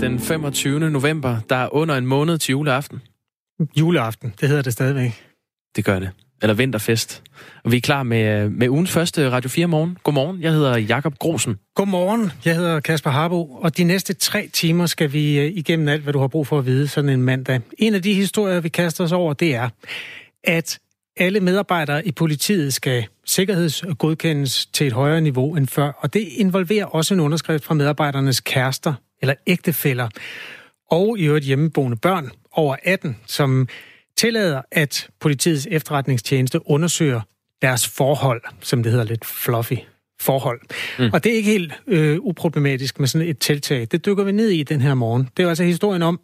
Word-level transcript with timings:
den 0.00 0.18
25. 0.18 0.90
november. 0.90 1.36
Der 1.48 1.56
er 1.56 1.74
under 1.74 1.94
en 1.94 2.06
måned 2.06 2.38
til 2.38 2.52
juleaften. 2.52 3.02
Juleaften, 3.76 4.34
det 4.40 4.48
hedder 4.48 4.62
det 4.62 4.72
stadigvæk. 4.72 5.24
Det 5.76 5.84
gør 5.84 5.98
det. 5.98 6.10
Eller 6.42 6.54
vinterfest. 6.54 7.22
Og 7.64 7.72
vi 7.72 7.76
er 7.76 7.80
klar 7.80 8.02
med, 8.02 8.48
med 8.48 8.68
ugens 8.68 8.90
første 8.90 9.30
Radio 9.30 9.48
4 9.48 9.66
morgen. 9.66 9.98
Godmorgen, 10.02 10.42
jeg 10.42 10.52
hedder 10.52 10.76
Jakob 10.76 11.18
Grosen. 11.18 11.56
Godmorgen, 11.74 12.32
jeg 12.44 12.56
hedder 12.56 12.80
Kasper 12.80 13.10
Harbo, 13.10 13.50
og 13.50 13.76
de 13.76 13.84
næste 13.84 14.14
tre 14.14 14.48
timer 14.52 14.86
skal 14.86 15.12
vi 15.12 15.38
øh, 15.38 15.52
igennem 15.54 15.88
alt, 15.88 16.02
hvad 16.02 16.12
du 16.12 16.18
har 16.18 16.28
brug 16.28 16.46
for 16.46 16.58
at 16.58 16.66
vide 16.66 16.88
sådan 16.88 17.10
en 17.10 17.22
mandag. 17.22 17.60
En 17.78 17.94
af 17.94 18.02
de 18.02 18.14
historier, 18.14 18.60
vi 18.60 18.68
kaster 18.68 19.04
os 19.04 19.12
over, 19.12 19.32
det 19.32 19.54
er, 19.54 19.68
at 20.44 20.78
alle 21.16 21.40
medarbejdere 21.40 22.06
i 22.06 22.12
politiet 22.12 22.74
skal 22.74 23.06
sikkerhedsgodkendes 23.26 24.66
til 24.66 24.86
et 24.86 24.92
højere 24.92 25.20
niveau 25.20 25.56
end 25.56 25.66
før, 25.66 25.92
og 25.98 26.14
det 26.14 26.20
involverer 26.20 26.84
også 26.84 27.14
en 27.14 27.20
underskrift 27.20 27.64
fra 27.64 27.74
medarbejdernes 27.74 28.40
kærester 28.40 28.94
eller 29.20 29.34
ægtefæller, 29.46 30.08
og 30.90 31.18
i 31.18 31.24
øvrigt 31.24 31.44
hjemmeboende 31.44 31.96
børn 31.96 32.30
over 32.52 32.76
18, 32.82 33.16
som 33.26 33.68
tillader, 34.16 34.62
at 34.72 35.08
politiets 35.20 35.68
efterretningstjeneste 35.70 36.70
undersøger 36.70 37.20
deres 37.62 37.88
forhold, 37.88 38.42
som 38.60 38.82
det 38.82 38.92
hedder 38.92 39.06
lidt 39.06 39.26
fluffy 39.26 39.74
forhold. 40.20 40.60
Mm. 40.98 41.10
Og 41.12 41.24
det 41.24 41.32
er 41.32 41.36
ikke 41.36 41.50
helt 41.50 41.72
øh, 41.86 42.18
uproblematisk 42.20 43.00
med 43.00 43.08
sådan 43.08 43.28
et 43.28 43.38
tiltag. 43.38 43.88
Det 43.90 44.06
dykker 44.06 44.24
vi 44.24 44.32
ned 44.32 44.48
i 44.48 44.62
den 44.62 44.80
her 44.80 44.94
morgen. 44.94 45.28
Det 45.36 45.44
er 45.44 45.48
altså 45.48 45.64
historien 45.64 46.02
om, 46.02 46.20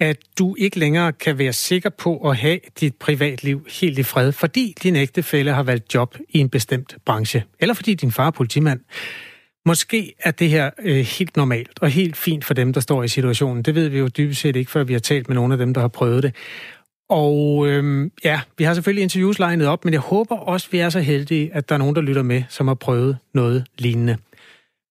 at 0.00 0.18
du 0.38 0.56
ikke 0.58 0.78
længere 0.78 1.12
kan 1.12 1.38
være 1.38 1.52
sikker 1.52 1.90
på 1.90 2.30
at 2.30 2.36
have 2.36 2.60
dit 2.80 2.94
privatliv 2.94 3.66
helt 3.80 3.98
i 3.98 4.02
fred, 4.02 4.32
fordi 4.32 4.74
din 4.82 4.96
ægtefælle 4.96 5.52
har 5.52 5.62
valgt 5.62 5.94
job 5.94 6.16
i 6.28 6.38
en 6.38 6.48
bestemt 6.48 6.96
branche, 7.04 7.44
eller 7.60 7.74
fordi 7.74 7.94
din 7.94 8.12
far 8.12 8.26
er 8.26 8.30
politimand. 8.30 8.80
Måske 9.66 10.14
er 10.18 10.30
det 10.30 10.50
her 10.50 10.70
øh, 10.78 10.96
helt 10.96 11.36
normalt 11.36 11.78
og 11.80 11.90
helt 11.90 12.16
fint 12.16 12.44
for 12.44 12.54
dem, 12.54 12.72
der 12.72 12.80
står 12.80 13.02
i 13.02 13.08
situationen. 13.08 13.62
Det 13.62 13.74
ved 13.74 13.88
vi 13.88 13.98
jo 13.98 14.08
dybest 14.08 14.40
set 14.40 14.56
ikke, 14.56 14.70
før 14.70 14.84
vi 14.84 14.92
har 14.92 15.00
talt 15.00 15.28
med 15.28 15.34
nogle 15.34 15.54
af 15.54 15.58
dem, 15.58 15.74
der 15.74 15.80
har 15.80 15.88
prøvet 15.88 16.22
det. 16.22 16.34
Og 17.08 17.66
øhm, 17.68 18.12
ja, 18.24 18.40
vi 18.58 18.64
har 18.64 18.74
selvfølgelig 18.74 19.02
interviews 19.02 19.38
legnet 19.38 19.66
op, 19.66 19.84
men 19.84 19.94
jeg 19.94 20.00
håber 20.00 20.36
også, 20.36 20.68
vi 20.70 20.78
er 20.78 20.90
så 20.90 21.00
heldige, 21.00 21.50
at 21.54 21.68
der 21.68 21.74
er 21.74 21.78
nogen, 21.78 21.96
der 21.96 22.02
lytter 22.02 22.22
med, 22.22 22.42
som 22.48 22.68
har 22.68 22.74
prøvet 22.74 23.18
noget 23.34 23.64
lignende. 23.78 24.16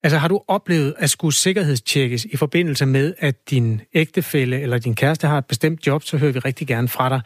Altså 0.04 0.18
har 0.18 0.28
du 0.28 0.42
oplevet 0.48 0.94
at 0.98 1.10
skulle 1.10 1.34
sikkerhedstjekkes 1.34 2.26
i 2.26 2.38
forbindelse 2.38 2.86
med, 2.86 3.14
at 3.20 3.50
din 3.50 3.82
ægtefælle 3.94 4.62
eller 4.62 4.78
din 4.78 4.96
kæreste 4.96 5.28
har 5.28 5.38
et 5.38 5.46
bestemt 5.46 5.88
job, 5.88 6.04
så 6.04 6.18
hører 6.18 6.32
vi 6.32 6.40
rigtig 6.40 6.68
gerne 6.68 6.88
fra 6.88 7.10
dig. 7.10 7.22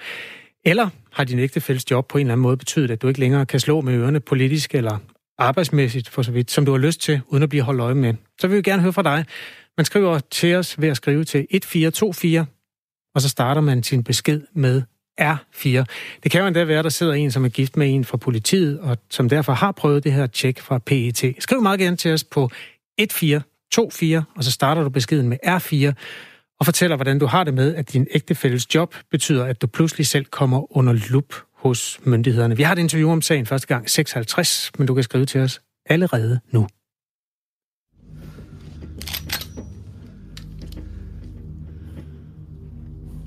Eller 0.65 0.89
har 1.11 1.23
din 1.23 1.39
ægtefælles 1.39 1.91
job 1.91 2.07
på 2.07 2.17
en 2.17 2.21
eller 2.21 2.33
anden 2.33 2.43
måde 2.43 2.57
betydet, 2.57 2.91
at 2.91 3.01
du 3.01 3.07
ikke 3.07 3.19
længere 3.19 3.45
kan 3.45 3.59
slå 3.59 3.81
med 3.81 3.93
ørerne 3.93 4.19
politisk 4.19 4.75
eller 4.75 4.97
arbejdsmæssigt 5.39 6.09
for 6.09 6.21
så 6.21 6.31
vidt, 6.31 6.51
som 6.51 6.65
du 6.65 6.71
har 6.71 6.77
lyst 6.77 7.01
til, 7.01 7.21
uden 7.27 7.43
at 7.43 7.49
blive 7.49 7.63
holdt 7.63 7.81
øje 7.81 7.95
med. 7.95 8.13
Så 8.41 8.47
vil 8.47 8.57
vi 8.57 8.61
gerne 8.61 8.81
høre 8.81 8.93
fra 8.93 9.03
dig. 9.03 9.25
Man 9.77 9.85
skriver 9.85 10.19
til 10.19 10.55
os 10.55 10.81
ved 10.81 10.89
at 10.89 10.97
skrive 10.97 11.23
til 11.23 11.39
1424, 11.39 12.45
og 13.15 13.21
så 13.21 13.29
starter 13.29 13.61
man 13.61 13.83
sin 13.83 14.03
besked 14.03 14.41
med 14.53 14.81
R4. 15.21 15.83
Det 16.23 16.31
kan 16.31 16.41
jo 16.41 16.47
endda 16.47 16.63
være, 16.63 16.83
der 16.83 16.89
sidder 16.89 17.13
en, 17.13 17.31
som 17.31 17.45
er 17.45 17.49
gift 17.49 17.77
med 17.77 17.93
en 17.93 18.05
fra 18.05 18.17
politiet, 18.17 18.79
og 18.79 18.97
som 19.09 19.29
derfor 19.29 19.53
har 19.53 19.71
prøvet 19.71 20.03
det 20.03 20.13
her 20.13 20.27
tjek 20.27 20.59
fra 20.59 20.77
PET. 20.77 21.35
Skriv 21.39 21.61
meget 21.61 21.79
gerne 21.79 21.97
til 21.97 22.13
os 22.13 22.23
på 22.23 22.51
1424, 22.97 24.23
og 24.35 24.43
så 24.43 24.51
starter 24.51 24.83
du 24.83 24.89
beskeden 24.89 25.29
med 25.29 25.37
R4, 25.45 25.93
og 26.59 26.65
fortæller, 26.65 26.95
hvordan 26.95 27.19
du 27.19 27.25
har 27.25 27.43
det 27.43 27.53
med, 27.53 27.75
at 27.75 27.93
din 27.93 28.07
ægtefælles 28.11 28.75
job 28.75 28.95
betyder, 29.11 29.45
at 29.45 29.61
du 29.61 29.67
pludselig 29.67 30.07
selv 30.07 30.25
kommer 30.25 30.77
under 30.77 30.93
lup 31.09 31.33
hos 31.59 31.99
myndighederne. 32.03 32.57
Vi 32.57 32.63
har 32.63 32.73
et 32.73 32.79
interview 32.79 33.11
om 33.11 33.21
sagen 33.21 33.45
første 33.45 33.67
gang 33.67 33.89
56, 33.89 34.71
men 34.77 34.87
du 34.87 34.93
kan 34.93 35.03
skrive 35.03 35.25
til 35.25 35.41
os 35.41 35.61
allerede 35.85 36.39
nu. 36.51 36.67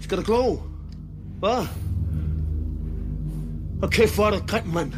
Skal 0.01 0.19
du 0.19 0.23
gå? 0.23 0.63
Hvad? 1.39 1.67
Hvor 4.15 4.27
er 4.27 4.31
du 4.31 4.47
grim, 4.47 4.67
mand. 4.67 4.93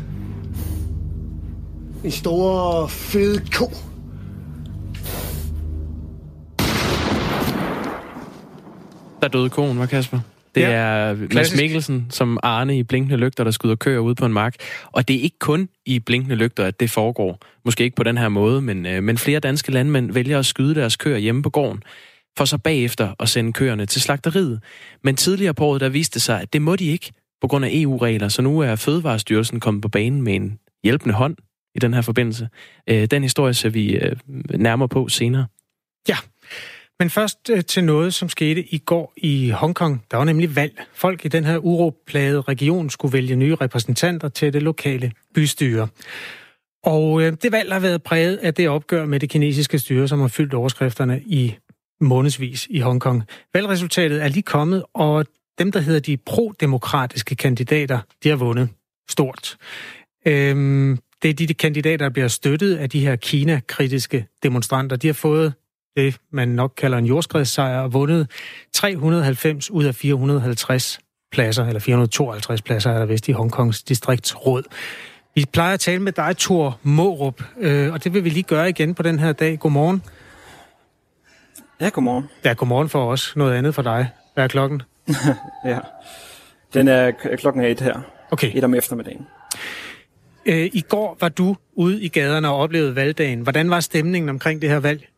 En 2.04 2.10
stor, 2.10 2.86
fed 2.86 3.40
ko. 3.52 3.70
Der 9.22 9.28
døde 9.28 9.50
konen, 9.50 9.78
var 9.78 9.86
Kasper? 9.86 10.33
Det 10.54 10.60
ja, 10.60 10.70
er 10.70 11.14
Mads 11.14 11.30
klassisk. 11.30 11.62
Mikkelsen 11.62 12.06
som 12.10 12.38
Arne 12.42 12.78
i 12.78 12.82
Blinkende 12.82 13.16
Lygter, 13.16 13.44
der 13.44 13.50
skyder 13.50 13.74
køer 13.74 13.98
ud 13.98 14.14
på 14.14 14.26
en 14.26 14.32
mark. 14.32 14.54
Og 14.92 15.08
det 15.08 15.16
er 15.16 15.20
ikke 15.20 15.38
kun 15.38 15.68
i 15.86 15.98
Blinkende 15.98 16.36
Lygter, 16.36 16.64
at 16.64 16.80
det 16.80 16.90
foregår. 16.90 17.38
Måske 17.64 17.84
ikke 17.84 17.96
på 17.96 18.02
den 18.02 18.18
her 18.18 18.28
måde, 18.28 18.60
men, 18.60 18.86
øh, 18.86 19.02
men 19.02 19.18
flere 19.18 19.40
danske 19.40 19.72
landmænd 19.72 20.12
vælger 20.12 20.38
at 20.38 20.46
skyde 20.46 20.74
deres 20.74 20.96
køer 20.96 21.18
hjemme 21.18 21.42
på 21.42 21.50
gården 21.50 21.82
for 22.38 22.44
så 22.44 22.58
bagefter 22.58 23.14
at 23.20 23.28
sende 23.28 23.52
køerne 23.52 23.86
til 23.86 24.02
slagteriet. 24.02 24.62
Men 25.04 25.16
tidligere 25.16 25.54
på 25.54 25.64
året, 25.64 25.80
der 25.80 25.88
viste 25.88 26.14
det 26.14 26.22
sig, 26.22 26.40
at 26.40 26.52
det 26.52 26.62
må 26.62 26.76
de 26.76 26.84
ikke 26.84 27.12
på 27.40 27.48
grund 27.48 27.64
af 27.64 27.70
EU-regler, 27.72 28.28
så 28.28 28.42
nu 28.42 28.60
er 28.60 28.76
Fødevarestyrelsen 28.76 29.60
kommet 29.60 29.82
på 29.82 29.88
banen 29.88 30.22
med 30.22 30.34
en 30.34 30.58
hjælpende 30.84 31.14
hånd 31.14 31.36
i 31.74 31.78
den 31.78 31.94
her 31.94 32.02
forbindelse. 32.02 32.48
Øh, 32.90 33.06
den 33.06 33.22
historie 33.22 33.54
ser 33.54 33.68
vi 33.68 33.96
øh, 33.96 34.16
nærmere 34.54 34.88
på 34.88 35.08
senere. 35.08 35.46
Ja, 36.08 36.16
men 37.00 37.10
først 37.10 37.50
øh, 37.50 37.64
til 37.64 37.84
noget, 37.84 38.14
som 38.14 38.28
skete 38.28 38.74
i 38.74 38.78
går 38.78 39.12
i 39.16 39.50
Hongkong. 39.50 40.04
Der 40.10 40.16
var 40.16 40.24
nemlig 40.24 40.56
valg. 40.56 40.82
Folk 40.92 41.24
i 41.24 41.28
den 41.28 41.44
her 41.44 41.58
uroplagede 41.58 42.40
region 42.40 42.90
skulle 42.90 43.12
vælge 43.12 43.36
nye 43.36 43.54
repræsentanter 43.54 44.28
til 44.28 44.52
det 44.52 44.62
lokale 44.62 45.12
bystyre. 45.34 45.88
Og 46.84 47.22
øh, 47.22 47.32
det 47.42 47.52
valg 47.52 47.72
har 47.72 47.80
været 47.80 48.02
præget 48.02 48.36
af 48.36 48.54
det 48.54 48.68
opgør 48.68 49.06
med 49.06 49.20
det 49.20 49.30
kinesiske 49.30 49.78
styre, 49.78 50.08
som 50.08 50.20
har 50.20 50.28
fyldt 50.28 50.54
overskrifterne 50.54 51.22
i 51.26 51.56
månedsvis 52.00 52.66
i 52.70 52.78
Hongkong. 52.78 53.22
Valgresultatet 53.54 54.22
er 54.22 54.28
lige 54.28 54.42
kommet, 54.42 54.84
og 54.94 55.26
dem, 55.58 55.72
der 55.72 55.80
hedder 55.80 56.00
de 56.00 56.16
pro-demokratiske 56.16 57.34
kandidater, 57.34 57.98
de 58.22 58.28
har 58.28 58.36
vundet 58.36 58.68
stort. 59.08 59.56
Øhm, 60.26 60.98
det 61.22 61.30
er 61.30 61.34
de 61.34 61.54
kandidater, 61.54 62.04
der 62.04 62.12
bliver 62.12 62.28
støttet 62.28 62.76
af 62.76 62.90
de 62.90 63.00
her 63.00 63.16
Kina-kritiske 63.16 64.26
demonstranter. 64.42 64.96
De 64.96 65.06
har 65.06 65.14
fået 65.14 65.52
det, 65.96 66.16
man 66.30 66.48
nok 66.48 66.72
kalder 66.76 66.98
en 66.98 67.06
jordskredssejr, 67.06 67.80
og 67.80 67.92
vundet 67.92 68.30
390 68.72 69.70
ud 69.70 69.84
af 69.84 69.94
450 69.94 70.98
pladser, 71.32 71.66
eller 71.66 71.80
452 71.80 72.62
pladser 72.62 72.90
er 72.90 72.98
der 72.98 73.06
vist 73.06 73.28
i 73.28 73.32
Hongkongs 73.32 73.82
distriktsråd. 73.82 74.62
Vi 75.34 75.44
plejer 75.52 75.74
at 75.74 75.80
tale 75.80 76.02
med 76.02 76.12
dig, 76.12 76.36
Thor 76.36 76.78
Mårup, 76.82 77.42
øh, 77.58 77.92
og 77.92 78.04
det 78.04 78.14
vil 78.14 78.24
vi 78.24 78.28
lige 78.28 78.42
gøre 78.42 78.68
igen 78.68 78.94
på 78.94 79.02
den 79.02 79.18
her 79.18 79.32
dag. 79.32 79.58
Godmorgen. 79.58 80.02
Ja, 81.80 81.88
godmorgen. 81.88 82.24
Ja, 82.44 82.52
godmorgen 82.52 82.88
for 82.88 83.10
os. 83.10 83.36
Noget 83.36 83.54
andet 83.54 83.74
for 83.74 83.82
dig. 83.82 84.08
Hvad 84.34 84.44
er 84.44 84.48
klokken? 84.48 84.82
ja, 85.66 85.78
den 86.74 86.88
er 86.88 87.10
klokken 87.38 87.62
er 87.62 87.68
et 87.68 87.80
her. 87.80 88.00
Okay. 88.30 88.50
Et 88.54 88.64
om 88.64 88.74
eftermiddagen. 88.74 89.26
Øh, 90.46 90.70
I 90.72 90.84
går 90.88 91.16
var 91.20 91.28
du 91.28 91.56
ude 91.72 92.02
i 92.02 92.08
gaderne 92.08 92.48
og 92.48 92.56
oplevede 92.56 92.96
valgdagen. 92.96 93.40
Hvordan 93.40 93.70
var 93.70 93.80
stemningen 93.80 94.28
omkring 94.28 94.62
det 94.62 94.70
her 94.70 94.80
valg? 94.80 95.08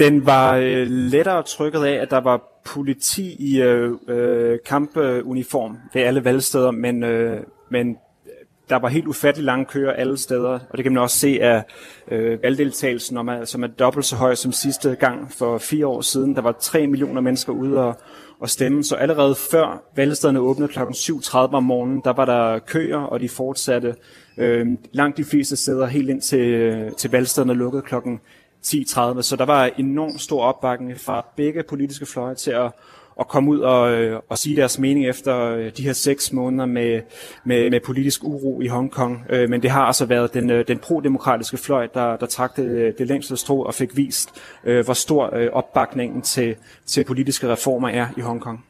Den 0.00 0.26
var 0.26 0.56
øh, 0.56 0.86
lettere 0.88 1.42
trykket 1.42 1.84
af, 1.84 1.92
at 1.92 2.10
der 2.10 2.20
var 2.20 2.62
politi 2.64 3.36
i 3.38 3.62
øh, 3.62 3.92
øh 4.08 4.58
kampuniform 4.66 5.78
ved 5.94 6.02
alle 6.02 6.24
valgsteder, 6.24 6.70
men, 6.70 7.04
øh, 7.04 7.40
men 7.70 7.88
øh, 8.26 8.32
der 8.70 8.76
var 8.76 8.88
helt 8.88 9.06
ufattelig 9.06 9.44
lange 9.44 9.64
køer 9.64 9.92
alle 9.92 10.18
steder, 10.18 10.58
og 10.70 10.76
det 10.76 10.82
kan 10.82 10.92
man 10.92 11.02
også 11.02 11.18
se 11.18 11.38
af 11.42 11.64
øh, 12.10 12.42
valgdeltagelsen, 12.42 13.16
som 13.16 13.28
er, 13.28 13.44
som 13.44 13.62
er 13.62 13.66
dobbelt 13.66 14.06
så 14.06 14.16
høj 14.16 14.34
som 14.34 14.52
sidste 14.52 14.94
gang 14.94 15.32
for 15.32 15.58
fire 15.58 15.86
år 15.86 16.00
siden. 16.00 16.34
Der 16.34 16.42
var 16.42 16.52
3 16.52 16.86
millioner 16.86 17.20
mennesker 17.20 17.52
ude 17.52 17.78
og, 17.78 17.98
og 18.40 18.50
stemme, 18.50 18.84
så 18.84 18.94
allerede 18.94 19.34
før 19.50 19.82
valgstederne 19.96 20.40
åbnede 20.40 20.68
kl. 20.68 20.78
7.30 20.78 21.36
om 21.36 21.62
morgenen, 21.62 22.00
der 22.04 22.12
var 22.12 22.24
der 22.24 22.58
køer, 22.58 22.98
og 22.98 23.20
de 23.20 23.28
fortsatte 23.28 23.94
øh, 24.36 24.66
langt 24.92 25.16
de 25.16 25.24
fleste 25.24 25.56
steder 25.56 25.86
helt 25.86 26.10
ind 26.10 26.20
til, 26.20 26.40
øh, 26.40 26.92
til 26.92 27.10
valgstederne 27.10 27.54
lukkede 27.54 27.82
klokken 27.82 28.20
10.30. 28.66 29.22
Så 29.22 29.36
der 29.38 29.44
var 29.44 29.70
enormt 29.78 30.20
stor 30.20 30.42
opbakning 30.42 31.00
fra 31.00 31.26
begge 31.36 31.62
politiske 31.62 32.06
fløje 32.06 32.34
til 32.34 32.50
at 32.50 32.72
at 33.20 33.28
komme 33.28 33.50
ud 33.50 33.58
og, 33.58 33.92
øh, 33.92 34.20
og 34.28 34.38
sige 34.38 34.56
deres 34.56 34.78
mening 34.78 35.08
efter 35.08 35.40
øh, 35.40 35.72
de 35.76 35.82
her 35.82 35.92
seks 35.92 36.32
måneder 36.32 36.66
med, 36.66 37.00
med, 37.44 37.70
med 37.70 37.80
politisk 37.80 38.24
uro 38.24 38.60
i 38.60 38.66
Hongkong. 38.66 39.26
Øh, 39.28 39.50
men 39.50 39.62
det 39.62 39.70
har 39.70 39.82
altså 39.82 40.04
været 40.04 40.34
den, 40.34 40.50
øh, 40.50 40.68
den 40.68 40.78
pro-demokratiske 40.78 41.56
fløj, 41.56 41.86
der, 41.94 42.16
der 42.16 42.26
trak 42.26 42.56
det, 42.56 42.64
øh, 42.64 42.92
det 42.98 43.06
længste 43.06 43.36
strå 43.36 43.62
og 43.62 43.74
fik 43.74 43.96
vist, 43.96 44.42
øh, 44.64 44.84
hvor 44.84 44.94
stor 44.94 45.48
opbakningen 45.52 46.22
til, 46.22 46.56
til 46.86 47.04
politiske 47.04 47.48
reformer 47.48 47.88
er 47.88 48.06
i 48.16 48.20
Hongkong. 48.20 48.64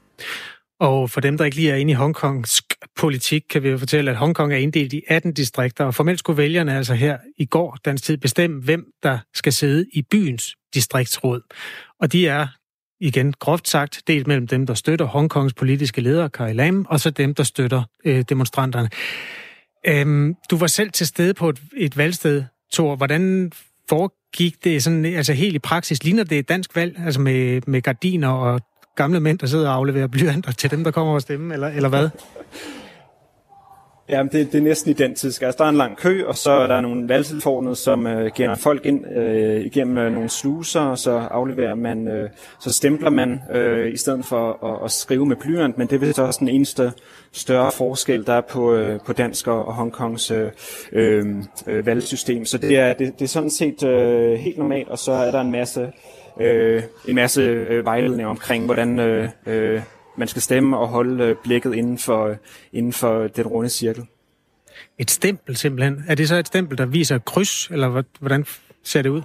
Og 0.80 1.10
for 1.10 1.20
dem, 1.20 1.38
der 1.38 1.44
ikke 1.44 1.56
lige 1.56 1.70
er 1.70 1.76
inde 1.76 1.90
i 1.90 1.94
Hongkongs 1.94 2.62
politik, 2.96 3.42
kan 3.50 3.62
vi 3.62 3.68
jo 3.68 3.78
fortælle, 3.78 4.10
at 4.10 4.16
Hongkong 4.16 4.52
er 4.52 4.56
inddelt 4.56 4.92
i 4.92 5.02
18 5.08 5.32
distrikter, 5.32 5.84
og 5.84 5.94
formelt 5.94 6.18
skulle 6.18 6.36
vælgerne 6.36 6.76
altså 6.76 6.94
her 6.94 7.18
i 7.38 7.44
går 7.44 7.78
dansk 7.84 8.04
tid 8.04 8.16
bestemme, 8.16 8.62
hvem 8.62 8.86
der 9.02 9.18
skal 9.34 9.52
sidde 9.52 9.86
i 9.92 10.02
byens 10.02 10.56
distriktsråd. 10.74 11.40
Og 12.00 12.12
de 12.12 12.26
er 12.26 12.46
igen 13.00 13.32
groft 13.32 13.68
sagt, 13.68 14.02
delt 14.06 14.26
mellem 14.26 14.46
dem, 14.46 14.66
der 14.66 14.74
støtter 14.74 15.06
Hongkongs 15.06 15.54
politiske 15.54 16.00
leder, 16.00 16.28
Carrie 16.28 16.54
Lam, 16.54 16.86
og 16.88 17.00
så 17.00 17.10
dem, 17.10 17.34
der 17.34 17.42
støtter 17.42 17.82
øh, 18.04 18.24
demonstranterne. 18.28 18.90
Øhm, 19.86 20.34
du 20.50 20.56
var 20.56 20.66
selv 20.66 20.90
til 20.90 21.06
stede 21.06 21.34
på 21.34 21.48
et, 21.48 21.60
et 21.76 21.96
valgsted, 21.96 22.44
Thor. 22.72 22.96
Hvordan 22.96 23.52
foregik 23.88 24.64
det 24.64 24.82
sådan, 24.82 25.04
altså 25.04 25.32
helt 25.32 25.54
i 25.54 25.58
praksis, 25.58 26.04
ligner 26.04 26.24
det 26.24 26.38
et 26.38 26.48
dansk 26.48 26.76
valg, 26.76 26.98
altså 27.04 27.20
med, 27.20 27.60
med 27.66 27.82
gardiner 27.82 28.28
og 28.28 28.60
gamle 29.02 29.20
mænd, 29.20 29.38
der 29.38 29.46
sidder 29.46 29.68
og 29.68 29.74
afleverer 29.74 30.06
blyanter 30.06 30.52
til 30.52 30.70
dem, 30.70 30.84
der 30.84 30.90
kommer 30.90 31.14
og 31.14 31.22
stemme, 31.22 31.54
eller, 31.54 31.68
eller 31.68 31.88
hvad? 31.88 32.08
Ja, 34.10 34.22
det, 34.22 34.52
det 34.52 34.54
er 34.54 34.62
næsten 34.62 34.90
identisk. 34.90 35.42
Altså, 35.42 35.58
der 35.58 35.64
er 35.64 35.68
en 35.68 35.76
lang 35.76 35.96
kø, 35.96 36.24
og 36.26 36.36
så 36.36 36.50
er 36.50 36.66
der 36.66 36.80
nogle 36.80 37.08
valgtilfornet, 37.08 37.78
som 37.78 38.06
øh, 38.06 38.30
giver 38.34 38.54
folk 38.54 38.86
ind 38.86 39.16
øh, 39.16 39.60
igennem 39.60 39.98
øh, 39.98 40.12
nogle 40.12 40.28
sluser, 40.28 40.80
og 40.80 40.98
så 40.98 41.10
afleverer 41.10 41.74
man, 41.74 42.08
øh, 42.08 42.30
så 42.60 42.72
stempler 42.72 43.10
man 43.10 43.40
øh, 43.54 43.92
i 43.92 43.96
stedet 43.96 44.24
for 44.24 44.66
at, 44.66 44.84
at 44.84 44.90
skrive 44.90 45.26
med 45.26 45.36
blyant, 45.36 45.78
men 45.78 45.86
det 45.86 46.02
er 46.02 46.12
så 46.12 46.22
også 46.22 46.40
den 46.40 46.48
eneste 46.48 46.92
større 47.32 47.72
forskel, 47.72 48.26
der 48.26 48.32
er 48.32 48.40
på, 48.40 48.74
øh, 48.74 49.00
på 49.06 49.12
dansk 49.12 49.46
og, 49.46 49.64
og 49.64 49.74
Hongkongs 49.74 50.30
øh, 50.30 50.50
øh, 50.92 51.26
øh, 51.66 51.86
valgsystem. 51.86 52.44
Så 52.44 52.58
det 52.58 52.78
er, 52.78 52.92
det, 52.92 53.18
det 53.18 53.24
er 53.24 53.28
sådan 53.28 53.50
set 53.50 53.82
øh, 53.82 54.32
helt 54.32 54.58
normalt, 54.58 54.88
og 54.88 54.98
så 54.98 55.12
er 55.12 55.30
der 55.30 55.40
en 55.40 55.50
masse, 55.50 55.92
øh, 56.40 56.82
en 57.08 57.14
masse 57.14 57.42
øh, 57.42 57.84
vejledning 57.84 58.28
omkring, 58.28 58.64
hvordan 58.64 58.98
øh, 58.98 59.28
øh, 59.46 59.82
man 60.16 60.28
skal 60.28 60.42
stemme 60.42 60.78
og 60.78 60.88
holde 60.88 61.24
øh, 61.24 61.36
blikket 61.42 61.74
inden 61.74 61.98
for, 61.98 62.36
inden 62.72 62.92
for 62.92 63.26
den 63.26 63.46
runde 63.46 63.68
cirkel. 63.68 64.06
Et 64.98 65.10
stempel 65.10 65.56
simpelthen. 65.56 66.04
Er 66.08 66.14
det 66.14 66.28
så 66.28 66.36
et 66.36 66.46
stempel, 66.46 66.78
der 66.78 66.86
viser 66.86 67.18
kryds, 67.18 67.70
eller 67.70 68.02
hvordan 68.20 68.44
ser 68.82 69.02
det 69.02 69.10
ud? 69.10 69.22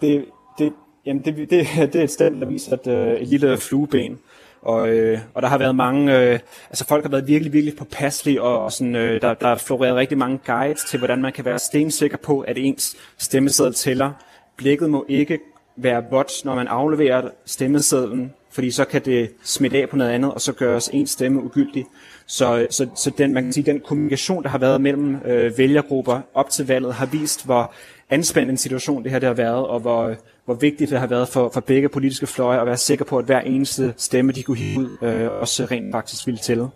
Det, 0.00 0.24
det, 0.58 0.72
jamen 1.06 1.24
det, 1.24 1.36
det, 1.36 1.50
det 1.92 1.94
er 1.94 2.04
et 2.04 2.10
stempel, 2.10 2.40
der 2.40 2.46
viser 2.46 2.72
et, 2.72 2.86
øh, 2.86 3.20
et 3.20 3.28
lille 3.28 3.56
flueben. 3.56 4.18
Og, 4.62 4.88
øh, 4.88 5.18
og 5.34 5.42
der 5.42 5.48
har 5.48 5.58
været 5.58 5.76
mange, 5.76 6.18
øh, 6.18 6.38
altså 6.70 6.86
folk 6.86 7.04
har 7.04 7.10
været 7.10 7.28
virkelig, 7.28 7.52
virkelig 7.52 7.76
påpasselige, 7.76 8.42
og, 8.42 8.64
og 8.64 8.72
sådan, 8.72 8.96
øh, 8.96 9.20
der, 9.20 9.34
der 9.34 9.48
er 9.48 9.56
floreret 9.56 9.96
rigtig 9.96 10.18
mange 10.18 10.38
guides 10.46 10.84
til, 10.84 10.98
hvordan 10.98 11.22
man 11.22 11.32
kan 11.32 11.44
være 11.44 11.58
stensikker 11.58 12.16
på, 12.16 12.40
at 12.40 12.58
ens 12.58 12.96
stemmeseddel 13.18 13.74
tæller. 13.74 14.12
Blikket 14.56 14.90
må 14.90 15.06
ikke 15.08 15.38
være 15.82 16.02
bots, 16.10 16.44
når 16.44 16.54
man 16.54 16.68
afleverer 16.68 17.28
stemmesedlen 17.44 18.32
fordi 18.52 18.70
så 18.70 18.84
kan 18.84 19.04
det 19.04 19.30
smitte 19.42 19.82
af 19.82 19.88
på 19.88 19.96
noget 19.96 20.10
andet, 20.10 20.34
og 20.34 20.40
så 20.40 20.52
gøres 20.52 20.90
en 20.92 21.06
stemme 21.06 21.42
ugyldig. 21.42 21.86
Så, 22.26 22.66
så, 22.70 22.86
så 22.96 23.10
den, 23.18 23.34
man 23.34 23.42
kan 23.42 23.52
sige, 23.52 23.72
den 23.72 23.80
kommunikation, 23.80 24.42
der 24.42 24.48
har 24.48 24.58
været 24.58 24.80
mellem 24.80 25.16
øh, 25.24 25.58
vælgergrupper 25.58 26.20
op 26.34 26.50
til 26.50 26.66
valget, 26.66 26.94
har 26.94 27.06
vist, 27.06 27.44
hvor 27.44 27.72
anspændt 28.10 28.50
en 28.50 28.56
situation 28.56 29.02
det 29.02 29.12
her 29.12 29.18
det 29.18 29.26
har 29.26 29.34
været, 29.34 29.66
og 29.66 29.80
hvor, 29.80 30.14
hvor 30.44 30.54
vigtigt 30.54 30.90
det 30.90 31.00
har 31.00 31.06
været 31.06 31.28
for, 31.28 31.50
for 31.54 31.60
begge 31.60 31.88
politiske 31.88 32.26
fløje 32.26 32.60
at 32.60 32.66
være 32.66 32.76
sikker 32.76 33.04
på, 33.04 33.18
at 33.18 33.24
hver 33.24 33.40
eneste 33.40 33.94
stemme, 33.96 34.32
de 34.32 34.42
kunne 34.42 34.56
hive 34.56 34.80
ud, 34.80 34.96
øh, 35.02 35.30
også 35.40 35.64
rent 35.64 35.92
faktisk 35.92 36.26
ville 36.26 36.38
tælle. 36.38 36.68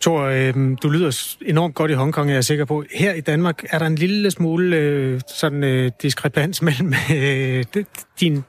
Thor, 0.00 0.22
øh, 0.22 0.54
du 0.82 0.88
lyder 0.88 1.36
enormt 1.46 1.74
godt 1.74 1.90
i 1.90 1.94
Hongkong, 1.94 2.30
jeg 2.30 2.36
er 2.36 2.40
sikker 2.40 2.64
på. 2.64 2.84
Her 2.94 3.12
i 3.12 3.20
Danmark 3.20 3.64
er 3.70 3.78
der 3.78 3.86
en 3.86 3.94
lille 3.94 4.30
smule 4.30 4.76
øh, 4.76 5.20
sådan 5.28 5.64
øh, 5.64 5.90
diskrepans 6.02 6.62
mellem 6.68 6.94
øh, 7.14 7.64
din 8.20 8.44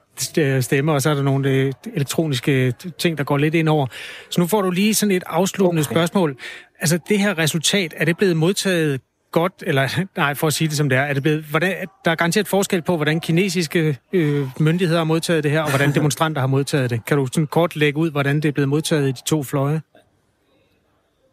stemme, 0.61 0.91
og 0.91 1.01
så 1.01 1.09
er 1.09 1.13
der 1.13 1.23
nogle 1.23 1.49
øh, 1.49 1.73
elektroniske 1.95 2.73
ting, 2.97 3.17
der 3.17 3.23
går 3.23 3.37
lidt 3.37 3.55
ind 3.55 3.69
over. 3.69 3.87
Så 4.29 4.41
nu 4.41 4.47
får 4.47 4.61
du 4.61 4.71
lige 4.71 4.93
sådan 4.93 5.15
et 5.15 5.23
afsluttende 5.27 5.79
okay. 5.79 5.91
spørgsmål. 5.91 6.37
Altså, 6.79 6.99
det 7.09 7.19
her 7.19 7.37
resultat, 7.37 7.93
er 7.97 8.05
det 8.05 8.17
blevet 8.17 8.37
modtaget 8.37 9.01
godt, 9.31 9.53
eller 9.67 9.87
nej, 10.17 10.33
for 10.33 10.47
at 10.47 10.53
sige 10.53 10.67
det 10.67 10.77
som 10.77 10.89
det 10.89 10.97
er, 10.97 11.01
er 11.01 11.13
det 11.13 11.23
blevet, 11.23 11.43
hvordan, 11.43 11.87
der 12.05 12.11
er 12.11 12.15
garanteret 12.15 12.47
forskel 12.47 12.81
på, 12.81 12.95
hvordan 12.95 13.19
kinesiske 13.19 13.97
øh, 14.13 14.47
myndigheder 14.59 14.99
har 14.99 15.05
modtaget 15.05 15.43
det 15.43 15.51
her, 15.51 15.61
og 15.61 15.69
hvordan 15.69 15.93
demonstranter 15.95 16.41
har 16.41 16.47
modtaget 16.47 16.89
det. 16.89 17.05
Kan 17.05 17.17
du 17.17 17.27
sådan 17.33 17.47
kort 17.47 17.75
lægge 17.75 17.99
ud, 17.99 18.11
hvordan 18.11 18.35
det 18.35 18.45
er 18.45 18.51
blevet 18.51 18.69
modtaget 18.69 19.09
i 19.09 19.11
de 19.11 19.23
to 19.25 19.43
fløje? 19.43 19.81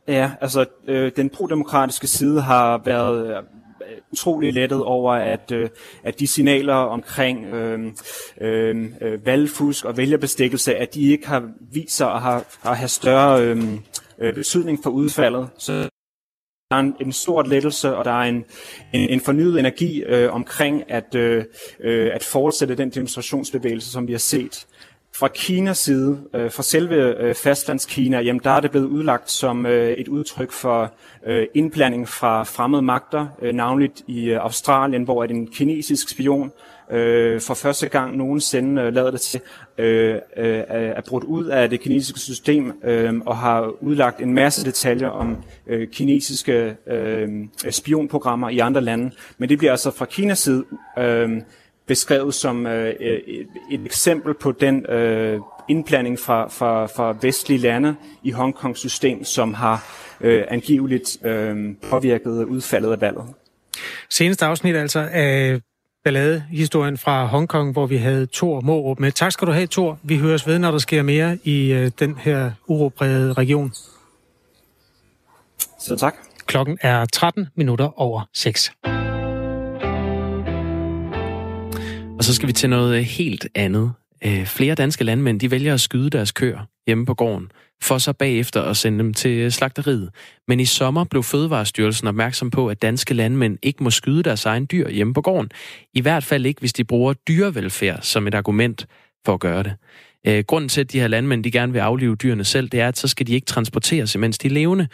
Ja, 0.09 0.31
altså 0.41 0.65
øh, 0.89 1.13
den 1.17 1.31
prodemokratiske 1.31 2.07
side 2.07 2.41
har 2.41 2.83
været 2.85 3.37
øh, 3.37 3.43
utrolig 4.13 4.53
lettet 4.53 4.83
over, 4.83 5.13
at, 5.13 5.53
øh, 5.53 5.69
at 6.05 6.21
de 6.21 6.27
signaler 6.27 6.75
omkring 6.75 7.47
øh, 7.47 7.93
øh, 8.41 9.27
valgfusk 9.27 9.85
og 9.85 9.97
vælgerbestikkelse, 9.97 10.77
at 10.77 10.95
de 10.95 11.01
ikke 11.01 11.29
har 11.29 11.51
vist 11.73 11.97
sig 11.97 12.13
at 12.13 12.23
have, 12.23 12.43
at 12.65 12.77
have 12.77 12.89
større 12.89 13.43
øhm, 13.43 13.79
øh, 14.19 14.35
betydning 14.35 14.79
for 14.83 14.91
udfaldet. 14.91 15.49
Så 15.59 15.73
der 16.71 16.77
er 16.77 16.81
en, 16.81 16.95
en 17.01 17.13
stor 17.13 17.43
lettelse, 17.43 17.97
og 17.97 18.05
der 18.05 18.11
er 18.11 18.29
en, 18.29 18.45
en, 18.93 19.09
en 19.11 19.21
fornyet 19.21 19.59
energi 19.59 20.03
øh, 20.03 20.33
omkring 20.33 20.91
at, 20.91 21.15
øh, 21.15 21.45
øh 21.81 22.11
at 22.15 22.25
fortsætte 22.25 22.75
den 22.75 22.91
demonstrationsbevægelse, 22.91 23.91
som 23.91 24.07
vi 24.07 24.13
har 24.13 24.19
set 24.19 24.67
fra 25.19 25.29
Kinas 25.29 25.79
side, 25.79 26.19
øh, 26.35 26.51
fra 26.51 26.63
selve 26.63 27.21
øh, 27.21 27.35
fastlandskina, 27.35 28.21
jamen 28.21 28.41
der 28.45 28.51
er 28.51 28.61
det 28.61 28.71
blevet 28.71 28.87
udlagt 28.87 29.31
som 29.31 29.67
øh, 29.67 29.91
et 29.91 30.09
udtryk 30.09 30.53
for 30.53 30.93
øh, 31.27 31.47
indblanding 31.55 32.09
fra 32.09 32.43
fremmede 32.43 32.83
magter, 32.83 33.27
øh, 33.43 33.55
navnligt 33.55 34.03
i 34.07 34.25
øh, 34.25 34.41
Australien, 34.41 35.03
hvor 35.03 35.25
at 35.25 35.31
en 35.31 35.47
kinesisk 35.47 36.09
spion 36.09 36.53
øh, 36.91 37.41
for 37.41 37.55
første 37.55 37.89
gang 37.89 38.17
nogensinde 38.17 38.83
øh, 38.83 38.95
lader 38.95 39.11
det 39.11 39.21
til 39.21 39.41
øh, 39.79 40.15
øh, 40.37 40.63
er 40.69 41.03
brudt 41.09 41.25
ud 41.25 41.45
af 41.45 41.71
det 41.71 41.81
kinesiske 41.81 42.21
system 42.21 42.73
øh, 42.85 43.15
og 43.27 43.37
har 43.37 43.73
udlagt 43.81 44.21
en 44.21 44.35
masse 44.35 44.65
detaljer 44.65 45.09
om 45.09 45.37
øh, 45.67 45.89
kinesiske 45.89 46.77
øh, 46.87 47.29
spionprogrammer 47.71 48.49
i 48.49 48.59
andre 48.59 48.81
lande. 48.81 49.11
Men 49.39 49.49
det 49.49 49.59
bliver 49.59 49.71
altså 49.71 49.91
fra 49.91 50.05
Kinas 50.05 50.39
side 50.39 50.65
øh, 50.99 51.31
beskrevet 51.87 52.35
som 52.35 52.67
øh, 52.67 52.95
et, 53.01 53.47
et 53.71 53.81
eksempel 53.85 54.35
på 54.35 54.53
den 54.53 54.87
øh, 54.87 55.41
indblanding 55.69 56.19
fra, 56.19 56.49
fra, 56.49 56.87
fra 56.87 57.17
vestlige 57.23 57.59
lande 57.59 57.97
i 58.23 58.31
Hongkongs 58.31 58.81
system, 58.81 59.25
som 59.25 59.55
har 59.55 59.85
øh, 60.21 60.45
angiveligt 60.49 61.19
øh, 61.25 61.75
påvirket 61.91 62.45
udfaldet 62.45 62.93
af 62.93 63.01
valget. 63.01 63.25
Seneste 64.11 64.47
afsnit 64.47 64.77
altså 64.77 65.09
af 65.13 65.61
balladehistorien 66.05 66.99
fra 66.99 67.27
Hongkong, 67.27 67.73
hvor 67.73 67.87
vi 67.87 67.97
havde 67.97 68.27
Thor 68.33 68.61
Morup 68.61 69.01
med. 69.01 69.13
Tak 69.13 69.33
skal 69.33 69.47
du 69.47 69.53
have, 69.53 69.67
Thor. 69.67 69.99
Vi 70.03 70.19
høres 70.19 70.47
ved, 70.47 70.59
når 70.59 70.71
der 70.71 70.79
sker 70.79 71.03
mere 71.03 71.39
i 71.45 71.73
øh, 71.73 71.91
den 71.99 72.19
her 72.19 72.51
uroprægede 72.67 73.33
region. 73.33 73.73
Så 75.81 75.97
tak. 75.97 76.15
Klokken 76.47 76.79
er 76.81 77.05
13 77.05 77.47
minutter 77.57 78.01
over 78.01 78.29
6. 78.35 78.73
Og 82.19 82.25
så 82.25 82.35
skal 82.35 82.49
vi 82.49 82.53
til 82.53 82.71
noget 82.71 82.99
øh, 82.99 83.03
helt 83.03 83.49
andet. 83.55 83.93
Øh, 84.25 84.47
flere 84.47 84.75
danske 84.75 85.05
landmænd 85.05 85.41
de 85.41 85.51
vælger 85.51 85.75
at 85.75 85.81
skyde 85.81 86.11
deres 86.11 86.33
køer 86.33 86.59
hjemme 86.87 87.07
på 87.07 87.15
gården, 87.15 87.51
for 87.83 87.99
så 87.99 88.13
bagefter 88.13 88.63
at 88.63 88.77
sende 88.77 88.99
dem 88.99 89.15
til 89.15 89.31
øh, 89.31 89.51
slagteriet. 89.51 90.11
Men 90.49 90.61
i 90.61 90.65
sommer 90.65 91.05
blev 91.05 91.23
Fødevarestyrelsen 91.23 92.09
opmærksom 92.09 92.51
på, 92.51 92.69
at 92.69 92.83
danske 92.83 93.15
landmænd 93.15 93.59
ikke 93.63 93.85
må 93.85 93.91
skyde 93.91 94.23
deres 94.23 94.47
egen 94.47 94.67
dyr 94.73 94.89
hjemme 94.89 95.15
på 95.15 95.21
gården. 95.21 95.51
I 95.95 96.01
hvert 96.01 96.25
fald 96.25 96.47
ikke, 96.47 96.61
hvis 96.61 96.73
de 96.73 96.85
bruger 96.85 97.13
dyrevelfærd 97.13 97.99
som 98.03 98.27
et 98.27 98.35
argument 98.35 98.87
for 99.27 99.35
at 99.35 99.41
gøre 99.41 99.63
det. 99.63 99.75
Øh, 100.27 100.45
grunden 100.47 100.69
til, 100.69 100.81
at 100.81 100.93
de 100.93 101.01
her 101.01 101.09
landmænd 101.09 101.45
de 101.45 101.51
gerne 101.51 101.73
vil 101.73 101.79
aflive 101.79 102.17
dyrene 102.17 102.45
selv, 102.45 102.69
det 102.69 102.81
er, 102.81 102.89
at 102.89 102.99
så 102.99 103.09
skal 103.09 103.27
de 103.27 103.35
ikke 103.35 103.45
transporteres, 103.45 104.17
mens 104.17 104.39
de 104.39 104.49
er 104.49 104.53
levende. 104.53 104.89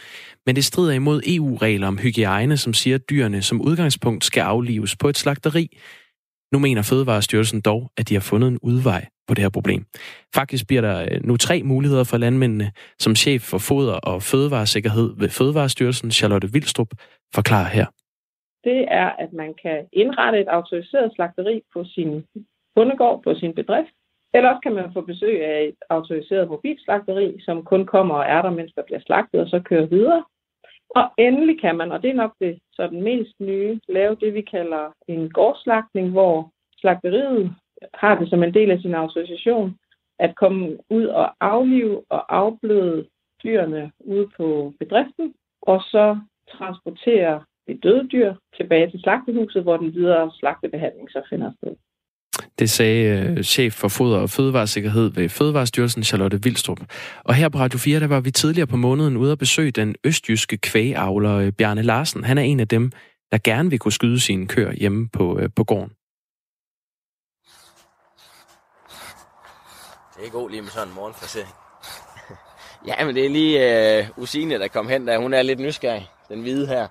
Men 0.47 0.57
det 0.57 0.65
strider 0.65 0.93
imod 0.93 1.23
EU-regler 1.27 1.87
om 1.87 1.99
hygiejne, 1.99 2.57
som 2.57 2.75
siger, 2.75 2.95
at 2.95 3.11
dyrene 3.11 3.43
som 3.43 3.61
udgangspunkt 3.61 4.25
skal 4.25 4.41
aflives 4.41 4.97
på 4.97 5.09
et 5.09 5.19
slagteri. 5.19 5.79
Nu 6.53 6.59
mener 6.59 6.83
Fødevarestyrelsen 6.91 7.61
dog, 7.61 7.81
at 7.99 8.09
de 8.09 8.15
har 8.15 8.25
fundet 8.31 8.49
en 8.49 8.59
udvej 8.63 9.03
på 9.29 9.35
det 9.35 9.43
her 9.45 9.51
problem. 9.59 9.83
Faktisk 10.35 10.67
bliver 10.67 10.83
der 10.89 10.97
øh, 11.03 11.19
nu 11.29 11.37
tre 11.37 11.63
muligheder 11.63 12.05
for 12.05 12.17
landmændene, 12.17 12.69
som 12.99 13.15
chef 13.15 13.43
for 13.43 13.59
foder 13.69 13.97
og 14.11 14.23
fødevaresikkerhed 14.23 15.09
ved 15.21 15.29
Fødevarestyrelsen, 15.29 16.11
Charlotte 16.11 16.53
Vildstrup, 16.53 16.91
forklarer 17.35 17.71
her. 17.77 17.87
Det 18.65 18.81
er, 19.03 19.09
at 19.25 19.33
man 19.33 19.55
kan 19.63 19.79
indrette 19.93 20.41
et 20.41 20.49
autoriseret 20.49 21.13
slagteri 21.15 21.63
på 21.75 21.85
sin 21.95 22.11
bundegård, 22.77 23.23
på 23.23 23.35
sin 23.35 23.55
bedrift. 23.55 23.95
Eller 24.35 24.49
også 24.51 24.61
kan 24.63 24.75
man 24.75 24.93
få 24.93 25.01
besøg 25.01 25.45
af 25.45 25.59
et 25.69 25.81
autoriseret 25.91 26.49
mobilslagteri, 26.49 27.37
som 27.41 27.65
kun 27.65 27.87
kommer 27.87 28.15
og 28.15 28.25
er 28.35 28.43
der, 28.43 28.51
mens 28.51 28.73
der 28.77 28.83
bliver 28.83 29.01
slagtet, 29.07 29.41
og 29.41 29.49
så 29.49 29.61
kører 29.65 29.87
videre. 29.87 30.25
Og 30.95 31.11
endelig 31.19 31.61
kan 31.61 31.77
man, 31.77 31.93
og 31.93 32.03
det 32.03 32.11
er 32.11 32.15
nok 32.15 32.35
det 32.41 32.59
så 32.73 32.87
den 32.87 33.03
mest 33.03 33.41
nye, 33.41 33.81
lave 33.89 34.15
det, 34.15 34.35
vi 34.35 34.41
kalder 34.41 34.93
en 35.09 35.31
gårdslagtning, 35.31 36.11
hvor 36.11 36.51
slagteriet 36.77 37.55
har 37.95 38.19
det 38.19 38.31
som 38.31 38.43
en 38.43 38.55
del 38.55 38.71
af 38.71 38.81
sin 38.81 38.95
autorisation 38.95 39.79
at 40.19 40.37
komme 40.37 40.79
ud 40.91 41.07
og 41.07 41.35
aflive 41.41 42.03
og 42.09 42.37
afbløde 42.37 43.07
dyrene 43.43 43.93
ude 44.01 44.29
på 44.37 44.73
bedriften, 44.79 45.35
og 45.63 45.81
så 45.81 46.19
transportere 46.51 47.45
det 47.67 47.83
døde 47.83 48.09
dyr 48.09 48.35
tilbage 48.57 48.91
til 48.91 49.01
slagtehuset, 49.01 49.63
hvor 49.63 49.77
den 49.77 49.95
videre 49.95 50.31
slagtebehandling 50.35 51.11
så 51.11 51.23
finder 51.31 51.53
sted. 51.53 51.77
Det 52.63 52.71
sagde 52.71 53.05
øh, 53.07 53.45
chef 53.45 53.75
for 53.75 53.89
foder 53.89 54.19
og 54.19 54.31
fødevaresikkerhed 54.31 55.11
ved 55.11 55.29
Fødevarestyrelsen, 55.29 56.05
Charlotte 56.05 56.43
Vildstrup. 56.43 56.79
Og 57.25 57.35
her 57.35 57.49
på 57.49 57.59
Radio 57.59 57.79
4, 57.79 58.01
der 58.01 58.07
var 58.07 58.21
vi 58.21 58.31
tidligere 58.31 58.67
på 58.67 58.77
måneden 58.77 59.17
ude 59.17 59.33
at 59.33 59.39
besøge 59.39 59.71
den 59.71 59.95
østjyske 60.05 60.57
kvægavler 60.57 61.37
øh, 61.37 61.53
Bjarne 61.53 61.83
Larsen. 61.83 62.25
Han 62.25 62.39
er 62.39 62.43
en 62.43 62.61
af 62.61 62.69
dem, 62.69 62.93
der 63.33 63.39
gerne 63.45 63.71
vil 63.71 63.79
kunne 63.79 63.93
skyde 63.93 64.21
sine 64.21 64.47
køer 64.47 64.73
hjemme 64.73 65.09
på, 65.09 65.39
øh, 65.39 65.49
på 65.57 65.65
gården. 65.65 65.91
Det 70.17 70.27
er 70.27 70.31
god 70.31 70.51
lige 70.51 70.63
med 70.63 70.71
sådan 70.71 70.89
en 70.89 70.95
morgenfrisering. 70.95 71.55
ja, 72.89 73.05
men 73.05 73.15
det 73.15 73.27
er 73.27 73.31
lige 73.31 74.01
uh, 74.17 74.23
Usine, 74.23 74.59
der 74.59 74.69
kom 74.69 74.89
hen, 74.89 75.07
der 75.07 75.19
hun 75.19 75.35
er 75.35 75.43
lidt 75.43 75.61
nysgerrig, 75.61 76.09
den 76.29 76.41
hvide 76.41 76.67
her. 76.67 76.89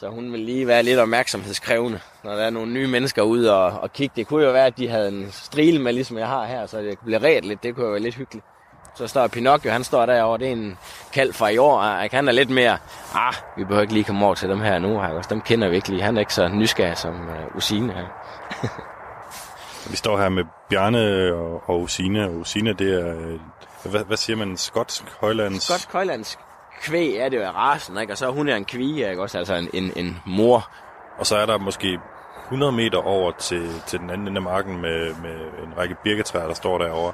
Så 0.00 0.08
hun 0.08 0.32
vil 0.32 0.40
lige 0.40 0.66
være 0.66 0.82
lidt 0.82 0.98
opmærksomhedskrævende, 0.98 2.00
når 2.24 2.30
der 2.30 2.42
er 2.42 2.50
nogle 2.50 2.72
nye 2.72 2.86
mennesker 2.86 3.22
ude 3.22 3.54
og, 3.54 3.80
og 3.80 3.92
kigge. 3.92 4.12
Det 4.16 4.26
kunne 4.26 4.44
jo 4.44 4.52
være, 4.52 4.66
at 4.66 4.78
de 4.78 4.88
havde 4.88 5.08
en 5.08 5.28
strile 5.32 5.78
med, 5.78 5.92
ligesom 5.92 6.18
jeg 6.18 6.28
har 6.28 6.46
her, 6.46 6.66
så 6.66 6.78
det 6.78 6.98
blev 7.04 7.18
ret 7.18 7.44
lidt. 7.44 7.62
Det 7.62 7.74
kunne 7.74 7.84
jo 7.84 7.90
være 7.90 8.00
lidt 8.00 8.14
hyggeligt. 8.14 8.46
Så 8.94 9.06
står 9.06 9.26
Pinocchio, 9.26 9.72
han 9.72 9.84
står 9.84 10.06
derovre, 10.06 10.38
det 10.38 10.48
er 10.48 10.52
en 10.52 10.78
kald 11.12 11.32
fra 11.32 11.48
i 11.48 11.58
år. 11.58 11.80
Han 12.12 12.28
er 12.28 12.32
lidt 12.32 12.50
mere, 12.50 12.78
ah, 13.14 13.34
vi 13.56 13.64
behøver 13.64 13.82
ikke 13.82 13.92
lige 13.92 14.04
komme 14.04 14.26
over 14.26 14.34
til 14.34 14.48
dem 14.48 14.60
her 14.60 14.78
nu. 14.78 15.00
Her. 15.00 15.22
Dem 15.22 15.40
kender 15.40 15.68
vi 15.68 15.76
ikke 15.76 15.88
lige. 15.88 16.02
Han 16.02 16.16
er 16.16 16.20
ikke 16.20 16.34
så 16.34 16.48
nysgerrig 16.48 16.98
som 16.98 17.14
uh, 17.14 17.56
Usine 17.56 17.92
her. 17.92 18.06
vi 19.90 19.96
står 19.96 20.18
her 20.18 20.28
med 20.28 20.44
Bjarne 20.70 21.34
og, 21.34 21.62
og 21.66 21.80
Usine. 21.80 22.24
Og 22.24 22.34
Usine, 22.34 22.72
det 22.72 23.00
er, 23.00 23.16
øh, 23.16 23.40
hvad, 23.84 24.04
hvad 24.04 24.16
siger 24.16 24.36
man, 24.36 24.56
skotsk 24.56 25.04
højlands? 25.20 25.62
Skotsk 25.62 25.92
højlands 25.92 26.38
kvæg 26.80 27.16
er 27.16 27.28
det 27.28 27.36
jo 27.36 27.42
af 27.42 27.54
rasen, 27.54 27.98
ikke? 27.98 28.12
og 28.12 28.18
så 28.18 28.30
hun 28.30 28.48
er 28.48 28.56
en 28.56 28.64
kvige, 28.64 29.10
ikke? 29.10 29.22
også 29.22 29.38
altså 29.38 29.54
en, 29.54 29.70
en, 29.72 29.92
en 29.96 30.18
mor. 30.26 30.70
Og 31.18 31.26
så 31.26 31.36
er 31.36 31.46
der 31.46 31.58
måske 31.58 31.98
100 32.44 32.72
meter 32.72 32.98
over 32.98 33.32
til, 33.32 33.68
til 33.86 33.98
den 33.98 34.10
anden 34.10 34.28
ende 34.28 34.38
af 34.38 34.42
marken 34.42 34.80
med, 34.80 35.14
med 35.14 35.66
en 35.66 35.78
række 35.78 35.96
birketræer, 36.04 36.46
der 36.46 36.54
står 36.54 36.78
derovre. 36.78 37.12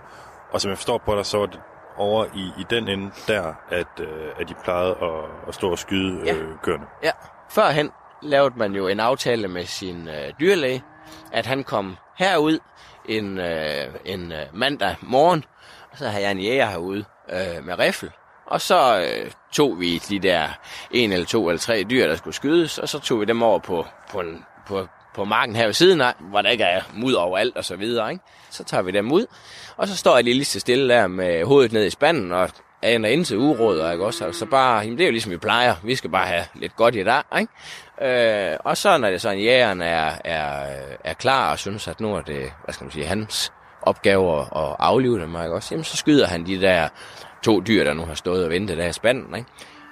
Og 0.52 0.60
som 0.60 0.68
jeg 0.68 0.78
forstår 0.78 0.98
på 0.98 1.16
dig, 1.16 1.26
så 1.26 1.42
er 1.42 1.46
det 1.46 1.60
over 1.96 2.24
i, 2.34 2.60
i 2.60 2.64
den 2.70 2.88
ende 2.88 3.10
der, 3.28 3.54
at, 3.70 4.00
øh, 4.00 4.30
at 4.40 4.48
de 4.48 4.54
plejede 4.64 4.96
at, 5.02 5.48
at 5.48 5.54
stå 5.54 5.70
og 5.70 5.78
skyde 5.78 6.22
ja. 6.24 6.34
øh, 6.34 6.48
køerne. 6.62 6.86
Ja, 7.02 7.10
førhen 7.50 7.90
lavede 8.22 8.54
man 8.58 8.72
jo 8.72 8.88
en 8.88 9.00
aftale 9.00 9.48
med 9.48 9.64
sin 9.64 10.08
øh, 10.08 10.32
dyrlæge, 10.40 10.84
at 11.32 11.46
han 11.46 11.64
kom 11.64 11.96
herud 12.18 12.58
en, 13.04 13.38
øh, 13.38 13.94
en 14.04 14.32
øh, 14.32 14.38
mandag 14.52 14.96
morgen, 15.00 15.44
og 15.92 15.98
så 15.98 16.08
havde 16.08 16.24
jeg 16.24 16.30
en 16.30 16.40
jæger 16.40 16.66
herude 16.66 17.04
øh, 17.28 17.64
med 17.64 17.78
riffel, 17.78 18.10
og 18.46 18.60
så 18.60 19.00
øh, 19.00 19.30
tog 19.56 19.80
vi 19.80 19.98
de 19.98 20.18
der 20.18 20.48
en 20.90 21.12
eller 21.12 21.26
to 21.26 21.48
eller 21.48 21.60
tre 21.60 21.84
dyr, 21.90 22.06
der 22.06 22.16
skulle 22.16 22.34
skydes, 22.34 22.78
og 22.78 22.88
så 22.88 22.98
tog 22.98 23.20
vi 23.20 23.24
dem 23.24 23.42
over 23.42 23.58
på, 23.58 23.86
på, 24.10 24.20
en, 24.20 24.44
på, 24.66 24.88
på 25.14 25.24
marken 25.24 25.56
her 25.56 25.64
ved 25.64 25.72
siden 25.72 26.00
af, 26.00 26.14
hvor 26.20 26.42
der 26.42 26.50
ikke 26.50 26.64
er 26.64 26.82
mud 26.94 27.12
overalt 27.12 27.56
og 27.56 27.64
så 27.64 27.76
videre. 27.76 28.10
Ikke? 28.10 28.24
Så 28.50 28.64
tager 28.64 28.82
vi 28.82 28.90
dem 28.90 29.12
ud, 29.12 29.26
og 29.76 29.88
så 29.88 29.96
står 29.96 30.14
jeg 30.14 30.24
lige 30.24 30.34
lige 30.34 30.44
så 30.44 30.60
stille 30.60 30.94
der 30.94 31.06
med 31.06 31.44
hovedet 31.44 31.72
ned 31.72 31.86
i 31.86 31.90
spanden, 31.90 32.32
og 32.32 32.50
aner 32.82 33.08
ind 33.08 33.24
til 33.24 33.38
uråd, 33.38 33.92
ikke 33.92 34.04
også? 34.04 34.24
Altså, 34.24 34.38
så 34.38 34.46
bare, 34.46 34.78
jamen 34.78 34.98
det 34.98 35.04
er 35.04 35.08
jo 35.08 35.12
ligesom 35.12 35.32
vi 35.32 35.36
plejer, 35.36 35.74
vi 35.82 35.94
skal 35.94 36.10
bare 36.10 36.26
have 36.26 36.44
lidt 36.54 36.76
godt 36.76 36.94
i 36.94 37.04
dag, 37.04 37.22
ikke? 37.38 38.52
Øh, 38.52 38.56
og 38.64 38.76
så 38.76 38.98
når 38.98 39.10
det 39.10 39.20
sådan, 39.20 39.38
jægeren 39.38 39.82
er, 39.82 40.10
er, 40.24 40.66
er 41.04 41.14
klar 41.14 41.52
og 41.52 41.58
synes, 41.58 41.88
at 41.88 42.00
nu 42.00 42.14
er 42.14 42.20
det, 42.20 42.52
hvad 42.64 42.74
skal 42.74 42.84
man 42.84 42.92
sige, 42.92 43.06
hans 43.06 43.52
opgave 43.82 44.40
at, 44.40 44.46
at 44.56 44.76
aflive 44.78 45.20
dem, 45.20 45.30
ikke 45.30 45.54
også? 45.54 45.74
Jamen 45.74 45.84
så 45.84 45.96
skyder 45.96 46.26
han 46.26 46.46
de 46.46 46.60
der 46.60 46.88
to 47.46 47.60
dyr, 47.60 47.84
der 47.84 47.94
nu 47.94 48.04
har 48.04 48.14
stået 48.14 48.44
og 48.44 48.50
ventet 48.50 48.78
der 48.78 48.88
i 48.88 48.92
spanden. 48.92 49.36
Ikke? 49.36 49.48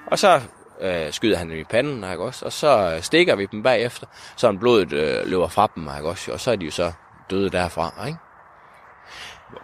Og 0.07 0.19
så 0.19 0.41
øh, 0.81 1.13
skyder 1.13 1.37
han 1.37 1.51
dem 1.51 1.59
i 1.59 1.65
panden, 1.65 2.11
ikke 2.11 2.25
også? 2.25 2.45
og 2.45 2.53
så 2.53 2.99
stikker 3.01 3.37
vi 3.37 3.47
dem 3.47 3.63
bagefter, 3.63 4.07
så 4.37 4.49
en 4.49 4.59
blodet 4.59 4.93
øh, 4.93 5.27
løber 5.27 5.49
fra 5.49 5.69
dem, 5.75 5.89
ikke 5.97 6.09
også? 6.09 6.33
og 6.33 6.41
så 6.41 6.51
er 6.51 6.57
de 6.57 6.65
jo 6.65 6.71
så 6.71 6.93
døde 7.31 7.51
derfra. 7.51 8.07
Ikke? 8.07 8.19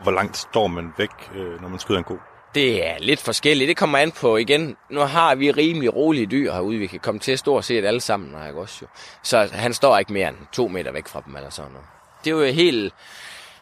Hvor 0.02 0.12
langt 0.12 0.37
står 0.37 0.66
man 0.66 0.92
væk, 0.99 1.11
øh, 1.35 1.62
når 1.62 1.68
man 1.68 1.78
skyder 1.78 1.99
en 1.99 2.04
ko? 2.04 2.18
Det 2.54 2.88
er 2.88 2.99
lidt 2.99 3.20
forskelligt. 3.20 3.68
Det 3.68 3.76
kommer 3.76 3.99
an 3.99 4.12
på 4.12 4.37
igen. 4.37 4.76
Nu 4.90 5.00
har 5.00 5.35
vi 5.35 5.50
rimelig 5.50 5.97
rolige 5.97 6.26
dyr 6.26 6.52
herude. 6.52 6.78
Vi 6.78 6.87
kan 6.87 7.00
komme 7.00 7.20
til 7.20 7.38
stort 7.38 7.64
set 7.64 7.85
alle 7.85 8.00
sammen, 8.00 8.47
ikke 8.49 8.61
også 8.61 8.78
jo. 8.82 8.87
Så 9.23 9.49
han 9.52 9.75
står 9.75 9.99
ikke 9.99 10.12
mere 10.12 10.28
end 10.28 10.37
to 10.52 10.68
meter 10.68 10.92
væk 10.92 11.09
fra 11.09 11.23
dem 11.26 11.37
eller 11.37 11.50
sådan 11.50 11.73
noget. 11.73 11.87
Det 12.25 12.30
er 12.30 12.35
jo 12.35 12.52
helt 12.52 12.94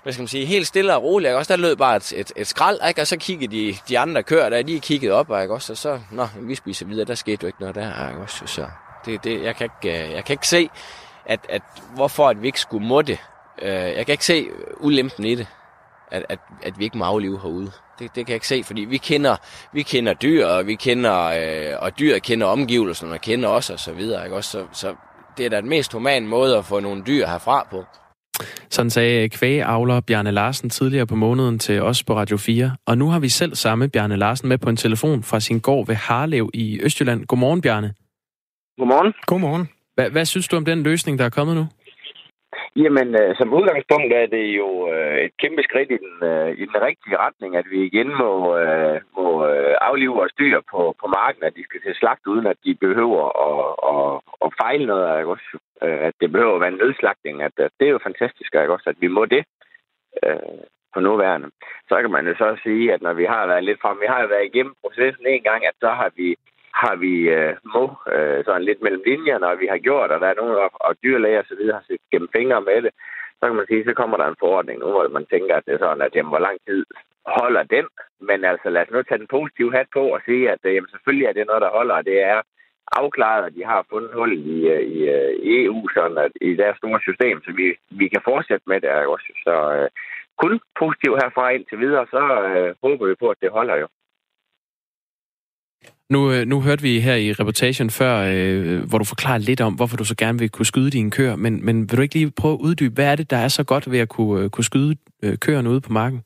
hvad 0.09 0.13
skal 0.13 0.23
man 0.23 0.29
sige, 0.29 0.47
helt 0.47 0.67
stille 0.67 0.97
og 0.97 1.03
roligt. 1.03 1.29
Ikke? 1.29 1.39
Også 1.39 1.53
der 1.53 1.61
lød 1.61 1.77
bare 1.77 1.97
et, 1.97 2.13
et, 2.17 2.33
et 2.37 2.47
skrald, 2.47 2.79
ikke? 2.89 3.01
og 3.01 3.07
så 3.07 3.17
kiggede 3.17 3.57
de, 3.57 3.77
de 3.89 3.99
andre 3.99 4.23
kører 4.23 4.49
der, 4.51 4.63
de 4.63 4.81
kiggede 4.81 5.13
op, 5.13 5.31
ikke? 5.43 5.55
Også, 5.55 5.73
og 5.73 5.77
så, 5.77 6.01
nå, 6.11 6.27
vi 6.41 6.55
spiser 6.55 6.87
videre, 6.87 7.05
der 7.05 7.15
skete 7.15 7.39
jo 7.43 7.47
ikke 7.47 7.61
noget 7.61 7.75
der. 7.75 8.09
Ikke? 8.09 8.21
Også, 8.21 8.47
så 8.47 8.67
det, 9.05 9.25
det, 9.25 9.43
jeg, 9.43 9.57
kan 9.57 9.71
ikke, 9.85 10.05
øh, 10.05 10.13
jeg 10.13 10.25
kan 10.25 10.35
ikke 10.35 10.49
se, 10.49 10.71
at, 11.27 11.41
at, 11.49 11.63
hvorfor 11.95 12.29
at 12.29 12.43
vi 12.43 12.47
ikke 12.47 12.61
skulle 12.61 12.87
må 12.87 13.03
det. 13.03 13.19
Øh, 13.63 13.73
jeg 13.73 14.07
kan 14.07 14.13
ikke 14.13 14.25
se 14.25 14.47
ulempen 14.77 15.25
i 15.25 15.35
det, 15.35 15.47
at, 16.11 16.27
at, 16.29 16.39
at 16.63 16.79
vi 16.79 16.85
ikke 16.85 16.99
må 16.99 17.05
aflive 17.05 17.41
herude. 17.41 17.71
Det, 17.99 18.15
det 18.15 18.15
kan 18.15 18.29
jeg 18.29 18.37
ikke 18.37 18.49
se, 18.49 18.65
fordi 18.65 18.81
vi 18.81 18.97
kender, 18.97 19.37
vi 19.73 19.83
kender 19.83 20.15
dyr, 20.15 20.47
og 20.47 20.67
vi 20.67 20.75
kender, 20.75 21.25
øh, 21.25 21.83
og 21.83 21.99
dyr 21.99 22.19
kender 22.19 22.47
omgivelserne, 22.47 23.15
og 23.15 23.21
kender 23.21 23.49
os 23.49 23.71
og 23.71 23.81
så 23.81 23.93
videre. 23.93 24.25
Ikke? 24.25 24.37
Også, 24.37 24.51
så, 24.51 24.67
så 24.73 24.95
det 25.37 25.47
er 25.47 25.51
da 25.51 25.61
den 25.61 25.69
mest 25.69 25.93
humane 25.93 26.27
måde 26.27 26.59
at 26.59 26.65
få 26.65 26.81
nogle 26.81 27.03
dyr 27.07 27.27
herfra 27.27 27.67
på. 27.71 27.85
Sådan 28.71 28.91
sagde 28.91 29.29
kvægeavler 29.29 30.01
Bjarne 30.01 30.31
Larsen 30.31 30.71
tidligere 30.71 31.07
på 31.07 31.15
måneden 31.15 31.59
til 31.59 31.83
os 31.83 32.05
på 32.05 32.13
Radio 32.15 32.37
4. 32.37 32.71
Og 32.87 32.99
nu 32.99 33.07
har 33.09 33.21
vi 33.21 33.29
selv 33.29 33.55
samme 33.55 33.89
Bjarne 33.89 34.17
Larsen 34.17 34.49
med 34.49 34.59
på 34.59 34.69
en 34.71 34.77
telefon 34.77 35.23
fra 35.23 35.41
sin 35.41 35.61
gård 35.61 35.87
ved 35.87 35.95
Harlev 35.95 36.51
i 36.55 36.81
Østjylland. 36.85 37.27
Godmorgen, 37.27 37.61
Bjarne. 37.61 37.95
Godmorgen. 38.79 39.13
Godmorgen. 39.27 39.69
Hvad, 39.95 40.11
hvad 40.11 40.25
synes 40.25 40.49
du 40.49 40.57
om 40.57 40.65
den 40.65 40.83
løsning, 40.83 41.19
der 41.19 41.25
er 41.25 41.31
kommet 41.39 41.57
nu? 41.57 41.67
Jamen, 42.85 43.09
øh, 43.21 43.31
som 43.39 43.55
udgangspunkt 43.59 44.13
er 44.13 44.27
det 44.37 44.47
jo 44.61 44.69
øh, 44.93 45.17
et 45.27 45.33
kæmpe 45.43 45.63
skridt 45.63 45.91
i 45.97 45.99
den, 46.05 46.15
øh, 46.31 46.51
i 46.63 46.65
den 46.71 46.79
rigtige 46.89 47.17
retning, 47.25 47.57
at 47.57 47.67
vi 47.73 47.79
igen 47.91 48.09
må, 48.23 48.33
øh, 48.63 48.97
må 49.19 49.27
øh, 49.51 49.75
aflive 49.89 50.15
vores 50.21 50.35
dyr 50.41 50.59
på, 50.73 50.81
på 51.01 51.07
marken, 51.19 51.43
at 51.45 51.57
de 51.57 51.65
skal 51.65 51.81
til 51.83 51.95
slagt, 51.95 52.27
uden 52.27 52.47
at 52.47 52.59
de 52.65 52.75
behøver 52.75 53.25
at, 53.49 53.61
at, 53.93 54.05
at 54.45 54.51
fejle 54.63 54.87
noget. 54.87 55.21
Ikke? 55.21 55.37
Øh, 55.85 56.01
at 56.09 56.15
det 56.21 56.33
behøver 56.33 56.55
at 56.55 56.61
være 56.61 56.73
en 56.73 56.83
nødslagtning. 56.83 57.43
At, 57.43 57.53
at 57.57 57.73
det 57.81 57.87
er 57.87 57.93
jo 57.97 58.07
fantastisk, 58.09 58.55
ikke? 58.55 58.73
Også, 58.73 58.91
at 58.91 59.01
vi 59.01 59.09
må 59.09 59.25
det 59.25 59.45
øh, 60.27 60.61
på 60.95 61.01
nuværende. 61.01 61.51
Så 61.89 62.01
kan 62.01 62.11
man 62.11 62.27
jo 62.27 62.35
så 62.35 62.57
sige, 62.63 62.93
at 62.93 63.03
når 63.03 63.13
vi 63.13 63.25
har 63.25 63.47
været 63.47 63.65
lidt 63.65 63.81
frem, 63.81 64.01
vi 64.01 64.07
har 64.07 64.27
været 64.27 64.45
igennem 64.47 64.75
processen 64.83 65.27
en 65.27 65.43
gang, 65.43 65.67
at 65.67 65.77
så 65.81 65.91
har 65.91 66.11
vi 66.17 66.37
har 66.83 66.97
vi 66.97 67.15
øh, 67.37 67.57
må 67.75 67.85
øh, 68.15 68.45
sådan 68.45 68.65
lidt 68.65 68.83
mellem 68.83 69.03
linjerne, 69.07 69.47
og 69.47 69.61
vi 69.61 69.67
har 69.67 69.79
gjort, 69.79 70.11
og 70.11 70.21
der 70.21 70.29
er 70.29 70.41
nogen, 70.41 70.55
og, 70.65 70.71
og 70.75 70.93
dyrlæger 71.03 71.41
osv. 71.43 71.63
så 71.67 71.73
har 71.73 71.85
set 71.87 72.03
gennem 72.13 72.29
fingre 72.37 72.61
med 72.61 72.83
det, 72.83 72.93
så 73.39 73.47
kan 73.47 73.57
man 73.57 73.67
sige, 73.69 73.85
så 73.85 73.95
kommer 73.95 74.17
der 74.17 74.27
en 74.27 74.43
forordning 74.45 74.79
nu, 74.79 74.89
hvor 74.91 75.09
man 75.09 75.27
tænker, 75.27 75.55
at 75.57 75.67
det 75.67 75.75
er 75.75 75.79
sådan, 75.79 76.03
at 76.03 76.17
jamen, 76.17 76.33
hvor 76.33 76.45
lang 76.47 76.59
tid 76.67 76.85
holder 77.27 77.63
den? 77.63 77.87
Men 78.21 78.45
altså, 78.45 78.69
lad 78.71 78.83
os 78.83 78.91
nu 78.91 79.03
tage 79.03 79.19
den 79.19 79.35
positive 79.37 79.73
hat 79.77 79.89
på 79.93 80.03
og 80.17 80.21
sige, 80.25 80.51
at 80.51 80.63
øh, 80.65 80.75
jamen, 80.75 80.91
selvfølgelig 80.91 81.27
er 81.27 81.33
det 81.33 81.47
noget, 81.47 81.63
der 81.63 81.77
holder, 81.79 81.95
og 81.95 82.05
det 82.05 82.19
er 82.23 82.39
afklaret, 82.93 83.47
at 83.47 83.55
de 83.59 83.65
har 83.65 83.87
fundet 83.91 84.11
hul 84.15 84.33
i, 84.33 84.57
øh, 84.75 84.83
i, 84.97 84.99
øh, 85.17 85.33
i 85.49 85.65
EU, 85.65 85.89
sådan 85.95 86.19
at 86.19 86.33
i 86.41 86.51
deres 86.63 86.77
store 86.77 87.01
system, 87.09 87.37
så 87.45 87.51
vi, 87.61 87.67
vi 88.01 88.09
kan 88.09 88.23
fortsætte 88.25 88.65
med 88.71 88.81
det 88.81 88.91
også. 89.15 89.31
Så 89.45 89.55
øh, 89.77 89.89
kun 90.43 90.61
positivt 90.81 91.21
herfra 91.23 91.51
indtil 91.51 91.79
videre, 91.85 92.07
så 92.15 92.23
øh, 92.49 92.75
håber 92.85 93.05
vi 93.07 93.15
på, 93.23 93.29
at 93.35 93.41
det 93.43 93.51
holder 93.59 93.77
jo. 93.83 93.89
Nu, 96.11 96.33
øh, 96.33 96.47
nu 96.47 96.61
hørte 96.61 96.83
vi 96.83 97.01
her 97.01 97.15
i 97.15 97.33
reportagen 97.33 97.91
før, 97.91 98.15
øh, 98.35 98.89
hvor 98.89 98.99
du 98.99 99.05
forklarer 99.05 99.39
lidt 99.39 99.61
om, 99.61 99.75
hvorfor 99.75 99.97
du 99.97 100.05
så 100.05 100.17
gerne 100.17 100.39
vil 100.39 100.51
kunne 100.51 100.67
skyde 100.67 100.91
dine 100.91 101.11
køer, 101.11 101.37
men, 101.37 101.65
men 101.65 101.77
vil 101.81 101.97
du 101.97 102.03
ikke 102.03 102.15
lige 102.15 102.33
prøve 102.41 102.55
at 102.55 102.61
uddybe, 102.61 102.95
hvad 102.95 103.13
er 103.13 103.17
det, 103.17 103.31
der 103.31 103.37
er 103.37 103.49
så 103.49 103.65
godt 103.65 103.91
ved 103.91 103.99
at 103.99 104.09
kunne, 104.09 104.51
kunne 104.51 104.65
skyde 104.65 104.97
øh, 105.23 105.39
køerne 105.39 105.71
ude 105.71 105.81
på 105.81 105.93
marken? 105.93 106.23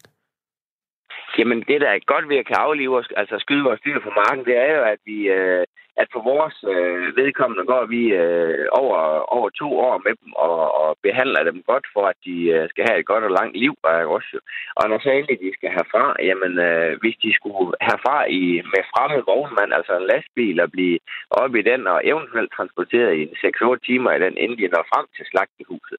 Jamen, 1.38 1.60
det 1.68 1.80
der 1.80 1.88
er 1.88 2.10
godt 2.12 2.28
ved 2.28 2.36
at 2.36 2.46
kan 2.46 2.56
aflive 2.56 2.98
os, 2.98 3.08
altså 3.16 3.36
skyde 3.38 3.64
vores 3.64 3.80
dyr 3.80 3.98
på 4.00 4.10
marken, 4.20 4.44
det 4.44 4.56
er 4.56 4.76
jo, 4.76 4.82
at 4.82 4.98
vi, 5.06 5.18
øh, 5.28 5.64
at 5.96 6.08
for 6.12 6.22
vores 6.32 6.56
øh, 6.74 7.16
vedkommende 7.16 7.64
går 7.72 7.84
vi 7.94 8.02
øh, 8.22 8.66
over, 8.82 8.98
over 9.36 9.48
to 9.50 9.68
år 9.88 9.96
med 10.06 10.14
dem 10.20 10.32
og, 10.32 10.60
og 10.82 10.90
behandler 11.02 11.42
dem 11.50 11.62
godt 11.70 11.86
for, 11.94 12.04
at 12.12 12.18
de 12.24 12.36
øh, 12.54 12.68
skal 12.68 12.84
have 12.88 12.98
et 13.00 13.06
godt 13.06 13.24
og 13.24 13.30
langt 13.38 13.56
liv. 13.56 13.74
Også. 14.16 14.36
Og 14.78 14.84
når 14.88 14.98
så 14.98 15.10
endelig 15.10 15.38
de 15.40 15.50
skal 15.56 15.70
herfra, 15.76 16.04
jamen 16.28 16.52
øh, 16.68 16.90
hvis 17.00 17.16
de 17.24 17.30
skulle 17.38 17.72
herfra 17.88 18.16
i, 18.40 18.42
med 18.72 18.82
fremmed 18.92 19.22
vognmand, 19.30 19.72
altså 19.78 19.92
en 19.96 20.08
lastbil, 20.12 20.60
og 20.60 20.70
blive 20.70 20.98
oppe 21.30 21.58
i 21.58 21.68
den 21.70 21.86
og 21.86 22.00
eventuelt 22.04 22.52
transporteret 22.56 23.12
i 23.20 23.24
6-8 23.24 23.86
timer 23.88 24.10
i 24.12 24.22
den, 24.24 24.34
inden 24.42 24.58
de 24.58 24.74
når 24.74 24.84
frem 24.92 25.06
til 25.16 25.24
slagtehuset, 25.30 25.98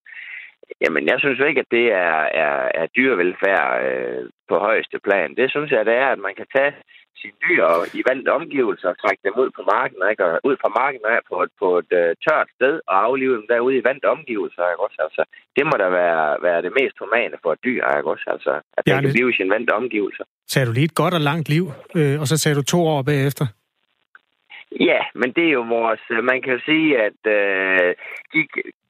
Jamen, 0.82 1.04
jeg 1.08 1.18
synes 1.20 1.40
jo 1.40 1.46
ikke, 1.46 1.60
at 1.60 1.72
det 1.72 1.86
er, 1.92 2.20
er, 2.46 2.56
er 2.82 2.86
dyrevelfærd 2.96 3.86
øh, 3.88 4.30
på 4.50 4.56
højeste 4.58 5.00
plan. 5.00 5.36
Det 5.36 5.50
synes 5.50 5.72
jeg, 5.72 5.86
det 5.86 5.94
er, 5.94 6.08
at 6.08 6.20
man 6.20 6.36
kan 6.36 6.48
tage 6.56 6.74
sine 7.22 7.38
dyr 7.46 7.64
i 8.00 8.02
valgte 8.10 8.30
omgivelser 8.40 8.90
og 8.90 8.98
trække 9.04 9.22
dem 9.28 9.36
ud 9.44 9.50
på 9.58 9.62
marken, 9.76 10.00
ikke? 10.12 10.26
Og 10.26 10.32
ud 10.50 10.56
fra 10.62 10.70
marken 10.82 11.04
af 11.14 11.20
på 11.30 11.36
et, 11.46 11.52
på 11.62 11.68
et 11.82 11.92
uh, 12.02 12.12
tørt 12.26 12.50
sted 12.58 12.74
og 12.90 12.96
aflive 13.08 13.36
dem 13.38 13.46
derude 13.52 13.76
i 13.78 13.84
vante 13.90 14.08
omgivelser. 14.16 14.64
Ikke? 14.72 14.84
Også, 14.86 15.00
altså, 15.08 15.24
det 15.56 15.64
må 15.70 15.76
da 15.84 15.88
være, 16.02 16.26
være 16.48 16.62
det 16.66 16.74
mest 16.80 16.96
humane 17.04 17.38
for 17.44 17.52
et 17.56 17.62
dyr, 17.68 17.84
ikke? 17.98 18.10
Også, 18.14 18.28
altså, 18.36 18.52
at 18.78 18.82
det 18.86 18.94
kan 18.94 19.14
blive 19.16 19.30
i 19.32 19.38
sine 19.38 19.54
vante 19.56 19.72
omgivelser. 19.82 20.26
Sagde 20.52 20.68
du 20.68 20.74
lige 20.74 20.90
et 20.92 21.00
godt 21.02 21.14
og 21.20 21.24
langt 21.30 21.48
liv, 21.56 21.66
øh, 21.98 22.16
og 22.22 22.26
så 22.28 22.36
sagde 22.38 22.56
du 22.60 22.64
to 22.64 22.80
år 22.94 23.02
bagefter? 23.12 23.46
Ja, 24.90 25.02
men 25.16 25.30
det 25.36 25.46
er 25.48 25.54
jo 25.60 25.66
vores... 25.78 26.04
Øh, 26.10 26.24
man 26.32 26.42
kan 26.42 26.54
jo 26.54 26.60
sige, 26.66 26.88
at 27.08 27.20
øh, 27.38 27.96
de 28.34 28.40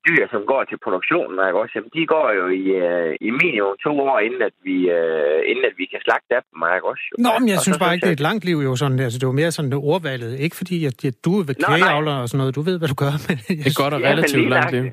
dyr, 0.08 0.24
som 0.34 0.42
går 0.52 0.62
til 0.70 0.78
produktionen, 0.86 1.36
ikke 1.48 1.62
også, 1.64 1.74
jamen, 1.76 1.92
de 1.98 2.04
går 2.14 2.28
jo 2.40 2.46
i, 2.62 2.64
øh, 2.88 3.12
i 3.28 3.30
minimum 3.42 3.76
to 3.86 3.94
år, 4.10 4.18
inden 4.28 4.42
at 4.50 4.56
vi, 4.68 4.78
øh, 4.98 5.40
inden 5.50 5.66
at 5.70 5.76
vi 5.82 5.86
kan 5.92 6.02
slagte 6.06 6.32
af 6.38 6.42
dem, 6.48 6.62
ikke 6.76 6.88
også? 6.94 7.06
Nå, 7.26 7.32
men 7.40 7.48
jeg 7.52 7.60
og 7.60 7.64
synes 7.66 7.80
bare 7.84 7.94
ikke, 7.94 8.06
det 8.06 8.14
er 8.14 8.20
et 8.22 8.28
langt 8.30 8.44
liv 8.50 8.58
jo 8.68 8.74
sådan. 8.82 9.00
Altså, 9.08 9.18
det 9.20 9.28
var 9.32 9.40
mere 9.42 9.52
sådan 9.56 9.72
det 9.72 9.80
ordvalget. 9.94 10.32
Ikke 10.46 10.56
fordi, 10.62 10.78
at, 10.90 10.98
at 11.10 11.18
du 11.26 11.32
er 11.40 11.46
ved 11.50 11.56
kvægeavler 11.66 12.16
og 12.22 12.28
sådan 12.30 12.40
noget. 12.42 12.56
Du 12.60 12.64
ved, 12.70 12.76
hvad 12.80 12.90
du 12.94 12.98
gør. 13.04 13.14
Men 13.28 13.36
det 13.64 13.70
er 13.72 13.82
godt 13.84 13.94
og 13.96 14.02
relativt 14.12 14.48
ja, 14.50 14.56
langt 14.58 14.74
liv. 14.76 14.86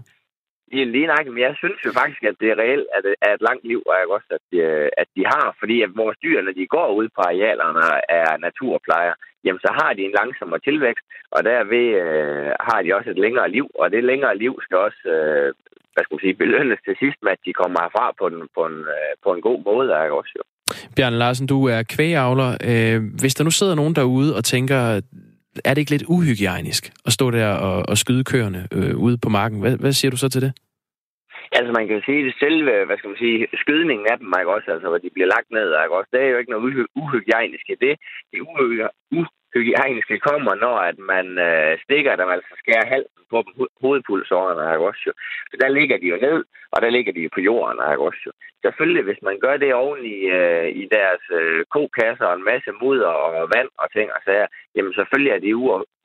Ja, 0.76 0.84
lige 0.94 1.10
nok, 1.12 1.26
men 1.32 1.42
jeg 1.48 1.54
synes 1.62 1.80
jo 1.86 1.90
faktisk, 2.00 2.22
at 2.30 2.36
det 2.40 2.48
er 2.50 2.58
reelt, 2.64 2.88
at 2.96 3.02
det 3.06 3.14
er 3.26 3.32
et 3.34 3.46
langt 3.48 3.64
liv, 3.70 3.80
og 3.88 3.94
jeg 3.98 4.06
også, 4.16 4.30
at 4.38 4.44
de, 4.50 4.58
at 5.02 5.08
de 5.16 5.22
har, 5.34 5.46
fordi 5.60 5.76
at 5.86 5.90
vores 6.02 6.16
dyr, 6.24 6.38
når 6.42 6.54
de 6.60 6.74
går 6.76 6.88
ud 7.00 7.08
på 7.16 7.20
arealerne, 7.30 7.86
er 8.20 8.28
naturplejer, 8.46 9.14
jamen 9.44 9.60
så 9.66 9.70
har 9.80 9.90
de 9.92 10.02
en 10.04 10.18
langsommere 10.20 10.60
tilvækst, 10.68 11.04
og 11.34 11.40
derved 11.44 11.88
øh, 12.02 12.50
har 12.68 12.78
de 12.82 12.94
også 12.96 13.10
et 13.10 13.22
længere 13.24 13.50
liv, 13.56 13.66
og 13.80 13.86
det 13.94 14.04
længere 14.04 14.38
liv 14.44 14.54
skal 14.64 14.78
også 14.86 15.02
øh, 15.16 15.48
hvad 15.92 16.02
skal 16.04 16.14
man 16.14 16.24
sige, 16.24 16.40
belønnes 16.44 16.80
til 16.86 16.94
sidst 17.02 17.18
med, 17.24 17.32
at 17.36 17.42
de 17.46 17.52
kommer 17.60 17.78
herfra 17.84 18.06
på, 18.20 18.24
en, 18.32 18.38
på, 18.56 18.62
en, 18.70 18.78
øh, 18.96 19.12
på 19.24 19.30
en 19.34 19.42
god 19.48 19.58
måde, 19.68 19.88
er 19.92 20.10
også 20.20 20.32
jo. 20.38 20.42
Bjørn 20.96 21.12
Larsen, 21.12 21.46
du 21.46 21.58
er 21.74 21.82
kvægavler. 21.82 22.50
Øh, 22.70 22.98
hvis 23.20 23.34
der 23.34 23.44
nu 23.44 23.50
sidder 23.50 23.74
nogen 23.74 23.94
derude 23.94 24.36
og 24.36 24.44
tænker, 24.44 25.00
er 25.64 25.72
det 25.74 25.78
ikke 25.78 25.90
lidt 25.90 26.08
uhygiejnisk 26.08 26.92
at 27.06 27.12
stå 27.12 27.30
der 27.30 27.48
og, 27.48 27.88
og 27.88 27.98
skyde 27.98 28.24
køerne 28.24 28.68
øh, 28.72 28.96
ude 28.96 29.18
på 29.18 29.28
marken? 29.28 29.60
Hvad, 29.60 29.76
hvad 29.76 29.92
siger 29.92 30.10
du 30.10 30.16
så 30.16 30.28
til 30.28 30.42
det? 30.42 30.52
Altså 31.52 31.72
man 31.72 31.88
kan 31.88 32.02
sige, 32.06 32.26
at 32.26 32.34
selve, 32.38 32.84
hvad 32.84 32.96
skal 32.98 33.08
man 33.08 33.22
sige, 33.24 33.48
skydningen 33.62 34.06
af 34.12 34.18
dem, 34.18 34.32
ikke 34.38 34.54
også, 34.54 34.68
altså 34.74 34.88
hvor 34.88 34.98
de 34.98 35.10
bliver 35.14 35.32
lagt 35.34 35.50
ned, 35.50 35.68
ikke 35.84 35.96
også, 35.98 36.10
det 36.12 36.20
er 36.22 36.32
jo 36.32 36.38
ikke 36.38 36.50
noget 36.50 36.86
uhygiejnisk 37.02 37.66
i 37.68 37.76
det. 37.84 37.94
Det 38.30 38.38
hygiejniske 39.54 40.18
kommer, 40.18 40.54
når 40.54 40.76
at 40.90 40.98
man 40.98 41.26
øh, 41.48 41.78
stikker 41.84 42.16
dem, 42.16 42.28
altså 42.28 42.52
skærer 42.62 42.86
halsen 42.94 43.22
på 43.30 43.38
dem, 43.46 43.66
hovedpulsårene, 43.82 44.72
ikke 44.72 44.88
også 44.90 45.02
jo. 45.06 45.12
Så 45.50 45.56
der 45.62 45.68
ligger 45.68 45.96
de 45.98 46.06
jo 46.12 46.18
ned, 46.26 46.44
og 46.72 46.82
der 46.82 46.90
ligger 46.90 47.12
de 47.12 47.20
jo 47.26 47.30
på 47.34 47.40
jorden, 47.40 47.78
ikke 47.92 48.06
også 48.08 48.22
jo. 48.26 48.32
Selvfølgelig, 48.64 49.04
hvis 49.04 49.22
man 49.28 49.36
gør 49.44 49.56
det 49.56 49.74
oven 49.74 50.04
i, 50.16 50.18
øh, 50.38 50.68
i 50.82 50.84
deres 50.96 51.24
øh, 51.40 51.64
kokasser 51.74 52.26
og 52.30 52.36
en 52.36 52.48
masse 52.52 52.70
mudder 52.82 53.12
og 53.24 53.50
vand 53.56 53.70
og 53.82 53.92
ting 53.92 54.08
og 54.16 54.20
sager, 54.24 54.46
jamen 54.76 54.94
selvfølgelig 54.94 55.32
er 55.32 55.42
det 55.44 55.54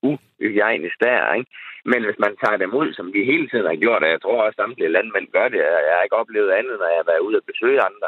uhygiejnisk 0.08 0.98
der, 1.00 1.34
ikke? 1.34 1.52
Men 1.92 2.02
hvis 2.06 2.20
man 2.26 2.34
tager 2.44 2.58
dem 2.64 2.72
ud, 2.82 2.90
som 2.94 3.08
vi 3.14 3.22
hele 3.32 3.48
tiden 3.50 3.68
har 3.72 3.82
gjort, 3.84 4.04
og 4.04 4.10
jeg 4.10 4.22
tror 4.22 4.38
også, 4.42 4.56
at 4.58 4.62
samtlige 4.62 4.96
landmænd 4.98 5.28
gør 5.36 5.48
det, 5.54 5.60
jeg 5.88 5.96
har 5.96 6.04
ikke 6.04 6.22
oplevet 6.22 6.52
andet, 6.60 6.76
når 6.80 6.90
jeg 6.92 7.00
har 7.02 7.10
været 7.12 7.26
ude 7.28 7.38
og 7.42 7.48
besøge 7.52 7.86
andre, 7.90 8.08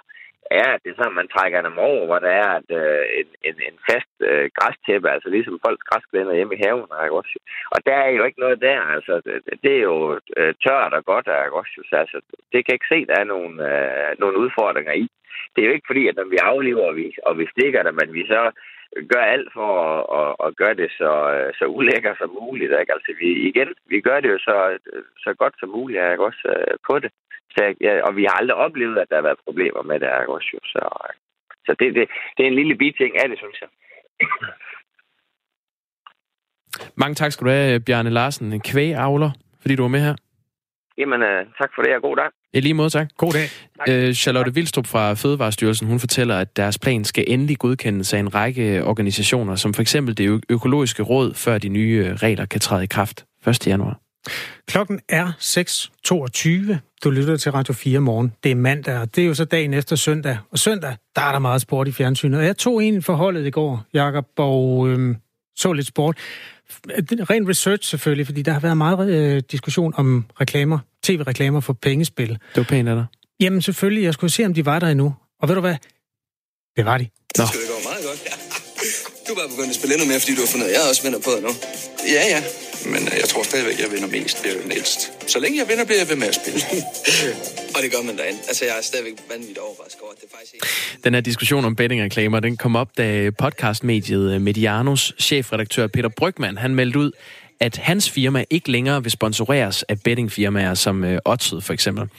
at 0.52 0.80
det 0.84 0.90
er 0.92 0.98
sådan, 0.98 1.20
man 1.22 1.34
trækker 1.36 1.62
dem 1.62 1.78
over, 1.78 2.06
hvor 2.06 2.20
der 2.20 2.34
er 2.44 2.52
et, 2.62 2.72
øh, 2.82 3.06
en, 3.20 3.28
en, 3.48 3.56
en 3.70 3.78
fast 3.90 4.14
øh, 4.30 4.50
græstæppe, 4.58 5.10
altså 5.10 5.30
ligesom 5.30 5.60
folks 5.66 5.84
græsplæner 5.90 6.34
hjemme 6.34 6.56
i 6.56 6.62
haven. 6.66 6.90
Ikke 7.04 7.20
også? 7.22 7.40
Og 7.74 7.80
der 7.86 7.98
er 8.06 8.10
jo 8.18 8.24
ikke 8.26 8.40
noget 8.40 8.62
der, 8.62 8.80
altså 8.96 9.14
det, 9.26 9.36
det 9.64 9.74
er 9.78 9.84
jo 9.92 10.20
øh, 10.38 10.54
tørt 10.64 10.94
og 10.94 11.06
godt, 11.06 11.28
ikke 11.28 11.60
også? 11.62 11.76
Så, 11.90 11.96
altså, 12.04 12.18
det 12.52 12.66
kan 12.66 12.76
ikke 12.76 12.92
se, 12.94 13.00
at 13.04 13.08
der 13.12 13.18
er 13.20 13.32
nogle, 13.36 13.54
øh, 13.72 14.10
nogle 14.20 14.38
udfordringer 14.44 14.94
i. 14.94 15.08
Det 15.54 15.62
er 15.62 15.68
jo 15.68 15.74
ikke 15.74 15.90
fordi, 15.92 16.08
at 16.08 16.16
når 16.16 16.28
vi 16.34 16.38
aflever, 16.52 16.84
og 16.90 16.96
vi, 16.96 17.06
og 17.28 17.38
vi 17.40 17.46
stikker 17.54 17.84
dem, 17.84 17.96
men 18.02 18.14
vi 18.14 18.24
så 18.28 18.52
gør 19.12 19.24
alt 19.36 19.50
for 19.54 19.72
at, 19.88 20.02
at, 20.20 20.48
at 20.48 20.56
gøre 20.62 20.76
det 20.82 20.92
så, 20.92 21.12
øh, 21.36 21.54
så 21.60 21.66
ulækker 21.66 22.14
som 22.18 22.30
muligt. 22.42 22.72
Ikke? 22.80 22.94
Altså, 22.94 23.12
vi, 23.20 23.30
igen, 23.50 23.70
vi 23.88 24.02
gør 24.02 24.20
det 24.20 24.30
jo 24.30 24.38
så, 24.38 24.78
øh, 24.94 25.04
så 25.18 25.34
godt 25.34 25.56
som 25.60 25.70
muligt, 25.70 26.12
ikke? 26.12 26.26
også 26.30 26.44
øh, 26.56 26.78
på 26.88 27.00
det. 27.00 27.12
Så, 27.54 27.76
ja, 27.82 28.02
og 28.08 28.16
vi 28.16 28.24
har 28.24 28.36
aldrig 28.40 28.56
oplevet, 28.56 28.98
at 28.98 29.10
der 29.10 29.16
har 29.16 29.28
været 29.30 29.46
problemer 29.48 29.82
med 29.82 30.00
det, 30.00 30.10
ikke? 30.22 30.34
også 30.34 30.50
jo. 30.54 30.60
Så, 30.64 30.82
så 31.66 31.76
det, 31.80 31.96
det, 31.96 32.10
det 32.38 32.44
er 32.44 32.48
en 32.48 32.60
lille 32.62 32.76
biting 32.76 33.14
af 33.22 33.30
det, 33.30 33.38
synes 33.38 33.58
jeg. 33.62 33.70
Mange 36.96 37.16
tak 37.16 37.32
skal 37.32 37.46
du 37.46 37.52
have, 37.52 37.80
Bjarne 37.80 38.10
Larsen, 38.10 38.54
en 38.54 38.62
kvægavler, 38.62 39.32
fordi 39.62 39.76
du 39.76 39.82
var 39.82 39.90
med 39.90 40.00
her. 40.00 40.16
Jamen, 40.98 41.22
uh, 41.22 41.42
tak 41.62 41.70
for 41.76 41.82
det, 41.82 41.96
og 41.96 42.02
god 42.02 42.16
dag. 42.16 42.30
I 42.54 42.60
lige 42.60 42.74
måde, 42.74 42.90
tak. 42.90 43.08
God 43.18 43.32
dag. 43.32 43.48
Øh, 43.90 44.14
Charlotte 44.14 44.54
Vildstrup 44.54 44.88
fra 44.88 45.14
Fødevarestyrelsen, 45.14 45.88
hun 45.88 46.00
fortæller, 46.00 46.40
at 46.40 46.58
deres 46.58 46.80
plan 46.80 47.04
skal 47.04 47.24
endelig 47.28 47.58
godkendes 47.58 48.14
af 48.14 48.20
en 48.20 48.36
række 48.36 48.84
organisationer, 48.84 49.56
som 49.56 49.74
for 49.74 49.82
eksempel 49.82 50.18
det 50.18 50.44
økologiske 50.50 51.04
råd, 51.04 51.34
før 51.34 51.58
de 51.58 51.70
nye 51.70 52.06
øh, 52.06 52.14
regler 52.14 52.46
kan 52.46 52.60
træde 52.60 52.84
i 52.84 52.88
kraft 52.88 53.26
1. 53.48 53.68
januar. 53.68 54.00
Klokken 54.68 55.00
er 55.10 55.32
6.22. 55.40 56.78
Du 57.04 57.10
lytter 57.10 57.38
til 57.38 57.52
Radio 57.52 57.74
4 57.74 58.00
morgen. 58.00 58.34
Det 58.44 58.52
er 58.52 58.56
mandag, 58.56 58.98
og 58.98 59.16
det 59.16 59.22
er 59.24 59.28
jo 59.28 59.34
så 59.34 59.46
dagen 59.46 59.74
efter 59.74 59.96
søndag. 59.96 60.38
Og 60.52 60.60
søndag, 60.60 60.96
der 61.16 61.22
er 61.22 61.32
der 61.32 61.40
meget 61.40 61.62
sport 61.62 61.88
i 61.88 61.92
fjernsynet. 61.92 62.40
Og 62.40 62.46
jeg 62.46 62.58
tog 62.58 62.84
en 62.84 63.04
forholdet 63.04 63.46
i 63.46 63.50
går, 63.50 63.86
Jakob, 63.94 64.26
og 64.38 64.88
øhm, 64.90 65.16
så 65.56 65.74
lidt 65.74 65.88
sport. 65.88 66.18
Ren 66.90 67.50
research 67.50 67.90
selvfølgelig, 67.90 68.26
fordi 68.26 68.42
der 68.42 68.52
har 68.52 68.60
været 68.60 68.78
meget 68.78 69.10
øh, 69.10 69.42
diskussion 69.52 69.94
om 69.98 70.26
reklamer, 70.42 70.80
tv-reklamer 71.04 71.60
for 71.60 71.74
pengespil. 71.74 72.30
Det 72.30 72.40
var 72.56 72.64
pænt 72.64 72.90
af 72.90 72.96
dig. 72.96 73.06
Jamen 73.40 73.62
selvfølgelig, 73.62 74.04
jeg 74.04 74.14
skulle 74.14 74.32
se, 74.32 74.46
om 74.46 74.54
de 74.54 74.66
var 74.66 74.80
der 74.80 74.88
endnu. 74.88 75.16
Og 75.42 75.48
ved 75.48 75.56
du 75.56 75.62
hvad? 75.62 75.76
Det 76.76 76.86
var 76.86 76.98
de. 76.98 77.04
Nå. 77.38 77.44
Det 77.44 77.48
skal 77.48 77.60
det 77.62 77.70
gå 77.70 77.90
meget 77.90 78.06
godt. 78.06 78.54
Du 79.28 79.30
er 79.34 79.38
bare 79.42 79.50
begyndt 79.50 79.70
at 79.70 79.76
spille 79.76 79.94
endnu 79.96 80.08
mere, 80.12 80.20
fordi 80.20 80.36
du 80.36 80.42
har 80.46 80.48
fundet, 80.48 80.68
at 80.68 80.74
jeg 80.74 80.82
også 80.90 81.04
vinder 81.04 81.20
på 81.20 81.32
det 81.36 81.42
nu. 81.48 81.52
Ja, 82.16 82.24
ja. 82.34 82.42
Men 82.94 83.02
øh, 83.08 83.16
jeg 83.22 83.28
tror 83.32 83.44
stadigvæk, 83.44 83.80
jeg 83.84 83.92
vinder 83.92 84.10
mest. 84.18 84.44
Det 84.44 84.52
er 84.52 84.56
jo 84.56 84.62
den 84.62 84.72
ældste. 84.72 85.02
Så 85.28 85.40
længe 85.40 85.60
jeg 85.60 85.68
vinder, 85.70 85.86
bliver 85.86 86.00
jeg 86.04 86.10
ved 86.10 86.16
med 86.16 86.28
at 86.28 86.36
spille. 86.36 86.62
og 87.76 87.80
det 87.84 87.92
gør 87.94 88.02
man 88.02 88.18
derinde. 88.18 88.40
Altså, 88.48 88.66
jeg 88.66 88.78
er 88.78 88.82
stadigvæk 88.82 89.14
vanvittigt 89.30 89.58
overrasket 89.58 90.02
over, 90.02 90.12
at 90.12 90.22
det 90.22 90.30
faktisk 90.36 90.54
ikke... 90.54 90.68
Den 91.04 91.14
her 91.14 91.22
diskussion 91.22 91.66
om 91.66 91.76
bettingreklamer, 91.76 92.40
den 92.40 92.58
kom 92.58 92.76
op, 92.76 92.90
da 92.98 93.30
podcastmediet 93.38 94.34
øh, 94.34 94.42
Medianos 94.42 95.14
chefredaktør 95.20 95.88
Peter 95.88 96.10
Brygman, 96.10 96.58
han 96.58 96.76
meldte 96.76 97.00
ud, 97.00 97.12
at 97.60 97.78
hans 97.78 98.10
firma 98.10 98.44
ikke 98.50 98.72
længere 98.72 99.04
vil 99.04 99.12
sponsoreres 99.12 99.84
af 99.84 100.00
bettingfirmaer 100.04 100.74
som 100.74 101.04
øh, 101.04 101.20
Odset 101.26 101.64
for 101.64 101.74
eksempel. 101.74 102.10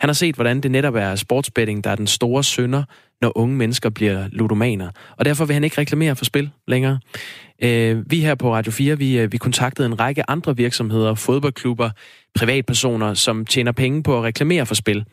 Han 0.00 0.08
har 0.08 0.14
set, 0.14 0.34
hvordan 0.34 0.60
det 0.60 0.70
netop 0.70 0.94
er 0.94 1.16
sportsbetting, 1.16 1.84
der 1.84 1.90
er 1.90 1.94
den 1.94 2.06
store 2.06 2.44
synder, 2.44 2.82
når 3.20 3.32
unge 3.38 3.56
mennesker 3.56 3.90
bliver 3.90 4.28
ludomaner. 4.32 4.90
Og 5.16 5.24
derfor 5.24 5.44
vil 5.44 5.54
han 5.54 5.64
ikke 5.64 5.80
reklamere 5.80 6.16
for 6.16 6.24
spil 6.24 6.50
længere. 6.66 6.98
Øh, 7.62 8.10
vi 8.10 8.20
her 8.20 8.34
på 8.34 8.54
Radio 8.54 8.72
4, 8.72 8.98
vi, 8.98 9.18
øh, 9.18 9.32
vi 9.32 9.36
kontaktede 9.38 9.86
en 9.86 10.00
række 10.00 10.30
andre 10.30 10.56
virksomheder, 10.56 11.14
fodboldklubber, 11.14 11.90
privatpersoner, 12.34 13.14
som 13.14 13.44
tjener 13.44 13.72
penge 13.72 14.02
på 14.02 14.18
at 14.18 14.24
reklamere 14.24 14.66
for 14.66 14.74
spil. 14.74 15.04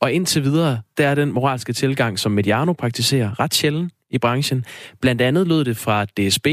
Og 0.00 0.12
indtil 0.12 0.44
videre, 0.44 0.80
der 0.98 1.08
er 1.08 1.14
den 1.14 1.32
moralske 1.32 1.72
tilgang, 1.72 2.18
som 2.18 2.32
Mediano 2.32 2.72
praktiserer, 2.72 3.40
ret 3.40 3.54
sjældent 3.54 3.92
i 4.10 4.18
branchen. 4.18 4.64
Blandt 5.00 5.22
andet 5.22 5.48
lød 5.48 5.64
det 5.64 5.76
fra 5.76 6.04
DSB 6.04 6.46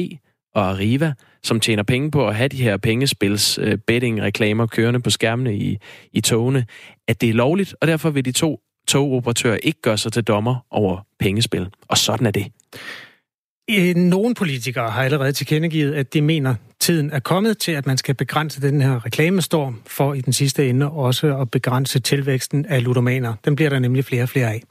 og 0.56 0.69
Arriva, 0.69 1.13
som 1.48 1.60
tjener 1.60 1.84
penge 1.84 2.12
på 2.12 2.28
at 2.28 2.36
have 2.36 2.48
de 2.48 2.64
her 2.64 2.78
pengespils 2.78 3.60
øh, 3.62 3.78
betting-reklamer 3.78 4.66
kørende 4.66 5.00
på 5.00 5.10
skærmene 5.10 5.56
i, 5.56 5.78
i 6.14 6.22
togene, 6.22 6.66
at 7.08 7.22
det 7.22 7.30
er 7.30 7.34
lovligt, 7.34 7.76
og 7.82 7.88
derfor 7.88 8.10
vil 8.10 8.26
de 8.26 8.32
to 8.32 8.60
togoperatører 8.88 9.58
ikke 9.64 9.82
gøre 9.82 9.98
sig 9.98 10.14
til 10.14 10.24
dommer 10.24 10.66
over 10.72 11.06
pengespil. 11.20 11.68
Og 11.88 11.98
sådan 11.98 12.28
er 12.28 12.32
det. 12.32 12.48
Øh, 13.70 13.96
nogle 13.96 14.36
politikere 14.36 14.90
har 14.90 15.04
allerede 15.04 15.32
tilkendegivet, 15.32 15.94
at 15.94 16.14
de 16.14 16.22
mener, 16.22 16.56
tiden 16.80 17.12
er 17.12 17.20
kommet 17.20 17.58
til, 17.58 17.72
at 17.72 17.86
man 17.86 17.98
skal 17.98 18.16
begrænse 18.16 18.62
den 18.62 18.82
her 18.82 19.06
reklamestorm, 19.06 19.82
for 19.86 20.14
i 20.14 20.22
den 20.22 20.34
sidste 20.34 20.70
ende 20.70 20.90
også 20.92 21.38
at 21.38 21.52
begrænse 21.52 22.00
tilvæksten 22.00 22.66
af 22.66 22.84
ludomaner. 22.84 23.34
Den 23.46 23.56
bliver 23.56 23.70
der 23.70 23.80
nemlig 23.80 24.06
flere 24.06 24.24
og 24.24 24.30
flere 24.30 24.54
af. 24.54 24.64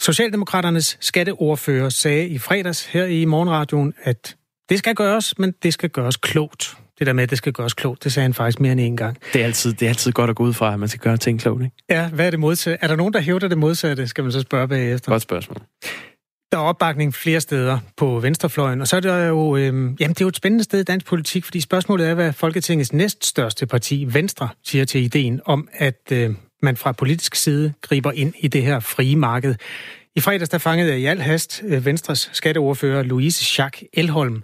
Socialdemokraternes 0.00 0.98
skatteordfører 1.00 1.88
sagde 1.88 2.28
i 2.28 2.38
fredags 2.38 2.86
her 2.86 3.04
i 3.04 3.24
morgenradioen, 3.24 3.94
at 4.02 4.36
det 4.72 4.78
skal 4.78 4.94
gøres, 4.94 5.38
men 5.38 5.54
det 5.62 5.72
skal 5.72 5.90
gøres 5.90 6.16
klogt. 6.16 6.76
Det 6.98 7.06
der 7.06 7.12
med, 7.12 7.22
at 7.22 7.30
det 7.30 7.38
skal 7.38 7.52
gøres 7.52 7.74
klogt, 7.74 8.04
det 8.04 8.12
sagde 8.12 8.24
han 8.24 8.34
faktisk 8.34 8.60
mere 8.60 8.72
end 8.72 8.80
en 8.80 8.96
gang. 8.96 9.16
Det 9.32 9.40
er 9.40 9.44
altid, 9.44 9.72
det 9.72 9.86
er 9.86 9.88
altid 9.88 10.12
godt 10.12 10.30
at 10.30 10.36
gå 10.36 10.42
ud 10.42 10.52
fra, 10.52 10.72
at 10.72 10.80
man 10.80 10.88
skal 10.88 11.00
gøre 11.00 11.16
ting 11.16 11.40
klogt, 11.40 11.62
ikke? 11.62 11.76
Ja, 11.90 12.08
hvad 12.08 12.26
er 12.26 12.30
det 12.30 12.40
modsatte? 12.40 12.84
Er 12.84 12.88
der 12.88 12.96
nogen, 12.96 13.12
der 13.12 13.20
hævder 13.20 13.48
det 13.48 13.58
modsatte, 13.58 14.06
skal 14.06 14.24
man 14.24 14.32
så 14.32 14.40
spørge 14.40 14.68
bagefter? 14.68 15.10
Godt 15.12 15.22
spørgsmål. 15.22 15.56
Der 16.52 16.58
er 16.58 16.62
opbakning 16.62 17.14
flere 17.14 17.40
steder 17.40 17.78
på 17.96 18.18
venstrefløjen, 18.20 18.80
og 18.80 18.88
så 18.88 18.96
er 18.96 19.00
det 19.00 19.28
jo, 19.28 19.56
øh, 19.56 19.64
jamen, 19.64 19.94
det 19.98 20.08
er 20.08 20.14
jo 20.20 20.28
et 20.28 20.36
spændende 20.36 20.64
sted 20.64 20.80
i 20.80 20.84
dansk 20.84 21.06
politik, 21.06 21.44
fordi 21.44 21.60
spørgsmålet 21.60 22.08
er, 22.08 22.14
hvad 22.14 22.32
Folketingets 22.32 22.92
næststørste 22.92 23.66
parti, 23.66 24.06
Venstre, 24.08 24.48
siger 24.64 24.84
til 24.84 25.02
ideen 25.02 25.40
om, 25.44 25.68
at 25.72 26.12
øh, 26.12 26.30
man 26.62 26.76
fra 26.76 26.92
politisk 26.92 27.34
side 27.34 27.74
griber 27.80 28.12
ind 28.12 28.34
i 28.38 28.48
det 28.48 28.62
her 28.62 28.80
frie 28.80 29.16
marked. 29.16 29.54
I 30.16 30.20
fredags 30.20 30.48
der 30.48 30.58
fangede 30.58 30.90
jeg 30.90 30.98
i 30.98 31.06
al 31.06 31.20
hast 31.20 31.62
øh, 31.68 31.86
Venstres 31.86 32.30
skatteordfører 32.32 33.02
Louise 33.02 33.44
Schack 33.44 33.82
Elholm, 33.92 34.42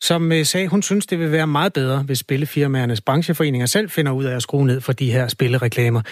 som 0.00 0.32
øh, 0.32 0.44
sagde, 0.44 0.68
hun 0.68 0.82
synes, 0.82 1.06
det 1.06 1.18
vil 1.18 1.32
være 1.32 1.46
meget 1.46 1.72
bedre, 1.72 2.02
hvis 2.02 2.18
spillefirmaernes 2.18 3.00
brancheforeninger 3.00 3.66
selv 3.66 3.90
finder 3.90 4.12
ud 4.12 4.24
af 4.24 4.36
at 4.36 4.42
skrue 4.42 4.66
ned 4.66 4.80
for 4.80 4.92
de 4.92 5.12
her 5.12 5.28
spillereklamer. 5.28 6.02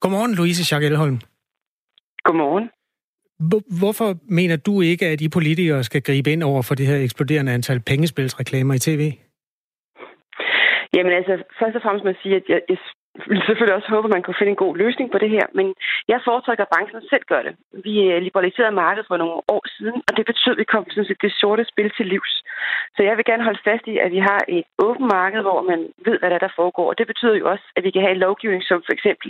Godmorgen, 0.00 0.34
Louise 0.34 0.64
Schack 0.64 0.84
Elholm. 0.84 1.18
Godmorgen. 2.24 2.70
Hvorfor 3.80 4.08
mener 4.28 4.56
du 4.56 4.80
ikke, 4.80 5.06
at 5.06 5.20
I 5.20 5.28
politikere 5.28 5.84
skal 5.84 6.02
gribe 6.02 6.32
ind 6.32 6.42
over 6.42 6.62
for 6.62 6.74
det 6.74 6.86
her 6.86 6.96
eksploderende 6.96 7.52
antal 7.52 7.80
pengespilsreklamer 7.80 8.74
i 8.74 8.78
tv? 8.78 9.02
Jamen 10.94 11.12
altså, 11.12 11.32
først 11.60 11.76
og 11.76 11.82
fremmest 11.82 12.04
må 12.04 12.10
jeg 12.10 12.20
sige, 12.22 12.36
at 12.36 12.42
jeg, 12.48 12.60
jeg 12.68 12.78
ville 13.28 13.46
selvfølgelig 13.46 13.76
også 13.76 13.90
håbe, 13.94 14.06
at 14.08 14.14
man 14.14 14.22
kunne 14.22 14.40
finde 14.40 14.54
en 14.54 14.64
god 14.64 14.74
løsning 14.76 15.08
på 15.10 15.18
det 15.18 15.30
her, 15.36 15.46
men 15.58 15.66
jeg 16.08 16.20
foretrækker, 16.24 16.64
at 16.64 16.72
branchen 16.74 17.02
selv 17.12 17.24
gør 17.32 17.42
det. 17.46 17.54
Vi 17.86 17.94
øh, 18.10 18.22
liberaliserede 18.26 18.80
markedet 18.84 19.06
for 19.08 19.16
nogle 19.16 19.36
år 19.54 19.62
siden, 19.76 19.98
og 20.08 20.12
det 20.16 20.26
betyder, 20.26 20.54
at 20.54 20.62
vi 20.62 20.72
kom 20.72 20.84
sådan 20.90 21.08
set 21.08 21.22
det 21.22 21.32
sorte 21.40 21.64
spil 21.72 21.90
til 21.96 22.06
livs. 22.06 22.32
Så 22.96 23.00
jeg 23.02 23.16
vil 23.16 23.24
gerne 23.24 23.44
holde 23.48 23.66
fast 23.68 23.84
i, 23.92 23.94
at 24.04 24.10
vi 24.16 24.20
har 24.30 24.40
et 24.48 24.64
åbent 24.86 25.08
marked, 25.18 25.40
hvor 25.42 25.62
man 25.70 25.80
ved, 26.06 26.16
hvad 26.18 26.30
der, 26.30 26.36
er, 26.36 26.44
der 26.46 26.56
foregår. 26.60 26.88
Og 26.90 26.98
det 26.98 27.06
betyder 27.06 27.36
jo 27.40 27.50
også, 27.52 27.66
at 27.76 27.84
vi 27.84 27.90
kan 27.90 28.02
have 28.02 28.14
en 28.14 28.24
lovgivning, 28.26 28.62
som 28.64 28.82
for 28.86 28.92
eksempel, 28.92 29.28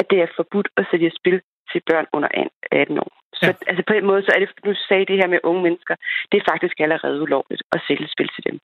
at 0.00 0.06
det 0.10 0.18
er 0.20 0.36
forbudt 0.36 0.68
at 0.76 0.86
sælge 0.90 1.10
spil 1.20 1.40
til 1.72 1.80
børn 1.90 2.06
under 2.16 2.28
18 2.72 2.98
år. 2.98 3.12
Så 3.40 3.46
ja. 3.46 3.52
altså 3.70 3.82
på 3.88 3.92
den 3.96 4.04
måde, 4.10 4.22
så 4.22 4.30
er 4.34 4.40
det, 4.40 4.48
du 4.64 4.74
sagde 4.88 5.08
det 5.10 5.16
her 5.20 5.28
med 5.34 5.40
unge 5.48 5.62
mennesker, 5.66 5.94
det 6.30 6.36
er 6.38 6.50
faktisk 6.52 6.76
allerede 6.84 7.22
ulovligt 7.26 7.62
at 7.74 7.80
sælge 7.86 8.08
spil 8.14 8.28
til 8.34 8.42
dem. 8.48 8.56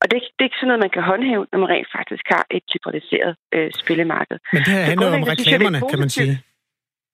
Og 0.00 0.04
det, 0.10 0.14
det 0.34 0.42
er 0.42 0.48
ikke 0.50 0.60
sådan 0.60 0.70
noget, 0.70 0.84
man 0.86 0.94
kan 0.96 1.02
håndhæve, 1.10 1.46
når 1.52 1.58
man 1.62 1.68
rent 1.74 1.90
faktisk 1.98 2.24
har 2.34 2.44
et 2.56 2.64
liberaliseret 2.74 3.32
øh, 3.54 3.70
spillemarked. 3.82 4.38
Men 4.54 4.60
det 4.66 4.72
her 4.76 4.84
handler 4.90 5.18
om 5.18 5.24
reklamerne, 5.32 5.78
kan 5.92 6.00
man 6.04 6.10
sige. 6.16 6.34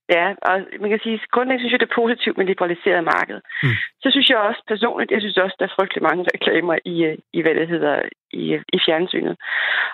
Ja, 0.08 0.26
og 0.48 0.54
man 0.80 0.90
kan 0.90 1.00
sige, 1.02 1.20
grundlæggende 1.34 1.62
synes 1.62 1.72
jeg, 1.72 1.80
det 1.80 1.90
er 1.90 2.00
positivt 2.02 2.36
med 2.38 2.46
liberaliseret 2.46 3.04
marked. 3.04 3.38
Mm. 3.62 3.76
Så 4.02 4.08
synes 4.10 4.28
jeg 4.28 4.38
også 4.38 4.62
personligt, 4.68 5.10
jeg 5.10 5.20
synes 5.20 5.36
også, 5.36 5.56
der 5.58 5.66
er 5.66 5.76
frygtelig 5.78 6.02
mange 6.02 6.24
reklamer 6.34 6.76
i, 6.84 6.96
øh, 7.08 7.18
i 7.36 7.40
hvad 7.42 7.54
det 7.54 7.68
hedder, 7.68 7.96
i, 8.32 8.44
øh, 8.56 8.62
i 8.76 8.78
fjernsynet. 8.86 9.34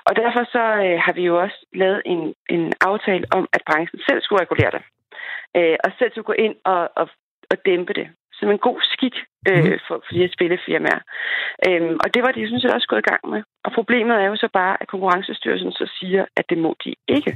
Og 0.08 0.12
derfor 0.16 0.42
så 0.54 0.64
øh, 0.86 0.96
har 1.04 1.12
vi 1.18 1.22
jo 1.30 1.34
også 1.44 1.58
lavet 1.74 2.02
en, 2.12 2.34
en 2.54 2.72
aftale 2.80 3.24
om, 3.36 3.48
at 3.52 3.62
branchen 3.68 4.00
selv 4.08 4.20
skulle 4.22 4.42
regulere 4.44 4.70
det. 4.76 4.82
Øh, 5.56 5.76
og 5.84 5.90
selv 5.98 6.10
skulle 6.10 6.30
gå 6.32 6.36
ind 6.46 6.56
og, 6.64 6.82
og, 7.00 7.06
og 7.50 7.56
dæmpe 7.66 7.92
det 8.00 8.08
som 8.40 8.48
en 8.54 8.60
god 8.68 8.78
skik 8.94 9.16
øh, 9.48 9.64
mm. 9.64 9.78
for, 9.86 9.96
for 10.04 10.10
de 10.14 10.20
her 10.22 10.30
spillefirmaer. 10.36 11.00
Øhm, 11.66 11.94
og 12.02 12.08
det 12.14 12.20
var 12.24 12.30
de, 12.36 12.40
synes 12.50 12.62
jeg, 12.64 12.72
også 12.78 12.88
gået 12.92 13.02
i 13.04 13.08
gang 13.10 13.22
med. 13.32 13.40
Og 13.66 13.70
problemet 13.78 14.16
er 14.24 14.28
jo 14.32 14.36
så 14.44 14.48
bare, 14.60 14.74
at 14.80 14.86
Konkurrencestyrelsen 14.92 15.72
så 15.80 15.86
siger, 15.98 16.22
at 16.38 16.44
det 16.50 16.58
må 16.64 16.70
de 16.84 16.90
ikke. 17.16 17.30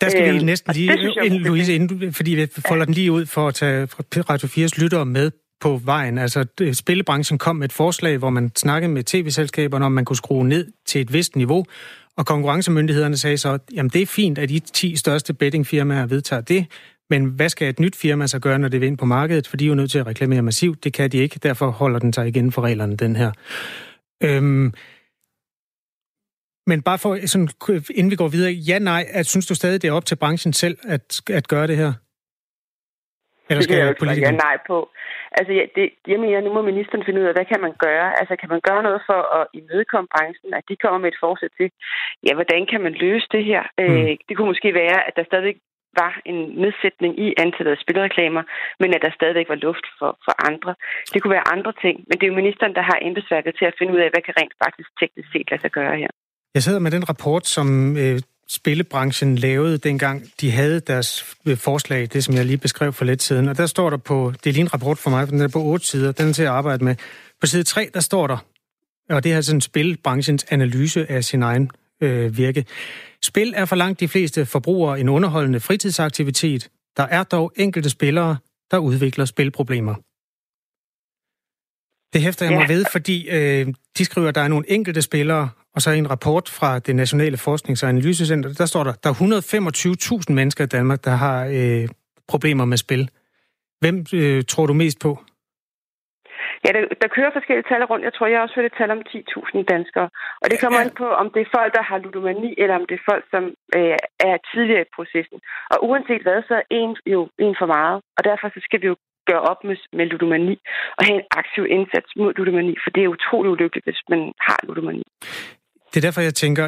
Der 0.00 0.08
skal 0.08 0.24
øhm, 0.28 0.38
vi 0.38 0.44
næsten 0.52 0.68
lige, 0.78 0.88
jeg, 0.90 1.24
ind, 1.26 1.34
Louise, 1.48 1.74
inden, 1.74 2.12
fordi 2.18 2.32
vi 2.40 2.44
folder 2.68 2.84
ja. 2.84 2.88
den 2.88 2.94
lige 3.00 3.12
ud 3.18 3.24
for 3.34 3.44
at 3.50 3.54
tage 3.54 3.78
Radio 4.32 4.46
4's 4.54 4.82
lyttere 4.82 5.06
med 5.18 5.26
på 5.64 5.70
vejen. 5.92 6.18
Altså, 6.18 6.40
spillebranchen 6.72 7.38
kom 7.38 7.56
med 7.56 7.64
et 7.64 7.76
forslag, 7.82 8.18
hvor 8.18 8.30
man 8.30 8.50
snakkede 8.56 8.92
med 8.92 9.02
tv-selskaberne 9.04 9.84
om, 9.86 9.92
man 9.92 10.04
kunne 10.04 10.22
skrue 10.24 10.48
ned 10.48 10.64
til 10.86 11.00
et 11.00 11.12
vist 11.12 11.36
niveau, 11.36 11.64
og 12.18 12.26
konkurrencemyndighederne 12.26 13.16
sagde 13.16 13.36
så, 13.36 13.58
jamen 13.74 13.90
det 13.90 14.02
er 14.02 14.06
fint, 14.06 14.38
at 14.38 14.48
de 14.48 14.58
10 14.58 14.96
største 14.96 15.34
bettingfirmaer 15.34 16.06
vedtager 16.06 16.42
det, 16.42 16.66
men 17.12 17.22
hvad 17.38 17.48
skal 17.48 17.68
et 17.68 17.80
nyt 17.84 17.96
firma 18.02 18.26
så 18.26 18.38
gøre, 18.46 18.58
når 18.58 18.68
det 18.68 18.80
vil 18.80 18.90
ind 18.90 18.98
på 18.98 19.08
markedet? 19.18 19.48
For 19.48 19.56
de 19.56 19.64
er 19.64 19.68
jo 19.68 19.80
nødt 19.80 19.90
til 19.90 20.02
at 20.02 20.06
reklamere 20.06 20.42
massivt. 20.42 20.84
Det 20.84 20.92
kan 20.96 21.10
de 21.12 21.18
ikke. 21.24 21.38
Derfor 21.48 21.66
holder 21.80 21.98
den 22.04 22.12
sig 22.12 22.24
igen 22.28 22.52
for 22.52 22.62
reglerne, 22.68 22.96
den 22.96 23.16
her. 23.16 23.30
Øhm, 24.26 24.68
men 26.70 26.78
bare 26.88 26.98
for, 27.02 27.10
sådan, 27.32 27.48
inden 27.98 28.10
vi 28.14 28.20
går 28.22 28.30
videre, 28.36 28.52
ja, 28.70 28.78
nej, 28.78 29.02
at, 29.18 29.26
synes 29.26 29.46
du 29.46 29.54
stadig, 29.54 29.82
det 29.82 29.88
er 29.88 29.98
op 29.98 30.08
til 30.08 30.16
branchen 30.22 30.52
selv 30.52 30.76
at, 30.94 31.04
at 31.38 31.48
gøre 31.48 31.66
det 31.70 31.76
her? 31.82 31.92
Eller 33.50 33.62
skal 33.62 33.76
det 33.76 33.84
jeg 33.84 33.96
politikerne? 34.02 34.38
Ja, 34.38 34.44
nej 34.48 34.56
på. 34.70 34.78
Altså, 35.38 35.52
ja, 35.58 35.64
det, 35.76 35.86
jeg 36.12 36.18
mener, 36.20 36.40
nu 36.40 36.52
må 36.56 36.62
ministeren 36.70 37.04
finde 37.04 37.20
ud 37.20 37.26
af, 37.30 37.34
hvad 37.36 37.48
kan 37.52 37.60
man 37.66 37.74
gøre? 37.86 38.08
Altså, 38.20 38.34
kan 38.40 38.50
man 38.54 38.60
gøre 38.68 38.82
noget 38.88 39.00
for 39.08 39.20
at 39.38 39.44
imødekomme 39.60 40.08
branchen, 40.14 40.50
at 40.58 40.64
de 40.68 40.76
kommer 40.82 40.98
med 41.02 41.10
et 41.12 41.22
forsæt 41.24 41.52
til, 41.58 41.68
ja, 42.26 42.32
hvordan 42.38 42.62
kan 42.70 42.80
man 42.86 42.94
løse 43.04 43.26
det 43.34 43.44
her? 43.50 43.62
Mm. 43.78 43.84
Øh, 43.84 44.12
det 44.26 44.34
kunne 44.34 44.50
måske 44.52 44.70
være, 44.82 44.98
at 45.08 45.12
der 45.16 45.24
stadig 45.30 45.54
var 46.00 46.12
en 46.30 46.38
nedsætning 46.62 47.12
i 47.24 47.26
antallet 47.44 47.72
af 47.76 47.82
spilreklamer, 47.84 48.42
men 48.80 48.88
at 48.94 49.02
der 49.04 49.12
stadigvæk 49.18 49.48
var 49.52 49.58
luft 49.66 49.86
for, 49.98 50.10
for 50.26 50.34
andre. 50.50 50.72
Det 51.12 51.18
kunne 51.18 51.36
være 51.38 51.52
andre 51.56 51.72
ting, 51.84 51.96
men 52.08 52.14
det 52.16 52.24
er 52.24 52.30
jo 52.32 52.40
ministeren, 52.42 52.74
der 52.78 52.84
har 52.90 52.98
embedsværket 53.08 53.52
til 53.58 53.66
at 53.70 53.74
finde 53.78 53.92
ud 53.94 54.00
af, 54.04 54.08
hvad 54.12 54.22
kan 54.26 54.34
rent 54.40 54.54
faktisk 54.64 54.88
teknisk 55.00 55.28
set 55.32 55.46
lade 55.50 55.60
sig 55.64 55.72
gøre 55.78 55.94
her. 56.02 56.10
Jeg 56.56 56.62
sidder 56.62 56.80
med 56.86 56.90
den 56.96 57.08
rapport, 57.08 57.44
som 57.46 57.96
øh, 58.02 58.18
spillebranchen 58.48 59.36
lavede 59.36 59.78
dengang 59.78 60.16
de 60.40 60.50
havde 60.50 60.80
deres 60.80 61.36
øh, 61.48 61.56
forslag, 61.56 62.00
det 62.12 62.24
som 62.24 62.34
jeg 62.34 62.44
lige 62.44 62.58
beskrev 62.58 62.92
for 62.92 63.04
lidt 63.04 63.22
siden. 63.22 63.48
Og 63.48 63.56
der 63.56 63.66
står 63.66 63.90
der 63.90 63.96
på, 63.96 64.32
det 64.40 64.46
er 64.46 64.52
lige 64.52 64.66
en 64.68 64.74
rapport 64.74 64.98
for 64.98 65.10
mig, 65.10 65.28
den 65.28 65.40
er 65.40 65.48
på 65.48 65.58
otte 65.58 65.86
sider, 65.86 66.12
den 66.12 66.28
er 66.28 66.32
til 66.32 66.42
at 66.42 66.48
arbejde 66.48 66.84
med. 66.84 66.94
På 67.40 67.46
side 67.46 67.62
3, 67.62 67.90
der 67.94 68.00
står 68.00 68.26
der, 68.26 68.38
og 69.10 69.24
det 69.24 69.32
er 69.32 69.36
altså 69.36 69.50
sådan 69.50 69.60
spilbranchens 69.60 70.46
analyse 70.50 71.10
af 71.10 71.24
sin 71.24 71.42
egen 71.42 71.70
øh, 72.02 72.36
virke. 72.36 72.64
Spil 73.22 73.52
er 73.56 73.64
for 73.64 73.76
langt 73.76 74.00
de 74.00 74.08
fleste 74.08 74.46
forbrugere 74.46 75.00
en 75.00 75.08
underholdende 75.08 75.60
fritidsaktivitet. 75.60 76.70
Der 76.96 77.02
er 77.02 77.22
dog 77.22 77.52
enkelte 77.56 77.90
spillere, 77.90 78.36
der 78.70 78.78
udvikler 78.78 79.24
spilproblemer. 79.24 79.94
Det 82.12 82.22
hæfter 82.22 82.46
jeg 82.46 82.52
ja. 82.52 82.58
mig 82.58 82.68
ved, 82.68 82.84
fordi 82.92 83.28
øh, 83.28 83.74
de 83.98 84.04
skriver, 84.04 84.28
at 84.28 84.34
der 84.34 84.40
er 84.40 84.48
nogle 84.48 84.70
enkelte 84.70 85.02
spillere, 85.02 85.48
og 85.74 85.82
så 85.82 85.90
i 85.90 85.98
en 85.98 86.10
rapport 86.10 86.48
fra 86.48 86.78
det 86.78 86.96
Nationale 86.96 87.36
Forsknings- 87.36 87.82
og 87.82 87.88
Analysecenter, 87.88 88.52
der 88.52 88.66
står 88.66 88.84
der, 88.84 88.92
der 88.92 89.10
er 89.10 90.20
125.000 90.28 90.32
mennesker 90.32 90.64
i 90.64 90.66
Danmark, 90.66 91.04
der 91.04 91.10
har 91.10 91.46
øh, 91.50 91.88
problemer 92.28 92.64
med 92.64 92.76
spil. 92.76 93.10
Hvem 93.80 94.06
øh, 94.12 94.44
tror 94.48 94.66
du 94.66 94.72
mest 94.72 94.98
på? 94.98 95.24
Ja, 96.64 96.70
der, 96.76 96.82
der 97.02 97.08
kører 97.16 97.36
forskellige 97.36 97.68
tal 97.70 97.84
rundt. 97.90 98.06
Jeg 98.08 98.14
tror, 98.14 98.26
jeg 98.26 98.40
også 98.40 98.56
hørt 98.56 98.70
et 98.70 98.78
tal 98.80 98.90
om 98.96 99.02
10.000 99.08 99.64
danskere. 99.74 100.08
Og 100.42 100.46
det 100.50 100.58
kommer 100.62 100.80
ja. 100.80 100.84
an 100.84 100.92
på, 101.02 101.06
om 101.22 101.26
det 101.34 101.40
er 101.42 101.54
folk, 101.56 101.70
der 101.78 101.84
har 101.90 101.98
ludomani, 101.98 102.50
eller 102.62 102.74
om 102.80 102.86
det 102.88 102.96
er 102.98 103.08
folk, 103.10 103.24
som 103.34 103.44
øh, 103.78 103.96
er 104.28 104.36
tidligere 104.52 104.84
i 104.86 104.94
processen. 104.96 105.38
Og 105.72 105.78
uanset 105.88 106.22
hvad, 106.26 106.38
så 106.48 106.54
er 106.60 106.66
en 106.80 106.92
jo 107.14 107.20
en 107.44 107.54
for 107.60 107.68
meget. 107.76 107.96
Og 108.16 108.22
derfor 108.28 108.46
så 108.54 108.60
skal 108.66 108.80
vi 108.82 108.86
jo 108.92 108.96
gøre 109.30 109.42
op 109.50 109.60
med, 109.68 109.76
med 109.98 110.06
ludomani 110.12 110.56
og 110.96 111.02
have 111.06 111.16
en 111.20 111.26
aktiv 111.40 111.62
indsats 111.76 112.10
mod 112.20 112.32
ludomani, 112.38 112.74
for 112.82 112.90
det 112.94 113.02
er 113.02 113.08
utrolig 113.16 113.50
ulykkeligt, 113.54 113.86
hvis 113.86 114.02
man 114.12 114.20
har 114.46 114.58
ludomani. 114.68 115.04
Det 115.90 115.96
er 115.96 116.06
derfor, 116.08 116.20
jeg 116.20 116.34
tænker, 116.34 116.64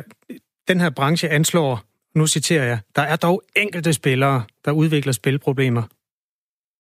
den 0.69 0.81
her 0.81 0.91
branche 0.99 1.29
anslår, 1.29 1.73
nu 2.19 2.27
citerer 2.27 2.65
jeg, 2.65 2.79
der 2.97 3.03
er 3.03 3.17
dog 3.17 3.43
enkelte 3.57 3.93
spillere, 3.93 4.43
der 4.65 4.73
udvikler 4.73 5.13
spilproblemer. 5.13 5.83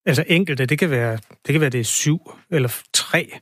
Altså 0.07 0.25
enkelte, 0.29 0.67
det 0.67 0.79
kan 0.79 0.91
være, 0.91 1.13
det 1.47 1.53
kan 1.53 1.61
være 1.61 1.71
det 1.71 1.81
er 1.81 1.85
syv 1.85 2.19
eller 2.51 2.83
tre. 2.93 3.39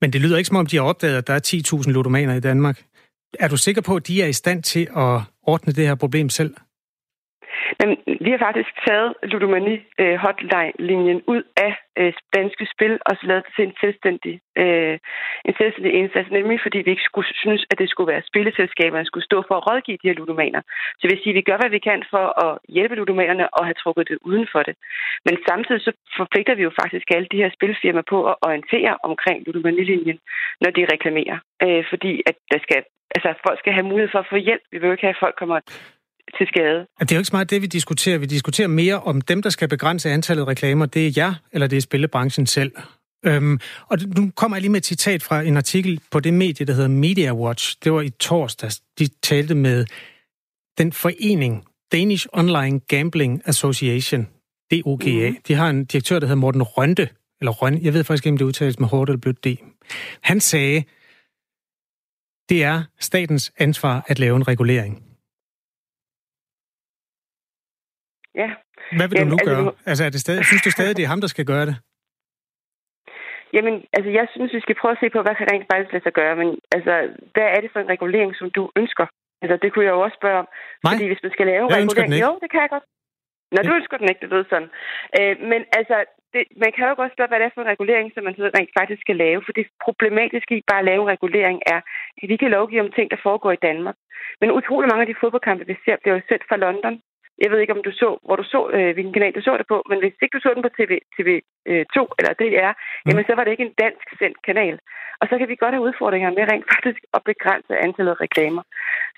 Men 0.00 0.12
det 0.12 0.20
lyder 0.20 0.36
ikke 0.38 0.48
som 0.48 0.56
om, 0.56 0.66
de 0.66 0.76
har 0.76 0.84
opdaget, 0.84 1.16
at 1.16 1.26
der 1.26 1.34
er 1.34 1.82
10.000 1.82 1.90
ludomaner 1.90 2.34
i 2.34 2.40
Danmark. 2.40 2.84
Er 3.38 3.48
du 3.48 3.56
sikker 3.56 3.82
på, 3.82 3.96
at 3.96 4.06
de 4.06 4.22
er 4.22 4.26
i 4.26 4.32
stand 4.32 4.62
til 4.62 4.88
at 4.96 5.20
ordne 5.42 5.72
det 5.72 5.86
her 5.86 5.94
problem 5.94 6.28
selv? 6.28 6.54
Men 7.80 7.88
vi 8.24 8.30
har 8.30 8.40
faktisk 8.46 8.70
taget 8.86 9.14
ludomani-hotline-linjen 9.32 11.20
øh, 11.20 11.32
ud 11.34 11.42
af 11.66 11.72
øh, 11.98 12.12
danske 12.36 12.66
spil 12.74 12.94
og 13.06 13.12
så 13.16 13.22
lavet 13.26 13.44
det 13.46 13.52
til 13.56 13.64
en 13.68 13.76
selvstændig, 13.80 14.34
øh, 14.62 14.96
en 15.48 15.54
selvstændig 15.60 15.92
indsats, 16.00 16.30
nemlig 16.30 16.58
fordi 16.64 16.78
vi 16.78 16.90
ikke 16.90 17.08
skulle 17.10 17.28
synes, 17.42 17.62
at 17.70 17.78
det 17.78 17.88
skulle 17.90 18.12
være 18.12 18.28
spilleselskaberne, 18.30 19.02
der 19.04 19.10
skulle 19.10 19.28
stå 19.30 19.38
for 19.48 19.54
at 19.56 19.66
rådgive 19.68 19.98
de 20.02 20.08
her 20.08 20.18
ludomaner. 20.20 20.60
Så 20.96 21.02
det 21.02 21.10
vil 21.10 21.22
sige, 21.22 21.34
at 21.34 21.40
vi 21.40 21.48
gør, 21.48 21.58
hvad 21.60 21.70
vi 21.70 21.86
kan 21.88 22.02
for 22.10 22.24
at 22.44 22.58
hjælpe 22.68 22.94
ludomanerne 22.94 23.54
og 23.56 23.62
have 23.66 23.80
trukket 23.82 24.08
det 24.08 24.18
uden 24.28 24.46
for 24.52 24.62
det. 24.68 24.74
Men 25.26 25.34
samtidig 25.48 25.80
så 25.80 25.92
forpligter 26.16 26.54
vi 26.54 26.62
jo 26.62 26.72
faktisk 26.82 27.06
alle 27.14 27.28
de 27.32 27.42
her 27.42 27.50
spilfirmaer 27.56 28.10
på 28.12 28.18
at 28.30 28.36
orientere 28.46 28.92
omkring 29.02 29.38
ludomanilinjen, 29.46 30.18
når 30.60 30.70
de 30.70 30.86
reklamerer. 30.92 31.38
Øh, 31.64 31.84
fordi 31.90 32.12
at 32.26 32.36
der 32.52 32.58
skal 32.66 32.82
altså, 33.14 33.30
folk 33.46 33.58
skal 33.58 33.72
have 33.72 33.90
mulighed 33.90 34.10
for 34.12 34.18
at 34.18 34.30
få 34.30 34.36
hjælp. 34.36 34.62
Vi 34.72 34.78
vil 34.78 34.86
jo 34.86 34.92
ikke 34.92 35.06
have, 35.06 35.16
at 35.16 35.24
folk 35.24 35.36
kommer 35.38 35.58
til 36.38 36.46
skade. 36.46 36.86
Det 37.00 37.12
er 37.12 37.16
jo 37.16 37.20
ikke 37.20 37.26
så 37.26 37.36
meget 37.36 37.50
det, 37.50 37.62
vi 37.62 37.66
diskuterer. 37.66 38.18
Vi 38.18 38.26
diskuterer 38.26 38.68
mere 38.68 39.00
om 39.00 39.20
dem, 39.20 39.42
der 39.42 39.50
skal 39.50 39.68
begrænse 39.68 40.10
antallet 40.10 40.42
af 40.42 40.48
reklamer. 40.48 40.86
Det 40.86 41.06
er 41.06 41.12
jer, 41.16 41.34
eller 41.52 41.66
det 41.66 41.76
er 41.76 41.80
spillebranchen 41.80 42.46
selv. 42.46 42.72
Øhm, 43.26 43.58
og 43.88 43.98
nu 44.16 44.30
kommer 44.36 44.56
jeg 44.56 44.60
lige 44.60 44.70
med 44.70 44.80
et 44.80 44.86
citat 44.86 45.22
fra 45.22 45.42
en 45.42 45.56
artikel 45.56 46.00
på 46.10 46.20
det 46.20 46.34
medie, 46.34 46.66
der 46.66 46.72
hedder 46.72 46.88
Media 46.88 47.34
Watch. 47.34 47.76
Det 47.84 47.92
var 47.92 48.00
i 48.00 48.10
torsdags. 48.10 48.82
De 48.98 49.08
talte 49.22 49.54
med 49.54 49.86
den 50.78 50.92
forening, 50.92 51.64
Danish 51.92 52.26
Online 52.32 52.80
Gambling 52.80 53.42
Association, 53.44 54.28
DOGA. 54.70 55.30
Mm. 55.30 55.36
De 55.48 55.54
har 55.54 55.70
en 55.70 55.84
direktør, 55.84 56.18
der 56.18 56.26
hedder 56.26 56.40
Morten 56.40 56.62
Rønte, 56.62 57.08
eller 57.40 57.52
Røn, 57.52 57.82
jeg 57.82 57.94
ved 57.94 58.04
faktisk 58.04 58.26
ikke, 58.26 58.34
om 58.34 58.38
det 58.38 58.44
udtales 58.44 58.78
med 58.78 58.88
hårdt 58.88 59.10
eller 59.10 59.20
blødt 59.20 59.44
D. 59.44 59.46
Han 60.20 60.40
sagde, 60.40 60.84
det 62.48 62.64
er 62.64 62.82
statens 63.00 63.52
ansvar 63.58 64.04
at 64.06 64.18
lave 64.18 64.36
en 64.36 64.48
regulering. 64.48 65.02
Ja. 68.40 68.48
Hvad 68.96 69.08
vil 69.08 69.16
du 69.20 69.24
nu 69.24 69.38
altså, 69.40 69.50
gøre? 69.50 69.72
Altså, 69.90 70.02
er 70.04 70.10
det 70.14 70.20
stadig, 70.20 70.44
synes 70.44 70.62
du 70.62 70.70
stadig, 70.70 70.96
det 70.96 71.04
er 71.04 71.12
ham, 71.14 71.20
der 71.20 71.30
skal 71.34 71.46
gøre 71.52 71.66
det? 71.66 71.76
Jamen, 73.56 73.74
altså, 73.96 74.10
jeg 74.18 74.26
synes, 74.34 74.54
vi 74.56 74.60
skal 74.64 74.76
prøve 74.80 74.92
at 74.96 75.02
se 75.02 75.08
på, 75.14 75.18
hvad 75.22 75.34
kan 75.36 75.48
rent 75.52 75.66
faktisk 75.70 75.92
lade 75.92 76.04
sig 76.06 76.14
gøre. 76.20 76.34
Men 76.40 76.48
altså, 76.76 76.92
hvad 77.34 77.48
er 77.54 77.60
det 77.60 77.70
for 77.72 77.80
en 77.80 77.92
regulering, 77.94 78.30
som 78.40 78.48
du 78.56 78.62
ønsker? 78.80 79.06
Altså, 79.42 79.56
det 79.62 79.68
kunne 79.70 79.86
jeg 79.86 79.94
jo 79.96 80.00
også 80.06 80.18
spørge 80.20 80.38
om. 80.42 80.48
Nej, 80.84 80.92
Fordi 80.92 81.06
hvis 81.10 81.24
man 81.24 81.32
skal 81.34 81.46
lave 81.52 81.66
jeg 81.70 81.76
regulering... 81.76 82.12
Jo, 82.26 82.30
det 82.42 82.48
kan 82.50 82.60
jeg 82.64 82.70
godt. 82.74 82.86
Nå, 83.52 83.58
du 83.68 83.74
ønsker 83.80 83.96
den 84.00 84.08
ikke, 84.10 84.22
det 84.24 84.30
ved 84.34 84.44
sådan. 84.52 84.70
Øh, 85.18 85.34
men 85.50 85.60
altså, 85.78 85.96
det, 86.32 86.42
man 86.62 86.70
kan 86.74 86.88
jo 86.88 86.94
godt 87.00 87.12
spørge, 87.14 87.30
hvad 87.30 87.38
det 87.40 87.46
er 87.46 87.54
for 87.54 87.62
en 87.62 87.72
regulering, 87.74 88.08
som 88.14 88.22
man 88.24 88.34
så 88.36 88.50
rent 88.58 88.72
faktisk 88.78 89.00
skal 89.02 89.16
lave. 89.24 89.40
For 89.46 89.52
det 89.58 89.66
problematiske 89.86 90.52
i 90.56 90.68
bare 90.70 90.82
at 90.82 90.88
lave 90.90 91.02
en 91.02 91.14
regulering 91.16 91.58
er, 91.74 91.80
at 92.22 92.28
vi 92.32 92.36
kan 92.36 92.54
lovgive 92.56 92.84
om 92.84 92.92
ting, 92.96 93.06
der 93.10 93.24
foregår 93.26 93.52
i 93.54 93.64
Danmark. 93.68 93.96
Men 94.40 94.56
utrolig 94.58 94.88
mange 94.88 95.04
af 95.04 95.10
de 95.10 95.20
fodboldkampe, 95.20 95.64
vi 95.72 95.76
ser, 95.84 95.96
bliver 96.02 96.16
jo 96.16 96.22
sendt 96.28 96.44
fra 96.48 96.56
London. 96.64 96.94
Jeg 97.42 97.50
ved 97.50 97.58
ikke, 97.60 97.76
om 97.76 97.82
du 97.88 97.92
så, 98.02 98.08
hvor 98.26 98.36
du 98.36 98.44
så, 98.54 98.60
øh, 98.76 98.90
hvilken 98.94 99.12
kanal 99.12 99.34
du 99.34 99.42
så 99.42 99.52
det 99.60 99.66
på, 99.72 99.78
men 99.90 99.98
hvis 99.98 100.14
ikke 100.22 100.36
du 100.36 100.42
så 100.42 100.50
den 100.54 100.66
på 100.66 100.72
TV, 100.78 100.92
TV2 101.16 101.98
øh, 102.00 102.14
eller 102.18 102.32
DR, 102.40 102.72
mm. 102.72 103.06
jamen 103.06 103.24
så 103.26 103.34
var 103.34 103.44
det 103.44 103.52
ikke 103.52 103.68
en 103.68 103.78
dansk 103.84 104.06
sendt 104.20 104.38
kanal. 104.48 104.76
Og 105.20 105.24
så 105.30 105.34
kan 105.38 105.48
vi 105.48 105.62
godt 105.62 105.74
have 105.74 105.86
udfordringer 105.88 106.30
med 106.36 106.44
rent 106.52 106.66
faktisk 106.74 107.00
at 107.16 107.22
begrænse 107.30 107.72
antallet 107.86 108.12
af 108.14 108.20
reklamer. 108.26 108.62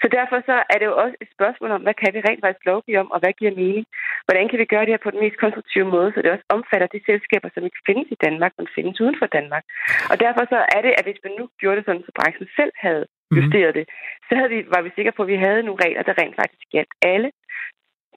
Så 0.01 0.07
derfor 0.17 0.39
så 0.49 0.57
er 0.73 0.77
det 0.79 0.87
jo 0.91 0.97
også 1.05 1.17
et 1.23 1.31
spørgsmål 1.37 1.71
om, 1.77 1.83
hvad 1.87 1.97
kan 2.03 2.15
vi 2.15 2.21
rent 2.29 2.43
faktisk 2.45 2.67
lovgive 2.71 3.01
om, 3.03 3.11
og 3.15 3.19
hvad 3.21 3.33
giver 3.39 3.59
mening? 3.63 3.87
Hvordan 4.27 4.47
kan 4.49 4.59
vi 4.63 4.73
gøre 4.73 4.85
det 4.87 4.95
her 4.95 5.05
på 5.05 5.11
den 5.15 5.23
mest 5.25 5.39
konstruktive 5.45 5.87
måde, 5.95 6.11
så 6.13 6.19
det 6.23 6.31
også 6.35 6.47
omfatter 6.57 6.89
de 6.95 7.01
selskaber, 7.09 7.49
som 7.55 7.65
ikke 7.65 7.85
findes 7.89 8.09
i 8.15 8.23
Danmark, 8.27 8.53
men 8.59 8.75
findes 8.77 9.01
uden 9.05 9.17
for 9.21 9.29
Danmark. 9.37 9.65
Og 10.11 10.17
derfor 10.25 10.43
så 10.53 10.59
er 10.77 10.81
det, 10.87 10.93
at 10.99 11.05
hvis 11.07 11.21
man 11.25 11.33
nu 11.39 11.45
gjorde 11.61 11.77
det 11.79 11.85
sådan, 11.87 12.07
så 12.07 12.13
branchen 12.19 12.49
selv 12.59 12.73
havde 12.87 13.05
mhm. 13.31 13.37
justeret 13.39 13.75
det, 13.79 13.85
så 14.29 14.33
havde 14.39 14.51
vi, 14.55 14.61
var 14.75 14.83
vi 14.83 14.91
sikre 14.97 15.17
på, 15.17 15.23
at 15.23 15.33
vi 15.35 15.39
havde 15.47 15.67
nogle 15.67 15.83
regler, 15.85 16.03
der 16.03 16.19
rent 16.21 16.37
faktisk 16.41 16.65
gjaldt 16.73 16.95
alle, 17.15 17.29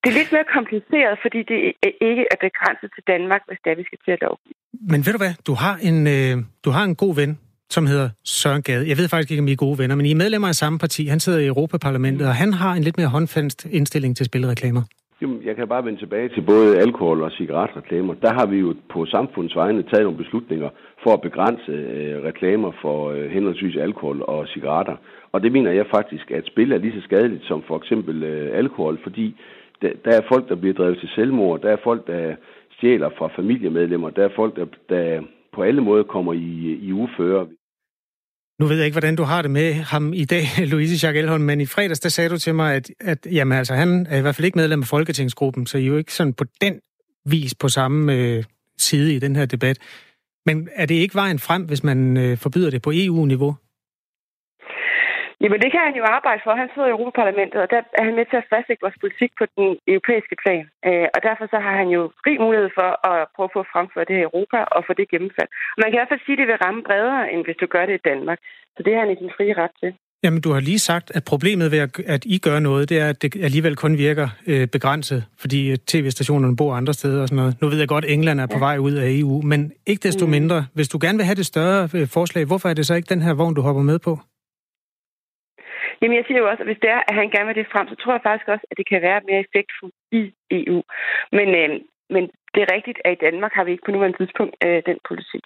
det 0.01 0.07
er 0.11 0.17
lidt 0.21 0.31
mere 0.35 0.47
kompliceret, 0.57 1.15
fordi 1.23 1.39
det 1.51 1.59
ikke 2.09 2.23
er 2.33 2.37
begrænset 2.47 2.89
til 2.95 3.03
Danmark, 3.13 3.41
hvis 3.47 3.59
det 3.63 3.69
er, 3.71 3.77
vi 3.81 3.85
skal 3.89 3.99
til 4.05 4.11
at 4.17 4.21
lovgive. 4.21 4.55
Men 4.91 4.99
ved 5.05 5.13
du 5.15 5.21
hvad, 5.23 5.33
du 5.49 5.53
har 5.63 5.75
en, 5.89 5.97
øh, 6.15 6.33
du 6.65 6.69
har 6.77 6.83
en 6.89 6.95
god 7.03 7.15
ven, 7.21 7.31
som 7.69 7.85
hedder 7.85 8.09
Søren 8.23 8.61
Gade. 8.61 8.89
Jeg 8.89 8.97
ved 8.97 9.07
faktisk 9.07 9.31
ikke, 9.31 9.41
om 9.41 9.47
I 9.47 9.51
er 9.51 9.65
gode 9.65 9.77
venner, 9.81 9.95
men 9.95 10.05
I 10.05 10.11
er 10.11 10.21
medlemmer 10.23 10.47
af 10.47 10.55
samme 10.55 10.79
parti. 10.79 11.01
Han 11.05 11.19
sidder 11.19 11.39
i 11.39 11.47
Europaparlamentet, 11.47 12.27
og 12.27 12.35
han 12.35 12.53
har 12.53 12.73
en 12.73 12.83
lidt 12.83 12.97
mere 12.97 13.07
håndfast 13.07 13.65
indstilling 13.65 14.17
til 14.17 14.25
spilreklamer. 14.25 14.83
Jamen, 15.21 15.39
jeg 15.45 15.55
kan 15.55 15.67
bare 15.67 15.85
vende 15.85 15.99
tilbage 15.99 16.29
til 16.29 16.41
både 16.41 16.79
alkohol 16.79 17.21
og 17.21 17.31
cigaretreklamer. 17.31 18.13
Der 18.13 18.33
har 18.33 18.45
vi 18.45 18.57
jo 18.57 18.75
på 18.93 19.05
samfundets 19.05 19.55
vegne 19.55 19.83
taget 19.83 20.03
nogle 20.03 20.17
beslutninger 20.23 20.69
for 21.03 21.13
at 21.13 21.21
begrænse 21.21 21.71
øh, 21.71 22.23
reklamer 22.23 22.71
for 22.81 23.11
øh, 23.11 23.31
henholdsvis 23.31 23.75
alkohol 23.75 24.21
og 24.21 24.47
cigaretter. 24.47 24.95
Og 25.31 25.43
det 25.43 25.51
mener 25.51 25.71
jeg 25.71 25.85
faktisk, 25.95 26.31
at 26.31 26.45
spil 26.45 26.71
er 26.71 26.77
lige 26.77 26.97
så 26.97 27.01
skadeligt 27.01 27.45
som 27.45 27.63
for 27.67 27.77
eksempel 27.77 28.23
øh, 28.23 28.57
alkohol, 28.57 28.99
fordi 29.03 29.35
der, 29.81 29.91
der 30.05 30.11
er 30.11 30.21
folk, 30.27 30.49
der 30.49 30.55
bliver 30.55 30.73
drevet 30.73 30.99
til 30.99 31.09
selvmord, 31.15 31.61
der 31.61 31.69
er 31.71 31.77
folk, 31.83 32.07
der 32.07 32.35
stjæler 32.77 33.09
fra 33.17 33.27
familiemedlemmer, 33.35 34.09
der 34.09 34.23
er 34.25 34.29
folk, 34.35 34.55
der, 34.55 34.65
der 34.89 35.21
på 35.53 35.63
alle 35.63 35.81
måder 35.81 36.03
kommer 36.03 36.33
i, 36.33 36.77
i 36.81 36.91
uføre. 36.91 37.47
Nu 38.59 38.65
ved 38.65 38.75
jeg 38.75 38.85
ikke, 38.85 38.95
hvordan 38.95 39.15
du 39.15 39.23
har 39.23 39.41
det 39.41 39.51
med 39.51 39.73
ham 39.73 40.13
i 40.13 40.25
dag, 40.25 40.43
Louise 40.71 41.07
Jacques 41.07 41.23
Elholm, 41.23 41.43
men 41.43 41.61
i 41.61 41.65
fredags, 41.65 41.99
der 41.99 42.09
sagde 42.09 42.29
du 42.29 42.37
til 42.37 42.55
mig, 42.55 42.75
at, 42.75 42.91
at 42.99 43.27
jamen, 43.31 43.57
altså, 43.57 43.73
han 43.73 44.07
er 44.09 44.17
i 44.17 44.21
hvert 44.21 44.35
fald 44.35 44.45
ikke 44.45 44.57
medlem 44.57 44.81
af 44.81 44.87
Folketingsgruppen, 44.87 45.65
så 45.65 45.77
I 45.77 45.83
er 45.83 45.87
jo 45.87 45.97
ikke 45.97 46.13
sådan 46.13 46.33
på 46.33 46.43
den 46.61 46.79
vis 47.25 47.55
på 47.55 47.67
samme 47.67 48.13
øh, 48.13 48.43
side 48.77 49.15
i 49.15 49.19
den 49.19 49.35
her 49.35 49.45
debat. 49.45 49.77
Men 50.45 50.69
er 50.75 50.85
det 50.85 50.95
ikke 50.95 51.15
vejen 51.15 51.39
frem, 51.39 51.63
hvis 51.63 51.83
man 51.83 52.17
øh, 52.17 52.37
forbyder 52.37 52.69
det 52.69 52.81
på 52.81 52.91
EU-niveau? 52.93 53.55
Jamen 55.43 55.59
det 55.63 55.69
kan 55.71 55.83
han 55.87 55.95
jo 55.99 56.03
arbejde 56.17 56.41
for. 56.43 56.51
Han 56.63 56.69
sidder 56.71 56.89
i 56.89 56.95
Europaparlamentet, 56.95 57.59
og 57.63 57.69
der 57.73 57.81
er 57.99 58.03
han 58.07 58.15
med 58.19 58.25
til 58.27 58.41
at 58.41 58.49
fastlægge 58.51 58.85
vores 58.85 59.01
politik 59.03 59.31
på 59.39 59.45
den 59.55 59.67
europæiske 59.93 60.35
plan. 60.43 60.65
Øh, 60.87 61.07
og 61.15 61.19
derfor 61.27 61.45
så 61.53 61.57
har 61.65 61.73
han 61.81 61.89
jo 61.95 62.01
rig 62.27 62.37
mulighed 62.45 62.69
for 62.79 62.89
at 63.11 63.19
prøve 63.35 63.51
på 63.53 63.59
at 63.63 63.71
fremføre 63.73 64.07
det 64.07 64.15
her 64.17 64.25
i 64.25 64.29
Europa 64.31 64.57
og 64.75 64.79
få 64.87 64.93
det 64.99 65.11
gennemført. 65.13 65.49
Man 65.79 65.87
kan 65.87 65.97
i 65.97 66.01
hvert 66.01 66.11
fald 66.11 66.25
sige, 66.25 66.35
at 66.37 66.41
det 66.41 66.47
vil 66.49 66.63
ramme 66.65 66.81
bredere, 66.87 67.21
end 67.31 67.41
hvis 67.45 67.59
du 67.61 67.67
gør 67.75 67.85
det 67.89 67.95
i 67.97 68.05
Danmark. 68.09 68.39
Så 68.75 68.79
det 68.85 68.91
har 68.93 69.01
han 69.03 69.13
i 69.13 69.21
sin 69.21 69.35
frie 69.37 69.53
ret 69.63 69.75
til. 69.81 69.91
Jamen, 70.23 70.41
du 70.41 70.51
har 70.51 70.59
lige 70.59 70.79
sagt, 70.79 71.11
at 71.15 71.23
problemet 71.23 71.71
ved, 71.71 71.79
at 72.15 72.25
I 72.25 72.37
gør 72.37 72.59
noget, 72.59 72.89
det 72.89 72.99
er, 72.99 73.09
at 73.09 73.21
det 73.21 73.35
alligevel 73.47 73.75
kun 73.75 73.97
virker 73.97 74.27
øh, 74.47 74.67
begrænset, 74.67 75.25
fordi 75.41 75.77
tv-stationerne 75.77 76.55
bor 76.55 76.73
andre 76.75 76.93
steder 76.93 77.21
og 77.21 77.27
sådan 77.27 77.41
noget. 77.41 77.61
Nu 77.61 77.67
ved 77.67 77.79
jeg 77.79 77.87
godt, 77.87 78.05
at 78.05 78.11
England 78.11 78.39
er 78.39 78.47
på 78.47 78.59
vej 78.59 78.77
ud 78.77 78.91
af 78.91 79.07
EU, 79.09 79.41
men 79.41 79.71
ikke 79.85 80.03
desto 80.07 80.25
mm. 80.25 80.31
mindre. 80.31 80.65
Hvis 80.73 80.89
du 80.89 80.97
gerne 81.01 81.17
vil 81.17 81.25
have 81.25 81.35
det 81.35 81.45
større 81.45 81.89
øh, 81.95 82.07
forslag, 82.07 82.45
hvorfor 82.45 82.69
er 82.69 82.73
det 82.73 82.85
så 82.85 82.93
ikke 82.93 83.09
den 83.13 83.21
her 83.21 83.33
vogn, 83.33 83.53
du 83.53 83.61
hopper 83.61 83.81
med 83.81 83.99
på? 83.99 84.19
Jamen, 86.01 86.17
jeg 86.17 86.25
siger 86.27 86.39
jo 86.41 86.49
også, 86.51 86.63
at 86.63 86.69
hvis 86.69 86.83
det 86.83 86.89
er, 86.95 87.01
at 87.09 87.15
han 87.19 87.29
gerne 87.33 87.47
vil 87.47 87.59
det 87.59 87.73
frem, 87.73 87.87
så 87.87 87.95
tror 87.95 88.13
jeg 88.13 88.25
faktisk 88.27 88.47
også, 88.53 88.65
at 88.71 88.77
det 88.79 88.87
kan 88.91 89.01
være 89.01 89.21
mere 89.29 89.43
effektfuldt 89.45 89.95
i 90.19 90.21
EU. 90.59 90.79
Men, 91.37 91.47
øh, 91.61 91.69
men 92.13 92.23
det 92.53 92.59
er 92.61 92.73
rigtigt, 92.75 92.99
at 93.05 93.11
i 93.13 93.23
Danmark 93.25 93.53
har 93.57 93.63
vi 93.63 93.71
ikke 93.71 93.85
på 93.85 93.91
nuværende 93.91 94.17
tidspunkt 94.17 94.53
øh, 94.65 94.79
den 94.89 94.97
politik. 95.09 95.45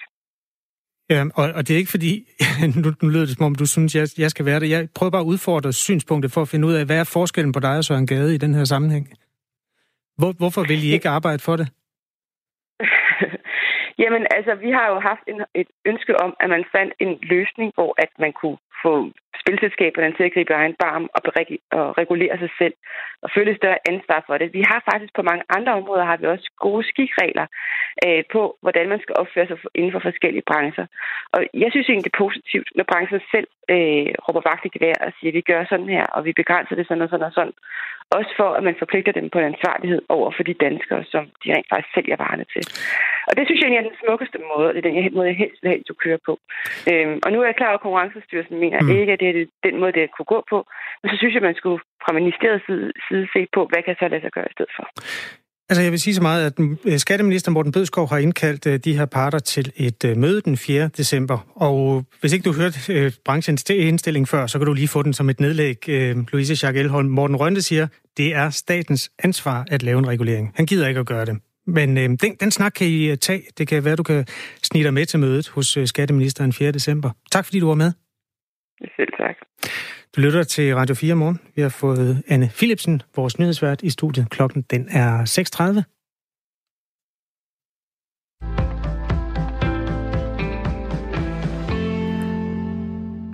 Ja, 1.10 1.22
og, 1.40 1.46
og 1.58 1.62
det 1.66 1.72
er 1.74 1.82
ikke 1.84 1.96
fordi, 1.98 2.14
nu, 2.84 2.90
nu 3.02 3.08
lyder 3.10 3.26
det 3.26 3.38
som 3.38 3.46
om, 3.46 3.56
du 3.56 3.68
synes, 3.76 3.96
jeg, 3.96 4.08
jeg 4.24 4.30
skal 4.30 4.46
være 4.46 4.60
det. 4.60 4.70
Jeg 4.70 4.90
prøver 4.98 5.12
bare 5.12 5.26
at 5.26 5.32
udfordre 5.34 5.74
synspunktet 5.74 6.32
for 6.32 6.42
at 6.42 6.52
finde 6.52 6.68
ud 6.68 6.74
af, 6.74 6.86
hvad 6.86 7.00
er 7.00 7.14
forskellen 7.18 7.54
på 7.54 7.60
dig 7.60 7.76
og 7.78 7.84
Søren 7.84 8.08
Gade 8.08 8.36
i 8.36 8.44
den 8.46 8.54
her 8.54 8.64
sammenhæng? 8.64 9.06
Hvor, 10.18 10.32
hvorfor 10.42 10.62
vil 10.70 10.84
I 10.88 10.94
ikke 10.94 11.10
arbejde 11.18 11.42
for 11.48 11.56
det? 11.56 11.68
Jamen, 14.02 14.24
altså, 14.38 14.54
vi 14.66 14.70
har 14.78 14.88
jo 14.94 14.98
haft 15.10 15.26
en, 15.32 15.40
et 15.62 15.70
ønske 15.86 16.14
om, 16.26 16.32
at 16.40 16.50
man 16.50 16.64
fandt 16.76 16.94
en 17.00 17.14
løsning, 17.34 17.72
hvor 17.78 17.92
at 18.04 18.12
man 18.20 18.34
kunne 18.42 18.58
få 18.84 18.94
spilselskaberne 19.42 20.14
til 20.16 20.24
at 20.28 20.34
gribe 20.34 20.54
egen 20.54 20.76
barm 20.84 21.04
og, 21.16 21.22
og 21.80 21.98
regulere 22.02 22.38
sig 22.44 22.52
selv 22.60 22.76
og 23.24 23.30
føle 23.36 23.58
større 23.58 23.84
ansvar 23.92 24.20
for 24.28 24.36
det. 24.38 24.54
Vi 24.58 24.64
har 24.72 24.80
faktisk 24.92 25.14
på 25.16 25.24
mange 25.30 25.44
andre 25.58 25.74
områder 25.80 26.06
har 26.06 26.18
vi 26.18 26.26
også 26.26 26.48
gode 26.66 26.84
skikregler 26.92 27.48
øh, 28.06 28.24
på, 28.34 28.42
hvordan 28.64 28.90
man 28.90 29.02
skal 29.04 29.16
opføre 29.22 29.48
sig 29.48 29.58
inden 29.76 29.92
for 29.92 30.02
forskellige 30.10 30.48
brancher. 30.50 30.86
Og 31.34 31.40
jeg 31.64 31.70
synes 31.72 31.88
egentlig, 31.88 32.08
det 32.08 32.14
er 32.16 32.24
positivt, 32.26 32.70
når 32.76 32.86
branchen 32.92 33.22
selv 33.34 33.48
øh, 33.74 34.10
råber 34.26 34.44
vagt 34.50 34.66
i 34.66 34.74
gevær 34.76 34.98
og 35.08 35.12
siger, 35.18 35.32
at 35.32 35.38
vi 35.40 35.50
gør 35.52 35.62
sådan 35.66 35.90
her, 35.96 36.06
og 36.16 36.26
vi 36.28 36.34
begrænser 36.42 36.76
det 36.76 36.88
sådan 36.88 37.06
og 37.06 37.10
sådan 37.10 37.30
og 37.30 37.34
sådan. 37.38 37.56
Også 38.18 38.32
for, 38.40 38.50
at 38.58 38.64
man 38.64 38.76
forpligter 38.80 39.12
dem 39.12 39.30
på 39.30 39.40
en 39.40 39.52
ansvarlighed 39.54 40.02
over 40.10 40.30
for 40.36 40.44
de 40.44 40.54
danskere, 40.66 41.04
som 41.14 41.24
de 41.44 41.54
rent 41.56 41.70
faktisk 41.72 41.94
sælger 41.94 42.18
varerne 42.24 42.46
til. 42.54 42.64
Og 43.28 43.34
det 43.38 43.44
synes 43.46 43.60
jeg 43.60 43.68
egentlig 43.68 43.84
er 43.84 43.90
den 43.90 44.02
smukkeste 44.04 44.40
måde, 44.52 44.68
og 44.68 44.74
det 44.74 44.80
er 44.80 44.90
den 44.90 45.16
måde, 45.18 45.28
jeg 45.28 45.42
helst 45.44 45.60
vil 45.62 45.72
have, 45.72 45.88
du 45.90 45.94
kører 46.04 46.22
på. 46.30 46.34
Øhm, 46.92 47.18
og 47.26 47.30
nu 47.32 47.38
er 47.42 47.46
jeg 47.46 47.56
klar 47.60 47.70
over, 47.70 47.80
at 47.80 47.86
Konkurrencestyrelsen 47.86 48.58
mener 48.64 48.73
mm. 48.82 48.90
ikke, 49.00 49.14
at 49.14 49.20
det 49.20 49.30
er 49.30 49.46
den 49.68 49.76
måde, 49.80 49.94
det 50.00 50.06
kunne 50.16 50.30
gå 50.36 50.40
på. 50.52 50.58
Men 51.02 51.08
så 51.12 51.16
synes 51.20 51.34
jeg, 51.36 51.44
man 51.50 51.60
skulle 51.60 51.80
fra 52.04 52.12
ministeriets 52.20 52.66
side, 52.68 52.88
side 53.08 53.26
se 53.36 53.42
på, 53.56 53.62
hvad 53.70 53.82
kan 53.86 53.96
så 54.00 54.08
lade 54.12 54.22
sig 54.26 54.32
gøre 54.38 54.48
i 54.52 54.56
stedet 54.56 54.74
for. 54.78 54.86
Altså, 55.70 55.82
jeg 55.82 55.92
vil 55.92 56.00
sige 56.00 56.14
så 56.14 56.22
meget, 56.22 56.46
at 56.46 56.54
øh, 56.86 56.98
skatteminister 56.98 57.52
Morten 57.52 57.72
Bødskov 57.72 58.10
har 58.10 58.18
indkaldt 58.18 58.68
øh, 58.68 58.80
de 58.86 58.98
her 58.98 59.06
parter 59.06 59.40
til 59.40 59.72
et 59.76 60.06
øh, 60.06 60.18
møde 60.18 60.42
den 60.42 60.58
4. 60.58 60.90
december. 60.98 61.38
Og 61.56 62.06
hvis 62.20 62.34
ikke 62.34 62.44
du 62.44 62.52
har 62.52 62.62
hørt 62.62 63.20
branchens 63.26 63.70
indstilling 63.70 64.28
før, 64.28 64.48
så 64.48 64.58
kan 64.58 64.68
du 64.68 64.74
lige 64.74 64.88
få 64.88 65.04
den 65.04 65.14
som 65.14 65.30
et 65.30 65.40
nedlæg. 65.40 65.90
Louise 66.32 66.52
Jacques 66.52 66.80
Elholm, 66.84 67.10
Morten 67.10 67.36
Rønte 67.36 67.62
siger, 67.62 67.88
det 68.18 68.36
er 68.36 68.50
statens 68.50 69.12
ansvar 69.24 69.66
at 69.72 69.84
lave 69.84 70.00
en 70.00 70.08
regulering. 70.08 70.52
Han 70.56 70.66
gider 70.66 70.88
ikke 70.88 71.00
at 71.00 71.06
gøre 71.06 71.26
det. 71.26 71.38
Men 71.68 71.98
øh, 71.98 72.04
den, 72.04 72.36
den 72.40 72.52
snak 72.52 72.72
kan 72.72 72.88
I 72.88 73.16
tage. 73.16 73.44
Det 73.58 73.68
kan 73.68 73.86
være, 73.86 73.96
du 73.96 74.04
kan 74.04 74.26
snige 74.64 74.84
dig 74.84 74.94
med 74.94 75.06
til 75.06 75.20
mødet 75.20 75.48
hos 75.48 75.78
skatteministeren 75.86 76.54
4. 76.54 76.72
december. 76.72 77.10
Tak 77.32 77.46
fordi 77.46 77.60
du 77.60 77.68
var 77.68 77.76
med. 77.76 77.92
Selv 78.96 79.10
tak. 79.18 79.36
Du 80.16 80.22
lytter 80.22 80.44
til 80.44 80.76
Radio 80.76 80.96
4 80.96 81.16
morgen. 81.16 81.40
Vi 81.56 81.62
har 81.62 81.70
fået 81.70 82.24
Anne 82.28 82.50
Philipsen, 82.58 83.02
vores 83.16 83.40
nyhedsvært, 83.40 83.82
i 83.82 83.90
studiet. 83.90 84.30
Klokken 84.30 84.62
den 84.62 84.88
er 84.90 85.12
6.30. 85.80 85.93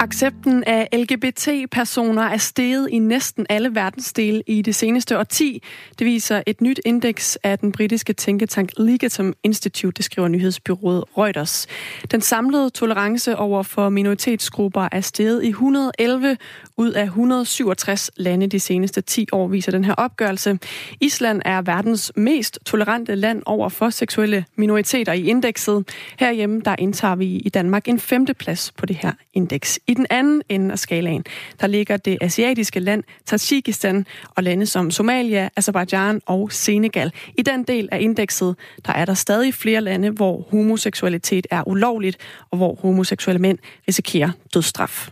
Accepten 0.10 0.64
af 0.64 0.88
LGBT-personer 0.94 2.22
er 2.22 2.38
steget 2.38 2.90
i 2.92 3.00
næsten 3.00 3.46
alle 3.50 3.76
verdensdele 3.76 4.44
i 4.48 4.62
det 4.62 4.76
seneste 4.76 5.20
årti. 5.20 5.64
Det 6.00 6.06
viser 6.06 6.44
et 6.46 6.62
nyt 6.62 6.80
indeks 6.86 7.38
af 7.44 7.60
den 7.60 7.72
britiske 7.72 8.14
tænketank 8.14 8.70
Legatum 8.78 9.34
Institute, 9.44 9.98
det 9.98 10.06
skriver 10.06 10.28
nyhedsbyrået 10.28 11.04
Reuters. 11.18 11.68
Den 12.12 12.22
samlede 12.22 12.70
tolerance 12.70 13.38
over 13.38 13.64
for 13.64 13.90
minoritetsgrupper 13.90 14.88
er 14.92 15.02
steget 15.02 15.44
i 15.44 15.50
111 15.50 16.38
ud 16.78 16.92
af 16.92 17.04
167 17.04 18.12
lande 18.18 18.48
de 18.48 18.60
seneste 18.60 19.02
10 19.02 19.28
år, 19.32 19.48
viser 19.48 19.72
den 19.72 19.84
her 19.84 19.94
opgørelse. 19.94 20.60
Island 21.02 21.42
er 21.46 21.62
verdens 21.62 22.12
mest 22.16 22.60
tolerante 22.66 23.16
land 23.16 23.44
over 23.46 23.70
for 23.70 23.90
seksuelle 23.90 24.46
minoriteter 24.56 25.14
i 25.14 25.24
indekset. 25.24 25.90
Herhjemme 26.20 26.62
der 26.66 26.76
indtager 26.80 27.16
vi 27.16 27.26
i 27.26 27.50
Danmark 27.50 27.88
en 27.88 28.00
femte 28.00 28.34
plads 28.34 28.72
på 28.72 28.86
det 28.86 28.96
her 28.96 29.12
indeks. 29.34 29.80
I 29.88 29.99
den 30.00 30.08
anden 30.10 30.42
ende 30.50 30.72
af 30.72 30.80
skalaen, 30.80 31.26
der 31.62 31.68
ligger 31.68 31.98
det 31.98 32.18
asiatiske 32.22 32.80
land 32.80 33.04
Tajikistan 33.26 34.06
og 34.36 34.44
lande 34.44 34.66
som 34.66 34.92
Somalia, 34.92 35.50
Azerbaijan 35.56 36.22
og 36.26 36.52
Senegal. 36.52 37.12
I 37.38 37.42
den 37.42 37.64
del 37.64 37.90
af 37.92 38.00
indekset, 38.02 38.56
der 38.86 38.94
er 38.94 39.06
der 39.06 39.14
stadig 39.14 39.54
flere 39.54 39.82
lande, 39.82 40.10
hvor 40.10 40.46
homoseksualitet 40.52 41.48
er 41.52 41.68
ulovligt, 41.68 42.18
og 42.52 42.58
hvor 42.58 42.76
homoseksuelle 42.82 43.40
mænd 43.40 43.58
risikerer 43.88 44.30
dødsstraf. 44.54 45.10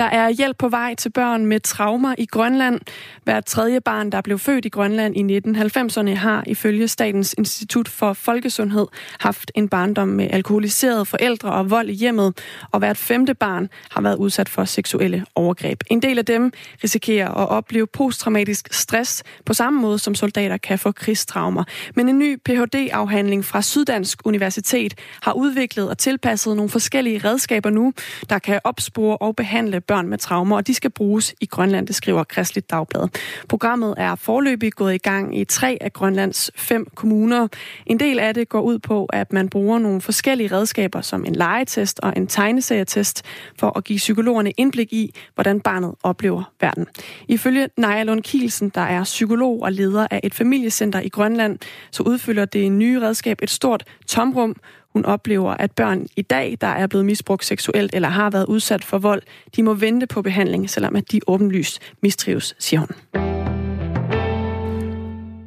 Der 0.00 0.06
er 0.06 0.28
hjælp 0.28 0.58
på 0.58 0.68
vej 0.68 0.94
til 0.94 1.10
børn 1.10 1.46
med 1.46 1.60
traumer 1.60 2.14
i 2.18 2.26
Grønland. 2.26 2.80
Hver 3.24 3.40
tredje 3.40 3.80
barn, 3.80 4.12
der 4.12 4.20
blev 4.20 4.38
født 4.38 4.64
i 4.64 4.68
Grønland 4.68 5.16
i 5.16 5.38
1990'erne, 5.38 6.14
har 6.14 6.44
ifølge 6.46 6.88
Statens 6.88 7.34
Institut 7.38 7.88
for 7.88 8.12
Folkesundhed 8.12 8.86
haft 9.20 9.52
en 9.54 9.68
barndom 9.68 10.08
med 10.08 10.28
alkoholiserede 10.30 11.04
forældre 11.04 11.52
og 11.52 11.70
vold 11.70 11.88
i 11.88 11.92
hjemmet, 11.92 12.38
og 12.70 12.78
hvert 12.78 12.96
femte 12.96 13.34
barn 13.34 13.68
har 13.90 14.00
været 14.00 14.16
udsat 14.16 14.48
for 14.48 14.64
seksuelle 14.64 15.24
overgreb. 15.34 15.80
En 15.90 16.02
del 16.02 16.18
af 16.18 16.24
dem 16.24 16.52
risikerer 16.84 17.28
at 17.28 17.48
opleve 17.48 17.86
posttraumatisk 17.86 18.68
stress 18.74 19.22
på 19.46 19.54
samme 19.54 19.80
måde, 19.80 19.98
som 19.98 20.14
soldater 20.14 20.56
kan 20.56 20.78
få 20.78 20.92
krigstraumer. 20.92 21.64
Men 21.94 22.08
en 22.08 22.18
ny 22.18 22.38
Ph.D.-afhandling 22.44 23.44
fra 23.44 23.62
Syddansk 23.62 24.18
Universitet 24.24 24.94
har 25.22 25.32
udviklet 25.32 25.90
og 25.90 25.98
tilpasset 25.98 26.56
nogle 26.56 26.70
forskellige 26.70 27.18
redskaber 27.18 27.70
nu, 27.70 27.92
der 28.30 28.38
kan 28.38 28.60
opspore 28.64 29.16
og 29.16 29.36
behandle 29.36 29.80
børn 29.90 30.08
med 30.08 30.18
traumer, 30.18 30.56
og 30.56 30.66
de 30.66 30.74
skal 30.74 30.90
bruges 30.90 31.34
i 31.40 31.46
Grønland, 31.46 31.86
det 31.86 31.94
skriver 31.94 32.24
Kristligt 32.24 32.70
Dagblad. 32.70 33.08
Programmet 33.48 33.94
er 33.96 34.14
forløbig 34.14 34.72
gået 34.72 34.94
i 34.94 34.98
gang 34.98 35.38
i 35.38 35.44
tre 35.44 35.78
af 35.80 35.92
Grønlands 35.92 36.50
fem 36.56 36.86
kommuner. 36.94 37.48
En 37.86 38.00
del 38.00 38.18
af 38.18 38.34
det 38.34 38.48
går 38.48 38.60
ud 38.60 38.78
på, 38.78 39.06
at 39.06 39.32
man 39.32 39.48
bruger 39.48 39.78
nogle 39.78 40.00
forskellige 40.00 40.52
redskaber, 40.52 41.00
som 41.00 41.24
en 41.24 41.34
legetest 41.34 42.00
og 42.02 42.12
en 42.16 42.26
tegneserietest, 42.26 43.22
for 43.58 43.78
at 43.78 43.84
give 43.84 43.96
psykologerne 43.96 44.50
indblik 44.50 44.92
i, 44.92 45.14
hvordan 45.34 45.60
barnet 45.60 45.94
oplever 46.02 46.52
verden. 46.60 46.86
Ifølge 47.28 47.68
Naja 47.76 48.02
Lund 48.02 48.22
Kielsen, 48.22 48.68
der 48.68 48.80
er 48.80 49.04
psykolog 49.04 49.62
og 49.62 49.72
leder 49.72 50.06
af 50.10 50.20
et 50.22 50.34
familiecenter 50.34 51.00
i 51.00 51.08
Grønland, 51.08 51.58
så 51.90 52.02
udfylder 52.02 52.44
det 52.44 52.72
nye 52.72 53.00
redskab 53.00 53.38
et 53.42 53.50
stort 53.50 53.84
tomrum, 54.06 54.56
hun 54.92 55.04
oplever, 55.04 55.50
at 55.50 55.72
børn 55.72 56.06
i 56.16 56.22
dag, 56.22 56.58
der 56.60 56.66
er 56.66 56.86
blevet 56.86 57.06
misbrugt 57.06 57.44
seksuelt 57.44 57.94
eller 57.94 58.08
har 58.08 58.30
været 58.30 58.46
udsat 58.46 58.84
for 58.84 58.98
vold, 58.98 59.22
de 59.56 59.62
må 59.62 59.74
vente 59.74 60.06
på 60.06 60.22
behandling, 60.22 60.70
selvom 60.70 60.96
at 60.96 61.12
de 61.12 61.20
åbenlyst 61.26 61.80
mistrives, 62.02 62.54
siger 62.58 62.80
hun. 62.80 62.88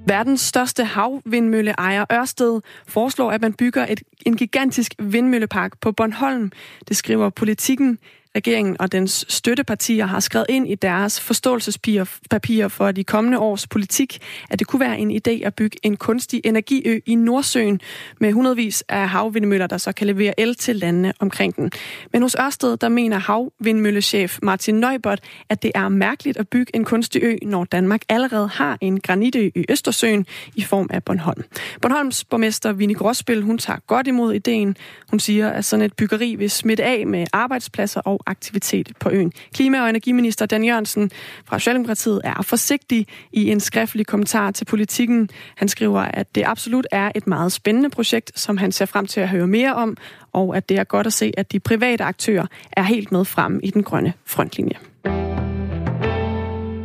Verdens 0.07 0.41
største 0.41 0.83
havvindmølleejer 0.83 2.05
Ørsted 2.11 2.61
foreslår, 2.87 3.31
at 3.31 3.41
man 3.41 3.53
bygger 3.53 3.85
et, 3.89 4.01
en 4.25 4.37
gigantisk 4.37 4.93
vindmøllepark 4.99 5.79
på 5.81 5.91
Bornholm. 5.91 6.51
Det 6.87 6.97
skriver 6.97 7.29
politikken. 7.29 7.99
Regeringen 8.35 8.75
og 8.79 8.91
dens 8.91 9.25
støttepartier 9.29 10.05
har 10.05 10.19
skrevet 10.19 10.45
ind 10.49 10.69
i 10.69 10.75
deres 10.75 11.19
forståelsespapirer 11.19 12.67
for 12.67 12.91
de 12.91 13.03
kommende 13.03 13.39
års 13.39 13.67
politik, 13.67 14.19
at 14.49 14.59
det 14.59 14.67
kunne 14.67 14.79
være 14.79 14.99
en 14.99 15.11
idé 15.11 15.45
at 15.45 15.55
bygge 15.55 15.77
en 15.83 15.97
kunstig 15.97 16.41
energiø 16.43 16.99
i 17.05 17.15
Nordsøen 17.15 17.81
med 18.19 18.33
hundredvis 18.33 18.83
af 18.89 19.09
havvindmøller, 19.09 19.67
der 19.67 19.77
så 19.77 19.91
kan 19.91 20.07
levere 20.07 20.39
el 20.39 20.55
til 20.55 20.75
landene 20.75 21.13
omkring 21.19 21.55
den. 21.55 21.71
Men 22.13 22.21
hos 22.21 22.35
Ørsted, 22.39 22.77
der 22.77 22.89
mener 22.89 23.17
havvindmøllechef 23.17 24.39
Martin 24.43 24.75
Neubert, 24.75 25.19
at 25.49 25.63
det 25.63 25.71
er 25.75 25.89
mærkeligt 25.89 26.37
at 26.37 26.47
bygge 26.47 26.75
en 26.75 26.85
kunstig 26.85 27.23
ø, 27.23 27.35
når 27.41 27.63
Danmark 27.63 28.01
allerede 28.09 28.47
har 28.47 28.77
en 28.81 28.99
granitø 28.99 29.49
i 29.55 29.65
Østersøen 29.69 30.25
i 30.55 30.61
form 30.61 30.87
af 30.89 31.03
Bornholm. 31.03 31.43
Bornholms 31.81 32.23
borgmester 32.23 32.73
Vinnie 32.73 32.95
Gråsbøl, 32.95 33.41
hun 33.41 33.57
tager 33.57 33.79
godt 33.87 34.07
imod 34.07 34.33
ideen. 34.33 34.77
Hun 35.09 35.19
siger, 35.19 35.49
at 35.49 35.65
sådan 35.65 35.85
et 35.85 35.93
byggeri 35.93 36.35
vil 36.35 36.49
smitte 36.49 36.83
af 36.83 37.07
med 37.07 37.27
arbejdspladser 37.33 38.01
og 38.01 38.22
aktivitet 38.25 38.91
på 38.99 39.09
øen. 39.09 39.31
Klima- 39.55 39.81
og 39.81 39.89
energiminister 39.89 40.45
Dan 40.45 40.63
Jørgensen 40.63 41.11
fra 41.45 41.59
Socialdemokratiet 41.59 42.21
er 42.23 42.41
forsigtig 42.41 43.07
i 43.31 43.51
en 43.51 43.59
skriftlig 43.59 44.07
kommentar 44.07 44.51
til 44.51 44.65
politikken. 44.65 45.29
Han 45.55 45.67
skriver, 45.67 45.99
at 45.99 46.35
det 46.35 46.43
absolut 46.45 46.87
er 46.91 47.11
et 47.15 47.27
meget 47.27 47.51
spændende 47.51 47.89
projekt, 47.89 48.39
som 48.39 48.57
han 48.57 48.71
ser 48.71 48.85
frem 48.85 49.07
til 49.07 49.19
at 49.19 49.29
høre 49.29 49.47
mere 49.47 49.75
om, 49.75 49.97
og 50.33 50.57
at 50.57 50.69
det 50.69 50.77
er 50.77 50.83
godt 50.83 51.07
at 51.07 51.13
se, 51.13 51.31
at 51.37 51.51
de 51.51 51.59
private 51.59 52.03
aktører 52.03 52.45
er 52.71 52.83
helt 52.83 53.11
med 53.11 53.25
frem 53.25 53.59
i 53.63 53.69
den 53.69 53.83
grønne 53.83 54.13
frontlinje. 54.25 54.77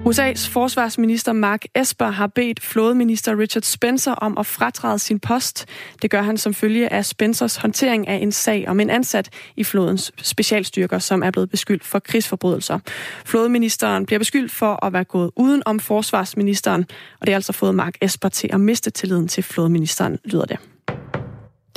USA's 0.08 0.48
forsvarsminister 0.48 1.32
Mark 1.32 1.64
Esper 1.74 2.10
har 2.10 2.26
bedt 2.26 2.60
flådeminister 2.62 3.38
Richard 3.38 3.62
Spencer 3.62 4.12
om 4.12 4.38
at 4.38 4.46
fratræde 4.46 4.98
sin 4.98 5.20
post. 5.20 5.66
Det 6.02 6.10
gør 6.10 6.22
han 6.22 6.38
som 6.38 6.54
følge 6.54 6.92
af 6.92 7.04
Spencers 7.04 7.56
håndtering 7.56 8.08
af 8.08 8.16
en 8.16 8.32
sag 8.32 8.68
om 8.68 8.80
en 8.80 8.90
ansat 8.90 9.30
i 9.56 9.64
flådens 9.64 10.12
specialstyrker, 10.22 10.98
som 10.98 11.22
er 11.22 11.30
blevet 11.30 11.50
beskyldt 11.50 11.84
for 11.84 11.98
krigsforbrydelser. 11.98 12.78
Flådeministeren 13.24 14.06
bliver 14.06 14.18
beskyldt 14.18 14.52
for 14.52 14.84
at 14.86 14.92
være 14.92 15.04
gået 15.04 15.30
uden 15.36 15.62
om 15.66 15.80
forsvarsministeren, 15.80 16.86
og 17.20 17.26
det 17.26 17.32
har 17.32 17.36
altså 17.36 17.52
fået 17.52 17.74
Mark 17.74 17.94
Esper 18.00 18.28
til 18.28 18.50
at 18.52 18.60
miste 18.60 18.90
tilliden 18.90 19.28
til 19.28 19.42
flådeministeren, 19.42 20.18
lyder 20.24 20.44
det. 20.44 20.58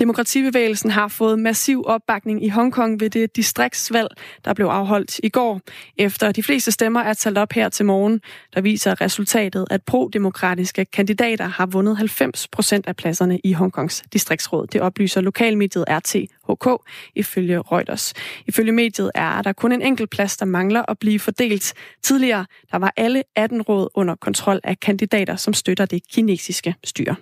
Demokratibevægelsen 0.02 0.92
har 0.92 1.08
fået 1.08 1.40
massiv 1.40 1.84
opbakning 1.86 2.46
i 2.46 2.50
Hongkong 2.50 3.00
ved 3.00 3.10
det 3.10 3.36
distriktsvalg, 3.36 4.08
der 4.46 4.54
blev 4.54 4.68
afholdt 4.68 5.20
i 5.24 5.30
går. 5.30 5.62
Efter 5.98 6.32
de 6.32 6.44
fleste 6.44 6.72
stemmer 6.72 7.00
er 7.00 7.14
talt 7.14 7.38
op 7.38 7.54
her 7.54 7.70
til 7.70 7.86
morgen, 7.86 8.22
der 8.54 8.62
viser 8.62 9.02
resultatet, 9.02 9.68
at 9.70 9.84
pro-demokratiske 9.84 10.86
kandidater 10.86 11.46
har 11.46 11.66
vundet 11.66 11.98
90 11.98 12.48
procent 12.48 12.88
af 12.88 12.96
pladserne 12.96 13.40
i 13.44 13.54
Hongkongs 13.54 14.04
distriktsråd. 14.14 14.68
Det 14.68 14.82
oplyser 14.82 15.22
lokalmediet 15.22 15.86
RTHK 15.90 16.82
ifølge 17.16 17.60
Reuters. 17.60 18.14
Ifølge 18.48 18.72
mediet 18.72 19.12
er 19.16 19.42
der 19.42 19.54
kun 19.54 19.72
en 19.72 19.82
enkelt 19.82 20.10
plads, 20.10 20.38
der 20.38 20.46
mangler 20.46 20.84
at 20.88 21.00
blive 21.00 21.20
fordelt. 21.20 21.74
Tidligere 22.04 22.46
der 22.72 22.78
var 22.78 22.94
alle 22.98 23.24
18 23.36 23.62
råd 23.62 23.88
under 23.94 24.16
kontrol 24.16 24.60
af 24.64 24.80
kandidater, 24.80 25.36
som 25.36 25.54
støtter 25.54 25.86
det 25.86 26.02
kinesiske 26.14 26.76
styre. 26.84 27.16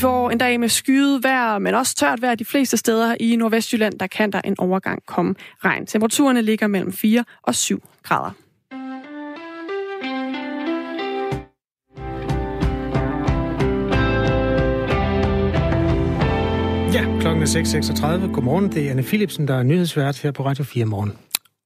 Får 0.00 0.30
en 0.30 0.38
dag 0.38 0.60
med 0.60 0.68
skyet 0.68 1.22
vejr, 1.22 1.58
men 1.58 1.74
også 1.74 1.94
tørt 1.94 2.22
vejr 2.22 2.34
de 2.34 2.44
fleste 2.44 2.76
steder 2.76 3.16
i 3.20 3.36
Nordvestjylland. 3.36 3.98
Der 3.98 4.06
kan 4.06 4.32
der 4.32 4.40
en 4.44 4.54
overgang 4.58 5.02
komme 5.06 5.34
regn. 5.64 5.86
Temperaturerne 5.86 6.42
ligger 6.42 6.66
mellem 6.66 6.92
4 6.92 7.24
og 7.42 7.54
7 7.54 7.82
grader. 8.02 8.30
Ja, 16.94 17.20
klokken 17.20 17.42
er 17.42 18.26
6.36. 18.26 18.32
Godmorgen, 18.32 18.72
det 18.72 18.86
er 18.86 18.90
Anne 18.90 19.02
Philipsen, 19.02 19.48
der 19.48 19.54
er 19.54 19.62
nyhedsvært 19.62 20.18
her 20.18 20.32
på 20.32 20.44
Radio 20.44 20.64
4 20.64 20.84
morgen. 20.84 21.12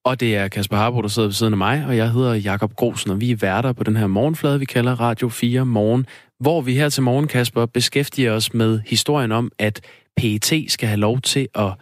Og 0.05 0.20
det 0.20 0.37
er 0.37 0.49
Kasper 0.49 0.77
Harbo, 0.77 1.03
der 1.03 1.09
sidder 1.09 1.29
ved 1.29 1.35
siden 1.35 1.53
af 1.53 1.59
mig, 1.59 1.85
og 1.88 1.97
jeg 1.97 2.11
hedder 2.11 2.35
Jakob 2.35 2.75
Grosen, 2.75 3.11
og 3.11 3.20
vi 3.20 3.31
er 3.31 3.37
værter 3.37 3.73
på 3.73 3.85
den 3.85 3.97
her 3.97 4.07
morgenflade, 4.07 4.59
vi 4.59 4.64
kalder 4.64 5.01
Radio 5.01 5.29
4 5.29 5.66
Morgen, 5.66 6.07
hvor 6.45 6.61
vi 6.61 6.75
her 6.75 6.89
til 6.89 7.03
morgen, 7.03 7.29
Kasper, 7.29 7.67
beskæftiger 7.67 8.33
os 8.33 8.55
med 8.55 8.81
historien 8.87 9.33
om, 9.33 9.53
at 9.59 9.81
PET 10.17 10.65
skal 10.69 10.89
have 10.89 11.01
lov 11.01 11.21
til 11.21 11.49
at 11.55 11.73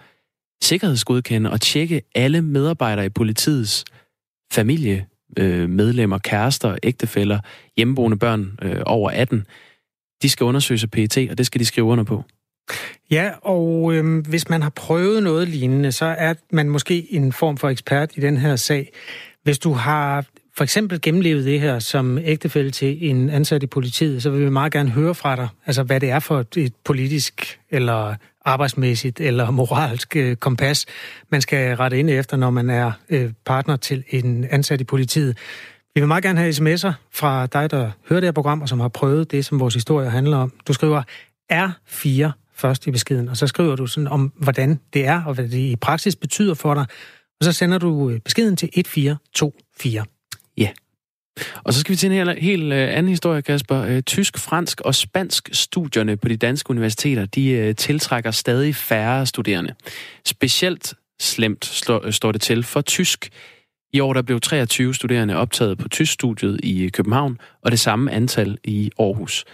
sikkerhedsgodkende 0.62 1.50
og 1.50 1.60
tjekke 1.60 2.02
alle 2.14 2.42
medarbejdere 2.42 3.06
i 3.06 3.08
politiets 3.08 3.84
familie, 4.52 5.06
øh, 5.38 5.70
medlemmer, 5.70 6.18
kærester, 6.18 6.76
ægtefæller, 6.82 7.38
hjemmeboende 7.76 8.16
børn 8.16 8.58
øh, 8.62 8.82
over 8.86 9.10
18. 9.10 9.46
De 10.22 10.28
skal 10.28 10.44
undersøges 10.44 10.82
af 10.82 10.90
PET, 10.90 11.18
og 11.30 11.38
det 11.38 11.46
skal 11.46 11.60
de 11.60 11.64
skrive 11.64 11.86
under 11.86 12.04
på. 12.04 12.24
Ja, 13.10 13.30
og 13.40 13.94
øh, 13.94 14.26
hvis 14.28 14.48
man 14.48 14.62
har 14.62 14.70
prøvet 14.70 15.22
noget 15.22 15.48
lignende, 15.48 15.92
så 15.92 16.04
er 16.04 16.34
man 16.52 16.68
måske 16.68 17.14
en 17.14 17.32
form 17.32 17.56
for 17.56 17.68
ekspert 17.68 18.16
i 18.16 18.20
den 18.20 18.36
her 18.36 18.56
sag. 18.56 18.92
Hvis 19.42 19.58
du 19.58 19.72
har 19.72 20.26
for 20.56 20.64
eksempel 20.64 21.00
gennemlevet 21.00 21.44
det 21.44 21.60
her 21.60 21.78
som 21.78 22.18
ægtefælde 22.18 22.70
til 22.70 23.10
en 23.10 23.30
ansat 23.30 23.62
i 23.62 23.66
politiet, 23.66 24.22
så 24.22 24.30
vil 24.30 24.44
vi 24.44 24.50
meget 24.50 24.72
gerne 24.72 24.90
høre 24.90 25.14
fra 25.14 25.36
dig, 25.36 25.48
altså 25.66 25.82
hvad 25.82 26.00
det 26.00 26.10
er 26.10 26.18
for 26.18 26.44
et 26.56 26.74
politisk 26.84 27.60
eller 27.70 28.14
arbejdsmæssigt 28.44 29.20
eller 29.20 29.50
moralsk 29.50 30.16
øh, 30.16 30.36
kompas, 30.36 30.86
man 31.30 31.40
skal 31.40 31.76
rette 31.76 31.98
ind 31.98 32.10
efter, 32.10 32.36
når 32.36 32.50
man 32.50 32.70
er 32.70 32.92
øh, 33.08 33.32
partner 33.46 33.76
til 33.76 34.04
en 34.08 34.44
ansat 34.50 34.80
i 34.80 34.84
politiet. 34.84 35.38
Vi 35.94 36.00
vil 36.00 36.08
meget 36.08 36.24
gerne 36.24 36.40
have 36.40 36.50
sms'er 36.50 36.92
fra 37.12 37.46
dig, 37.46 37.70
der 37.70 37.90
hører 38.08 38.20
det 38.20 38.26
her 38.26 38.32
program, 38.32 38.62
og 38.62 38.68
som 38.68 38.80
har 38.80 38.88
prøvet 38.88 39.30
det, 39.30 39.44
som 39.44 39.60
vores 39.60 39.74
historie 39.74 40.10
handler 40.10 40.36
om. 40.36 40.52
Du 40.68 40.72
skriver 40.72 41.02
R4 41.52 42.30
først 42.54 42.86
i 42.86 42.90
beskeden, 42.90 43.28
og 43.28 43.36
så 43.36 43.46
skriver 43.46 43.76
du 43.76 43.86
sådan 43.86 44.08
om, 44.08 44.32
hvordan 44.36 44.80
det 44.92 45.06
er, 45.06 45.22
og 45.24 45.34
hvad 45.34 45.44
det 45.44 45.58
i 45.58 45.76
praksis 45.76 46.16
betyder 46.16 46.54
for 46.54 46.74
dig. 46.74 46.86
Og 47.40 47.44
så 47.44 47.52
sender 47.52 47.78
du 47.78 48.10
øh, 48.10 48.20
beskeden 48.20 48.56
til 48.56 48.68
1424. 48.72 50.11
Ja. 50.58 50.68
Og 51.64 51.72
så 51.72 51.80
skal 51.80 51.92
vi 51.92 51.96
til 51.96 52.06
en 52.12 52.26
helt, 52.26 52.38
helt 52.38 52.72
øh, 52.72 52.88
anden 52.88 53.08
historie, 53.08 53.42
Kasper. 53.42 53.82
Øh, 53.82 54.02
tysk, 54.02 54.38
fransk 54.38 54.80
og 54.80 54.94
spansk 54.94 55.48
studierne 55.52 56.16
på 56.16 56.28
de 56.28 56.36
danske 56.36 56.70
universiteter, 56.70 57.26
de 57.26 57.50
øh, 57.50 57.74
tiltrækker 57.74 58.30
stadig 58.30 58.76
færre 58.76 59.26
studerende. 59.26 59.74
Specielt 60.26 60.94
slemt 61.20 61.64
står 62.10 62.32
det 62.32 62.40
til 62.40 62.62
for 62.62 62.80
tysk. 62.80 63.30
I 63.92 64.00
år 64.00 64.12
der 64.12 64.22
blev 64.22 64.40
23 64.40 64.94
studerende 64.94 65.36
optaget 65.36 65.78
på 65.78 65.88
tysk 65.88 66.12
studiet 66.12 66.60
i 66.62 66.88
København, 66.88 67.38
og 67.62 67.70
det 67.70 67.80
samme 67.80 68.12
antal 68.12 68.58
i 68.64 68.90
Aarhus. 68.98 69.44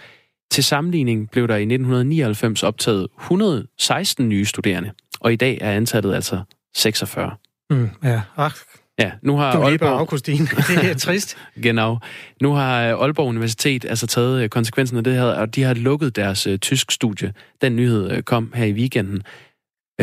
Til 0.51 0.63
sammenligning 0.63 1.31
blev 1.31 1.47
der 1.47 1.55
i 1.55 1.61
1999 1.61 2.63
optaget 2.63 3.07
116 3.19 4.29
nye 4.29 4.45
studerende, 4.45 4.91
og 5.19 5.33
i 5.33 5.35
dag 5.35 5.57
er 5.61 5.71
antallet 5.71 6.13
altså 6.13 6.41
46. 6.75 7.31
Mm, 7.69 7.89
ja, 8.03 8.21
Ach, 8.37 8.55
Ja, 8.99 9.11
nu 9.21 9.37
har 9.37 9.55
du 9.55 9.63
Aalborg... 9.63 9.99
Augustin. 9.99 10.45
Det 10.67 10.89
er 10.89 10.93
trist. 10.93 11.37
genau. 11.63 11.97
Nu 12.41 12.53
har 12.53 12.83
øh, 12.83 13.01
Aalborg 13.01 13.27
Universitet 13.27 13.85
altså 13.85 14.07
taget 14.07 14.43
øh, 14.43 14.49
konsekvensen 14.49 14.97
af 14.97 15.03
det 15.03 15.13
her, 15.13 15.23
og 15.23 15.55
de 15.55 15.63
har 15.63 15.73
lukket 15.73 16.15
deres 16.15 16.47
uh, 16.47 16.55
tysk 16.55 16.91
studie. 16.91 17.33
Den 17.61 17.75
nyhed 17.75 18.17
uh, 18.17 18.23
kom 18.23 18.51
her 18.55 18.65
i 18.65 18.73
weekenden. 18.73 19.23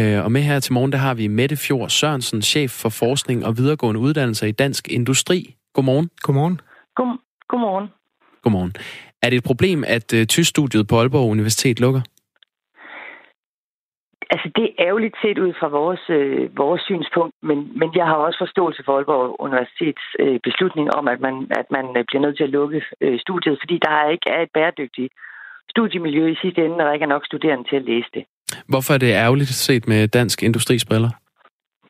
Uh, 0.00 0.24
og 0.24 0.32
med 0.32 0.42
her 0.42 0.60
til 0.60 0.72
morgen, 0.72 0.92
der 0.92 0.98
har 0.98 1.14
vi 1.14 1.26
Mette 1.26 1.56
Fjord 1.56 1.90
Sørensen, 1.90 2.42
chef 2.42 2.70
for 2.70 2.88
forskning 2.88 3.46
og 3.46 3.58
videregående 3.58 4.00
uddannelser 4.00 4.46
i 4.46 4.52
Dansk 4.52 4.88
Industri. 4.88 5.54
Godmorgen. 5.74 6.10
Godmorgen. 6.22 6.60
God, 6.94 7.18
godmorgen. 7.48 7.88
Godmorgen. 8.42 8.72
Er 9.22 9.30
det 9.30 9.36
et 9.36 9.44
problem, 9.44 9.84
at 9.86 10.12
uh, 10.12 10.24
tyskstudiet 10.24 10.86
på 10.86 11.00
Aalborg 11.00 11.30
Universitet 11.30 11.80
lukker? 11.80 12.00
Altså, 14.32 14.48
det 14.56 14.64
er 14.64 14.78
ærgerligt 14.86 15.16
set 15.22 15.38
ud 15.38 15.52
fra 15.60 15.68
vores, 15.68 16.04
øh, 16.18 16.58
vores 16.62 16.82
synspunkt, 16.82 17.34
men, 17.42 17.58
men 17.80 17.88
jeg 17.98 18.06
har 18.06 18.14
også 18.14 18.38
forståelse 18.38 18.82
for 18.84 18.92
Aalborg 18.96 19.36
Universitets 19.46 20.06
øh, 20.22 20.38
beslutning 20.48 20.86
om, 20.98 21.08
at 21.08 21.20
man, 21.20 21.34
at 21.60 21.66
man 21.76 21.86
øh, 21.96 22.04
bliver 22.08 22.22
nødt 22.22 22.36
til 22.36 22.48
at 22.48 22.54
lukke 22.58 22.82
øh, 23.00 23.20
studiet, 23.20 23.56
fordi 23.62 23.76
der 23.86 24.10
ikke 24.14 24.28
er 24.36 24.40
et 24.42 24.52
bæredygtigt 24.54 25.12
studiemiljø 25.74 26.24
i 26.30 26.38
sidste 26.42 26.64
ende, 26.64 26.76
når 26.76 26.84
der 26.84 26.92
ikke 26.92 27.08
er 27.08 27.14
nok 27.16 27.26
studerende 27.26 27.68
til 27.68 27.76
at 27.76 27.84
læse 27.90 28.10
det. 28.14 28.24
Hvorfor 28.72 28.94
er 28.94 28.98
det 28.98 29.20
ærgerligt 29.24 29.48
set 29.48 29.88
med 29.88 30.08
dansk 30.08 30.42
industrisbriller? 30.42 31.10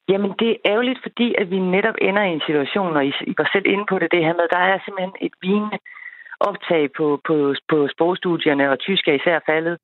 Jamen, 0.09 0.33
det 0.39 0.51
er 0.51 0.57
ærgerligt, 0.73 1.01
fordi 1.03 1.35
at 1.39 1.51
vi 1.51 1.59
netop 1.59 1.95
ender 2.09 2.23
i 2.23 2.33
en 2.33 2.47
situation, 2.47 2.97
og 2.97 3.07
I, 3.07 3.13
I 3.31 3.35
var 3.39 3.49
selv 3.53 3.67
inde 3.67 3.85
på 3.89 3.99
det, 3.99 4.09
det 4.15 4.25
her 4.27 4.35
med, 4.41 4.47
der 4.57 4.63
er 4.71 4.79
simpelthen 4.85 5.15
et 5.27 5.35
vigende 5.43 5.79
optag 6.41 6.83
på, 6.99 7.07
på, 7.27 7.55
på 7.71 7.89
sprogstudierne, 7.95 8.71
og 8.71 8.79
tysk 8.79 9.09
er 9.09 9.13
især 9.21 9.39
faldet. 9.51 9.77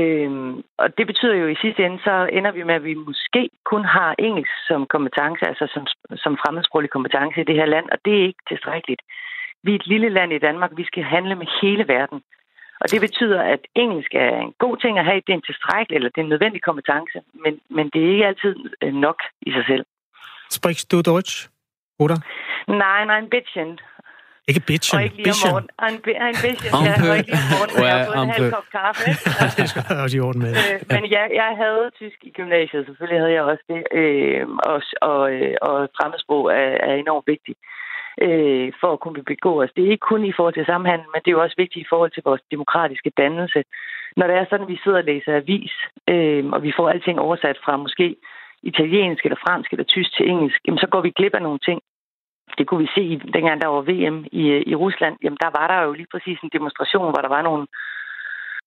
Øhm, 0.00 0.62
og 0.78 0.98
det 0.98 1.06
betyder 1.06 1.34
jo 1.34 1.46
i 1.48 1.62
sidste 1.62 1.84
ende, 1.86 1.98
så 2.04 2.28
ender 2.32 2.52
vi 2.52 2.62
med, 2.62 2.74
at 2.74 2.84
vi 2.84 2.94
måske 2.94 3.50
kun 3.64 3.84
har 3.84 4.14
engelsk 4.18 4.52
som 4.68 4.86
kompetence, 4.86 5.42
altså 5.50 5.66
som, 5.74 5.84
som 6.16 6.38
fremmedsproglig 6.42 6.90
kompetence 6.90 7.40
i 7.40 7.44
det 7.44 7.54
her 7.54 7.66
land, 7.66 7.86
og 7.92 7.98
det 8.04 8.12
er 8.18 8.26
ikke 8.26 8.44
tilstrækkeligt. 8.48 9.02
Vi 9.62 9.70
er 9.72 9.76
et 9.76 9.86
lille 9.86 10.08
land 10.08 10.32
i 10.32 10.38
Danmark, 10.38 10.70
vi 10.76 10.84
skal 10.84 11.02
handle 11.02 11.34
med 11.34 11.46
hele 11.62 11.88
verden. 11.88 12.22
Og 12.80 12.90
det 12.90 13.00
betyder, 13.00 13.42
at 13.42 13.60
engelsk 13.74 14.14
er 14.14 14.36
en 14.40 14.54
god 14.58 14.76
ting 14.76 14.98
at 14.98 15.04
have, 15.04 15.22
det 15.26 15.32
er 15.32 15.40
en 15.40 15.48
tilstrækkelig, 15.50 15.96
eller 15.96 16.08
det 16.08 16.20
er 16.20 16.24
en 16.24 16.34
nødvendig 16.34 16.62
kompetence, 16.62 17.18
men, 17.44 17.60
men 17.70 17.90
det 17.92 18.04
er 18.04 18.10
ikke 18.12 18.26
altid 18.26 18.54
øh, 18.82 18.94
nok 18.94 19.18
i 19.42 19.52
sig 19.52 19.64
selv. 19.66 19.84
Sprichst 20.50 20.92
du 20.92 21.00
Deutsch, 21.00 21.48
oder? 21.98 22.16
Nej, 22.68 23.04
nej, 23.04 23.18
ein 23.18 23.30
bisschen. 23.30 23.78
Ikke 24.52 24.64
bitchen, 24.70 24.96
og 24.98 25.04
ikke 25.06 25.16
lige 25.16 25.34
om 25.36 25.40
morgenen. 25.44 25.70
En, 25.88 25.96
en 26.28 26.36
bitchen, 26.44 26.70
ja, 26.88 26.94
og 27.10 27.14
ikke 27.20 27.30
lige 27.32 27.44
om 27.44 27.50
morgenen, 27.56 27.76
jeg 27.88 27.94
har 27.98 28.04
fået 28.08 28.22
en 28.28 28.34
halv 28.36 28.48
kop 28.56 28.68
kaffe. 28.78 29.02
det 29.58 29.64
skal 29.70 29.82
jeg 29.88 30.02
også 30.04 30.16
i 30.18 30.22
orden 30.26 30.40
med. 30.46 30.52
Øh, 30.60 30.76
men 30.94 31.02
ja, 31.16 31.22
jeg 31.40 31.50
havde 31.62 31.84
tysk 32.00 32.18
i 32.28 32.30
gymnasiet, 32.38 32.82
selvfølgelig 32.86 33.20
havde 33.22 33.34
jeg 33.38 33.44
også 33.52 33.64
det. 33.72 33.80
Øh, 34.00 34.42
og, 34.70 34.78
og, 35.10 35.20
og 35.68 35.76
fremmedsprog 35.96 36.42
er, 36.60 36.70
er 36.88 36.94
enormt 37.04 37.26
vigtigt 37.34 37.58
øh, 38.20 38.72
for 38.80 38.92
at 38.92 39.00
kunne 39.00 39.22
begå 39.34 39.62
os. 39.62 39.72
Det 39.76 39.84
er 39.84 39.90
ikke 39.90 40.10
kun 40.12 40.24
i 40.24 40.32
forhold 40.36 40.54
til 40.54 40.66
samhandel, 40.66 41.06
men 41.12 41.20
det 41.22 41.28
er 41.28 41.36
jo 41.36 41.42
også 41.42 41.58
vigtigt 41.62 41.84
i 41.84 41.90
forhold 41.92 42.10
til 42.12 42.22
vores 42.28 42.42
demokratiske 42.50 43.10
dannelse. 43.16 43.60
Når 44.16 44.26
det 44.26 44.36
er 44.36 44.44
sådan, 44.44 44.66
at 44.66 44.72
vi 44.74 44.80
sidder 44.84 44.98
og 44.98 45.04
læser 45.04 45.36
avis, 45.36 45.74
øh, 46.12 46.44
og 46.54 46.62
vi 46.62 46.72
får 46.76 46.88
alting 46.88 47.18
oversat 47.20 47.58
fra 47.64 47.76
måske 47.76 48.16
italiensk 48.62 49.24
eller 49.24 49.42
fransk 49.46 49.72
eller 49.72 49.84
tysk 49.84 50.10
til 50.16 50.28
engelsk, 50.28 50.60
jamen 50.66 50.78
så 50.78 50.86
går 50.92 51.00
vi 51.00 51.10
glip 51.10 51.34
af 51.34 51.42
nogle 51.42 51.58
ting. 51.58 51.80
Det 52.58 52.66
kunne 52.66 52.82
vi 52.84 52.90
se, 52.96 53.04
dengang 53.36 53.60
der 53.60 53.68
var 53.68 53.80
VM 53.90 54.18
i, 54.32 54.44
øh, 54.54 54.62
i 54.66 54.74
Rusland. 54.74 55.16
Jamen 55.22 55.38
der 55.44 55.50
var 55.58 55.66
der 55.72 55.78
jo 55.86 55.92
lige 55.92 56.12
præcis 56.12 56.38
en 56.42 56.54
demonstration, 56.56 57.10
hvor 57.10 57.22
der 57.22 57.28
var 57.36 57.42
nogle, 57.42 57.66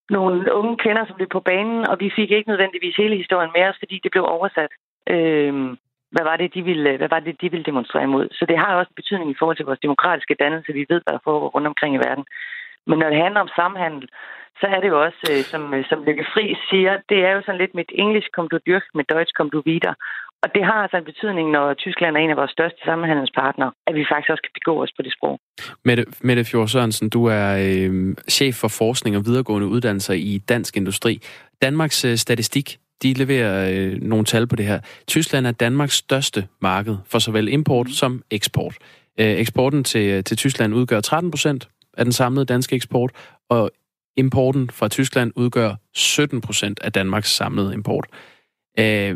nogle 0.09 0.53
unge 0.53 0.77
kvinder, 0.77 1.05
som 1.05 1.15
blev 1.15 1.29
på 1.29 1.39
banen, 1.39 1.87
og 1.89 1.95
vi 1.99 2.09
fik 2.15 2.31
ikke 2.31 2.49
nødvendigvis 2.49 2.95
hele 2.95 3.15
historien 3.15 3.51
med 3.55 3.63
os, 3.69 3.77
fordi 3.79 3.99
det 4.03 4.11
blev 4.11 4.25
oversat. 4.25 4.71
Øhm, 5.09 5.77
hvad 6.13 6.25
var 6.29 6.37
det, 6.37 6.53
de 6.53 6.61
ville, 6.61 6.97
hvad 6.97 7.09
var 7.09 7.19
det, 7.19 7.41
de 7.41 7.51
ville 7.51 7.69
demonstrere 7.69 8.03
imod. 8.03 8.27
Så 8.31 8.45
det 8.49 8.57
har 8.57 8.75
også 8.75 8.89
en 8.91 9.01
betydning 9.01 9.31
i 9.31 9.35
forhold 9.39 9.57
til 9.57 9.65
vores 9.65 9.85
demokratiske 9.85 10.35
dannelse. 10.39 10.73
Vi 10.73 10.85
ved, 10.89 11.01
hvad 11.03 11.13
der 11.13 11.23
foregår 11.23 11.49
rundt 11.55 11.67
omkring 11.67 11.95
i 11.95 12.03
verden. 12.07 12.25
Men 12.87 12.99
når 12.99 13.09
det 13.09 13.23
handler 13.23 13.41
om 13.41 13.55
samhandel, 13.55 14.09
så 14.59 14.65
er 14.73 14.79
det 14.81 14.89
jo 14.93 14.97
også, 15.07 15.21
øh, 15.31 15.43
som, 15.51 15.73
øh, 15.73 15.85
som 15.89 16.03
Lykke 16.03 16.25
Fri 16.33 16.45
siger, 16.69 16.93
det 17.09 17.19
er 17.25 17.31
jo 17.31 17.41
sådan 17.41 17.61
lidt 17.61 17.75
mit 17.75 17.91
engelsk 18.03 18.29
kom 18.31 18.47
du 18.49 18.57
dyrk, 18.67 18.85
med 18.93 19.05
deutsch 19.11 19.33
kom 19.37 19.49
du 19.49 19.61
videre. 19.65 19.95
Og 20.43 20.49
det 20.55 20.65
har 20.65 20.79
altså 20.83 20.97
en 20.97 21.03
betydning, 21.03 21.51
når 21.51 21.73
Tyskland 21.73 22.17
er 22.17 22.21
en 22.21 22.29
af 22.29 22.37
vores 22.37 22.51
største 22.51 22.79
samhandelspartnere, 22.85 23.71
at 23.87 23.95
vi 23.95 24.05
faktisk 24.11 24.29
også 24.29 24.41
kan 24.41 24.55
begå 24.59 24.83
os 24.83 24.91
på 24.97 25.01
det 25.01 25.13
sprog. 25.17 25.39
Mette, 25.85 26.05
Mette 26.21 26.43
Fjord 26.45 26.67
Sørensen, 26.67 27.09
du 27.09 27.25
er 27.25 27.47
øh, 27.65 28.15
chef 28.29 28.55
for 28.55 28.67
forskning 28.67 29.17
og 29.17 29.25
videregående 29.25 29.67
uddannelser 29.67 30.13
i 30.13 30.37
dansk 30.37 30.77
industri. 30.77 31.21
Danmarks 31.61 32.05
øh, 32.05 32.15
statistik, 32.15 32.77
de 33.03 33.13
leverer 33.13 33.69
øh, 33.73 34.01
nogle 34.01 34.25
tal 34.25 34.47
på 34.47 34.55
det 34.55 34.65
her. 34.65 34.79
Tyskland 35.07 35.47
er 35.47 35.51
Danmarks 35.51 35.95
største 35.95 36.47
marked 36.61 36.97
for 37.05 37.19
såvel 37.19 37.47
import 37.47 37.89
som 37.89 38.23
eksport. 38.31 38.77
Øh, 39.19 39.27
eksporten 39.27 39.83
til, 39.83 40.09
øh, 40.09 40.23
til 40.23 40.37
Tyskland 40.37 40.73
udgør 40.73 41.01
13 41.01 41.31
procent 41.31 41.69
af 41.97 42.05
den 42.05 42.11
samlede 42.11 42.45
danske 42.45 42.75
eksport, 42.75 43.11
og 43.49 43.71
importen 44.17 44.69
fra 44.69 44.87
Tyskland 44.87 45.31
udgør 45.35 45.75
17 45.93 46.41
procent 46.41 46.79
af 46.79 46.91
Danmarks 46.91 47.35
samlede 47.35 47.73
import. 47.73 48.05
Øh, 48.79 49.15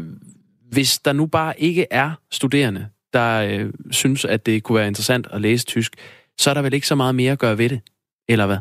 hvis 0.72 1.00
der 1.00 1.14
nu 1.14 1.26
bare 1.28 1.54
ikke 1.60 1.86
er 1.92 2.12
studerende, 2.32 2.90
der 3.14 3.30
øh, 3.50 3.74
synes, 3.92 4.26
at 4.26 4.46
det 4.46 4.64
kunne 4.64 4.78
være 4.80 4.88
interessant 4.88 5.28
at 5.32 5.42
læse 5.42 5.66
tysk, 5.66 5.94
så 6.38 6.50
er 6.50 6.54
der 6.54 6.62
vel 6.62 6.74
ikke 6.74 6.88
så 6.88 6.96
meget 6.96 7.16
mere 7.16 7.32
at 7.32 7.40
gøre 7.40 7.58
ved 7.58 7.70
det, 7.70 7.82
eller 8.28 8.46
hvad? 8.46 8.58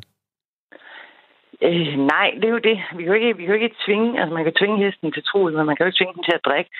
Øh, 1.62 1.94
nej, 2.14 2.28
det 2.40 2.44
er 2.44 2.56
jo 2.58 2.66
det. 2.70 2.78
Vi 2.96 3.02
kan 3.02 3.12
jo 3.12 3.18
ikke, 3.20 3.36
vi 3.36 3.42
kan 3.42 3.54
jo 3.54 3.60
ikke 3.60 3.76
tvinge, 3.86 4.20
altså 4.20 4.34
man 4.34 4.44
kan 4.44 4.58
tvinge 4.60 4.84
hesten 4.84 5.12
til 5.12 5.22
tro, 5.30 5.40
men 5.44 5.66
man 5.66 5.76
kan 5.76 5.84
jo 5.84 5.88
ikke 5.90 6.00
tvinge 6.00 6.14
den 6.14 6.24
til 6.28 6.38
at 6.38 6.46
drikke. 6.48 6.70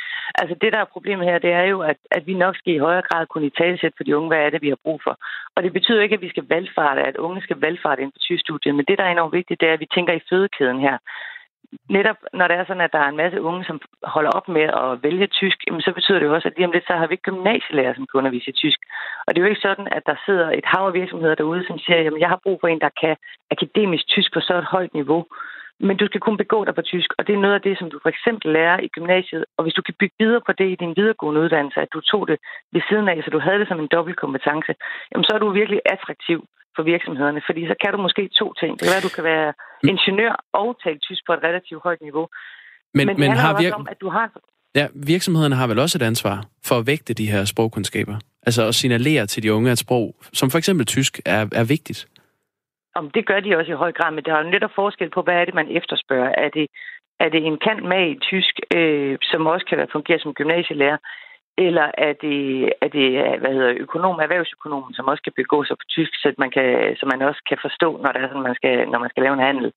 Altså 0.40 0.54
det, 0.60 0.72
der 0.72 0.80
er 0.80 0.94
problemet 0.94 1.26
her, 1.26 1.38
det 1.38 1.52
er 1.52 1.66
jo, 1.72 1.78
at, 1.80 1.98
at 2.10 2.26
vi 2.26 2.34
nok 2.34 2.56
skal 2.56 2.74
i 2.74 2.84
højere 2.86 3.08
grad 3.08 3.26
kunne 3.26 3.46
i 3.46 3.56
talsæt 3.58 3.96
for 3.96 4.04
de 4.04 4.16
unge, 4.16 4.28
hvad 4.28 4.38
er 4.38 4.50
det, 4.50 4.62
vi 4.62 4.68
har 4.68 4.84
brug 4.84 5.00
for. 5.04 5.14
Og 5.54 5.62
det 5.62 5.72
betyder 5.72 6.02
ikke, 6.02 6.14
at 6.14 6.26
vi 6.26 6.28
skal 6.34 6.46
valgfarte, 6.48 7.00
at 7.02 7.16
unge 7.16 7.42
skal 7.42 7.60
valgfarte 7.60 8.02
ind 8.02 8.12
på 8.12 8.18
tystudiet, 8.18 8.74
men 8.74 8.84
det, 8.88 8.98
der 8.98 9.04
er 9.04 9.12
enormt 9.12 9.38
vigtigt, 9.38 9.60
det 9.60 9.68
er, 9.68 9.72
at 9.72 9.80
vi 9.80 9.94
tænker 9.94 10.12
i 10.12 10.26
fødekæden 10.30 10.80
her 10.80 10.96
netop 11.88 12.16
når 12.32 12.48
det 12.48 12.56
er 12.56 12.64
sådan, 12.64 12.86
at 12.86 12.92
der 12.92 12.98
er 12.98 13.08
en 13.08 13.16
masse 13.16 13.42
unge, 13.42 13.64
som 13.64 13.80
holder 14.02 14.30
op 14.30 14.48
med 14.48 14.66
at 14.82 15.02
vælge 15.02 15.26
tysk, 15.26 15.58
jamen, 15.66 15.80
så 15.80 15.92
betyder 15.92 16.18
det 16.18 16.26
jo 16.26 16.34
også, 16.34 16.48
at 16.48 16.54
lige 16.56 16.66
om 16.66 16.72
lidt, 16.72 16.86
så 16.86 16.92
har 16.92 17.06
vi 17.06 17.12
ikke 17.12 17.30
gymnasielærer, 17.30 17.94
som 17.94 18.06
kan 18.06 18.18
undervise 18.18 18.50
i 18.50 18.58
tysk. 18.62 18.80
Og 19.26 19.34
det 19.34 19.38
er 19.38 19.44
jo 19.44 19.52
ikke 19.52 19.66
sådan, 19.68 19.88
at 19.96 20.02
der 20.06 20.16
sidder 20.26 20.48
et 20.50 20.66
hav 20.72 20.86
af 20.86 20.94
virksomheder 20.94 21.34
derude, 21.34 21.66
som 21.66 21.78
siger, 21.78 22.02
jamen 22.02 22.20
jeg 22.20 22.28
har 22.28 22.40
brug 22.44 22.58
for 22.60 22.68
en, 22.68 22.80
der 22.80 22.92
kan 23.02 23.16
akademisk 23.50 24.06
tysk 24.06 24.34
på 24.34 24.40
så 24.40 24.54
et 24.58 24.72
højt 24.74 24.94
niveau. 24.94 25.26
Men 25.80 25.96
du 25.96 26.06
skal 26.06 26.20
kunne 26.20 26.36
begå 26.44 26.64
dig 26.64 26.74
på 26.74 26.82
tysk, 26.82 27.10
og 27.18 27.26
det 27.26 27.34
er 27.34 27.44
noget 27.44 27.54
af 27.54 27.60
det, 27.60 27.78
som 27.78 27.90
du 27.90 27.98
for 28.02 28.08
eksempel 28.08 28.52
lærer 28.52 28.80
i 28.80 28.88
gymnasiet. 28.88 29.44
Og 29.56 29.62
hvis 29.62 29.74
du 29.74 29.82
kan 29.82 29.94
bygge 30.00 30.14
videre 30.18 30.40
på 30.46 30.52
det 30.52 30.68
i 30.70 30.80
din 30.82 30.96
videregående 30.96 31.40
uddannelse, 31.40 31.80
at 31.80 31.92
du 31.92 32.00
tog 32.00 32.28
det 32.28 32.38
ved 32.72 32.82
siden 32.88 33.08
af, 33.08 33.22
så 33.24 33.30
du 33.30 33.38
havde 33.38 33.58
det 33.58 33.68
som 33.68 33.80
en 33.80 33.92
dobbelt 33.96 34.16
kompetence, 34.16 34.74
jamen 35.10 35.24
så 35.24 35.32
er 35.34 35.38
du 35.38 35.50
virkelig 35.50 35.80
attraktiv 35.84 36.38
for 36.78 36.84
virksomhederne, 36.94 37.40
fordi 37.48 37.62
så 37.70 37.76
kan 37.82 37.90
du 37.94 37.98
måske 38.06 38.22
to 38.40 38.46
ting. 38.60 38.72
Det 38.76 38.82
kan 38.84 38.92
være, 38.94 39.02
at 39.02 39.08
du 39.08 39.14
kan 39.18 39.24
være 39.32 39.48
ingeniør 39.92 40.34
og 40.60 40.68
tale 40.84 40.98
tysk 41.06 41.22
på 41.26 41.32
et 41.36 41.42
relativt 41.48 41.82
højt 41.86 42.00
niveau. 42.08 42.26
Men, 42.94 43.06
men, 43.06 43.20
men 43.20 43.30
har 43.44 43.52
vir- 43.60 43.74
om, 43.80 43.86
at 43.92 44.00
du 44.00 44.08
har... 44.16 44.26
Ja, 44.74 44.86
virksomhederne 45.12 45.56
har 45.60 45.66
vel 45.66 45.78
også 45.78 45.98
et 45.98 46.06
ansvar 46.12 46.36
for 46.68 46.74
at 46.80 46.86
vægte 46.86 47.14
de 47.14 47.30
her 47.32 47.44
sprogkundskaber? 47.44 48.16
Altså 48.46 48.62
at 48.68 48.74
signalere 48.74 49.26
til 49.26 49.42
de 49.42 49.52
unge, 49.52 49.70
at 49.70 49.78
sprog, 49.78 50.14
som 50.32 50.50
for 50.50 50.58
eksempel 50.58 50.86
tysk, 50.86 51.12
er, 51.26 51.42
er 51.60 51.64
vigtigt? 51.64 52.00
Om 52.94 53.10
det 53.10 53.26
gør 53.26 53.40
de 53.40 53.56
også 53.58 53.72
i 53.72 53.80
høj 53.84 53.92
grad, 53.92 54.10
men 54.14 54.24
der 54.24 54.32
er 54.34 54.44
jo 54.44 54.50
netop 54.50 54.70
forskel 54.74 55.10
på, 55.10 55.22
hvad 55.22 55.34
er 55.34 55.44
det, 55.44 55.54
man 55.54 55.68
efterspørger. 55.78 56.30
Er 56.44 56.48
det, 56.48 56.66
er 57.20 57.28
det 57.28 57.40
en 57.46 57.58
kant 57.66 57.84
med 57.92 58.02
i 58.10 58.18
tysk, 58.30 58.54
øh, 58.76 59.18
som 59.22 59.46
også 59.46 59.66
kan 59.70 59.88
fungere 59.92 60.18
som 60.18 60.34
gymnasielærer, 60.34 60.98
eller 61.66 61.86
er 62.06 62.12
det, 62.24 62.38
er 62.84 62.88
det 62.96 63.08
hvad 63.40 63.52
hedder, 63.56 63.82
økonom, 63.84 64.18
erhvervsøkonomen, 64.24 64.94
som 64.94 65.08
også 65.10 65.22
kan 65.22 65.38
begå 65.40 65.58
sig 65.64 65.76
på 65.80 65.86
tysk, 65.94 66.12
så 66.22 66.28
man, 66.38 66.50
kan, 66.56 66.96
så 66.98 67.04
man 67.12 67.22
også 67.28 67.42
kan 67.48 67.58
forstå, 67.66 67.88
når, 68.02 68.12
det 68.12 68.20
er 68.22 68.28
sådan, 68.28 68.48
man 68.50 68.58
skal, 68.60 68.88
når 68.92 68.98
man 69.04 69.10
skal 69.10 69.22
lave 69.22 69.34
en 69.36 69.48
handel. 69.48 69.72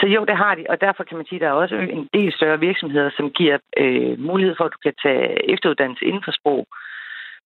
Så 0.00 0.06
jo, 0.14 0.20
det 0.30 0.36
har 0.36 0.54
de, 0.54 0.64
og 0.72 0.80
derfor 0.80 1.02
kan 1.04 1.16
man 1.16 1.26
sige, 1.26 1.38
at 1.38 1.44
der 1.44 1.48
er 1.48 1.62
også 1.62 1.76
en 1.98 2.08
del 2.16 2.32
større 2.32 2.60
virksomheder, 2.60 3.10
som 3.16 3.30
giver 3.30 3.58
øh, 3.82 4.18
mulighed 4.30 4.54
for, 4.56 4.64
at 4.64 4.74
du 4.76 4.80
kan 4.86 4.94
tage 5.04 5.52
efteruddannelse 5.52 6.04
inden 6.04 6.22
for 6.26 6.32
sprog. 6.40 6.66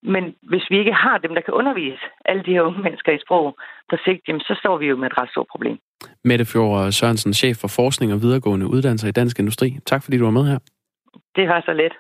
Men 0.03 0.25
hvis 0.51 0.67
vi 0.71 0.79
ikke 0.79 0.93
har 0.93 1.19
dem, 1.19 1.35
der 1.35 1.41
kan 1.41 1.55
undervise 1.55 2.05
alle 2.25 2.43
de 2.47 2.53
her 2.53 2.63
unge 2.63 2.83
mennesker 2.83 3.13
i 3.13 3.25
sprog 3.25 3.57
på 3.91 3.97
sigt, 4.05 4.23
jamen, 4.29 4.41
så 4.41 4.55
står 4.61 4.77
vi 4.79 4.87
jo 4.87 4.97
med 4.97 5.07
et 5.11 5.19
ret 5.19 5.31
stort 5.31 5.47
problem. 5.51 5.79
Mette 6.25 6.45
Fjord 6.53 6.93
Sørensen, 6.93 7.33
chef 7.33 7.57
for 7.57 7.69
forskning 7.69 8.13
og 8.13 8.23
videregående 8.23 8.67
uddannelser 8.67 9.09
i 9.09 9.17
Dansk 9.21 9.39
Industri. 9.39 9.69
Tak 9.87 10.05
fordi 10.05 10.19
du 10.19 10.25
var 10.25 10.39
med 10.39 10.45
her. 10.51 10.59
Det 11.37 11.49
var 11.49 11.61
så 11.61 11.73
let. 11.73 11.93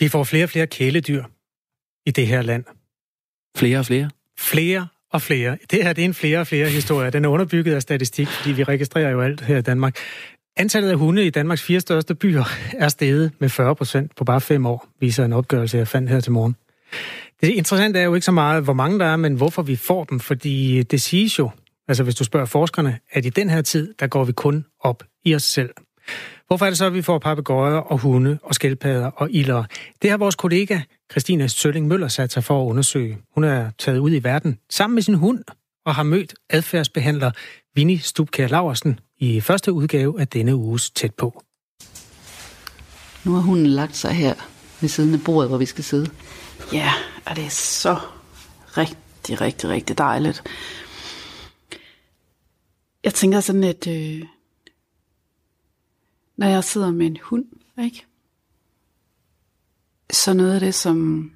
Vi 0.00 0.08
får 0.08 0.24
flere 0.24 0.44
og 0.44 0.50
flere 0.50 0.66
kæledyr 0.66 1.24
i 2.06 2.10
det 2.10 2.26
her 2.26 2.42
land. 2.42 2.64
Flere 3.56 3.78
og 3.78 3.86
flere? 3.86 4.10
Flere 4.38 4.88
og 5.12 5.22
flere. 5.22 5.58
Det 5.70 5.82
her 5.84 5.92
det 5.92 6.02
er 6.02 6.06
en 6.06 6.14
flere 6.14 6.38
og 6.38 6.46
flere 6.46 6.68
historie. 6.68 7.10
Den 7.10 7.24
er 7.24 7.28
underbygget 7.28 7.74
af 7.74 7.82
statistik, 7.82 8.28
fordi 8.28 8.52
vi 8.52 8.64
registrerer 8.64 9.10
jo 9.10 9.20
alt 9.20 9.40
her 9.40 9.58
i 9.58 9.62
Danmark. 9.62 9.98
Antallet 10.56 10.90
af 10.90 10.96
hunde 10.96 11.26
i 11.26 11.30
Danmarks 11.30 11.62
fire 11.62 11.80
største 11.80 12.14
byer 12.14 12.44
er 12.72 12.88
steget 12.88 13.32
med 13.38 13.48
40 13.48 13.76
procent 13.76 14.16
på 14.16 14.24
bare 14.24 14.40
fem 14.40 14.66
år, 14.66 14.88
viser 15.00 15.24
en 15.24 15.32
opgørelse, 15.32 15.78
jeg 15.78 15.88
fandt 15.88 16.10
her 16.10 16.20
til 16.20 16.32
morgen. 16.32 16.56
Det 17.40 17.48
interessante 17.48 17.98
er 17.98 18.04
jo 18.04 18.14
ikke 18.14 18.24
så 18.24 18.32
meget, 18.32 18.64
hvor 18.64 18.72
mange 18.72 18.98
der 18.98 19.06
er, 19.06 19.16
men 19.16 19.34
hvorfor 19.34 19.62
vi 19.62 19.76
får 19.76 20.04
dem, 20.04 20.20
fordi 20.20 20.82
det 20.82 21.00
siges 21.00 21.38
jo, 21.38 21.50
altså 21.88 22.04
hvis 22.04 22.14
du 22.14 22.24
spørger 22.24 22.46
forskerne, 22.46 22.98
at 23.10 23.26
i 23.26 23.28
den 23.28 23.50
her 23.50 23.62
tid, 23.62 23.94
der 24.00 24.06
går 24.06 24.24
vi 24.24 24.32
kun 24.32 24.64
op 24.80 25.02
i 25.24 25.34
os 25.34 25.42
selv. 25.42 25.70
Hvorfor 26.46 26.66
er 26.66 26.70
det 26.70 26.78
så, 26.78 26.86
at 26.86 26.94
vi 26.94 27.02
får 27.02 27.18
papegøjer 27.18 27.76
og 27.76 27.98
hunde 27.98 28.38
og 28.42 28.54
skildpadder 28.54 29.06
og 29.06 29.28
ilder? 29.30 29.64
Det 30.02 30.10
har 30.10 30.16
vores 30.16 30.34
kollega 30.34 30.80
Christina 31.10 31.46
Sølling 31.46 31.88
Møller 31.88 32.08
sat 32.08 32.32
sig 32.32 32.44
for 32.44 32.62
at 32.62 32.70
undersøge. 32.70 33.18
Hun 33.34 33.44
er 33.44 33.70
taget 33.78 33.98
ud 33.98 34.10
i 34.10 34.24
verden 34.24 34.58
sammen 34.70 34.94
med 34.94 35.02
sin 35.02 35.14
hund 35.14 35.44
og 35.86 35.94
har 35.94 36.02
mødt 36.02 36.34
adfærdsbehandler 36.50 37.30
Vinnie 37.74 37.98
Stubkær 37.98 38.48
Laversen 38.48 39.00
i 39.18 39.40
første 39.40 39.72
udgave 39.72 40.20
af 40.20 40.28
denne 40.28 40.56
uges 40.56 40.90
Tæt 40.90 41.14
på. 41.14 41.42
Nu 43.24 43.34
har 43.34 43.40
hunden 43.40 43.66
lagt 43.66 43.96
sig 43.96 44.12
her 44.12 44.34
ved 44.80 44.88
siden 44.88 45.14
af 45.14 45.20
bordet, 45.24 45.48
hvor 45.48 45.58
vi 45.58 45.66
skal 45.66 45.84
sidde. 45.84 46.10
Ja, 46.72 46.92
og 47.26 47.36
det 47.36 47.44
er 47.44 47.50
så 47.50 47.98
rigtig, 48.78 49.40
rigtig, 49.40 49.70
rigtig 49.70 49.98
dejligt. 49.98 50.42
Jeg 53.04 53.14
tænker 53.14 53.40
sådan, 53.40 53.64
at 53.64 53.86
øh, 53.86 54.22
når 56.36 56.46
jeg 56.46 56.64
sidder 56.64 56.92
med 56.92 57.06
en 57.06 57.18
hund, 57.22 57.44
ikke? 57.82 58.06
Så 60.10 60.32
noget 60.32 60.54
af 60.54 60.60
det, 60.60 60.74
som, 60.74 61.30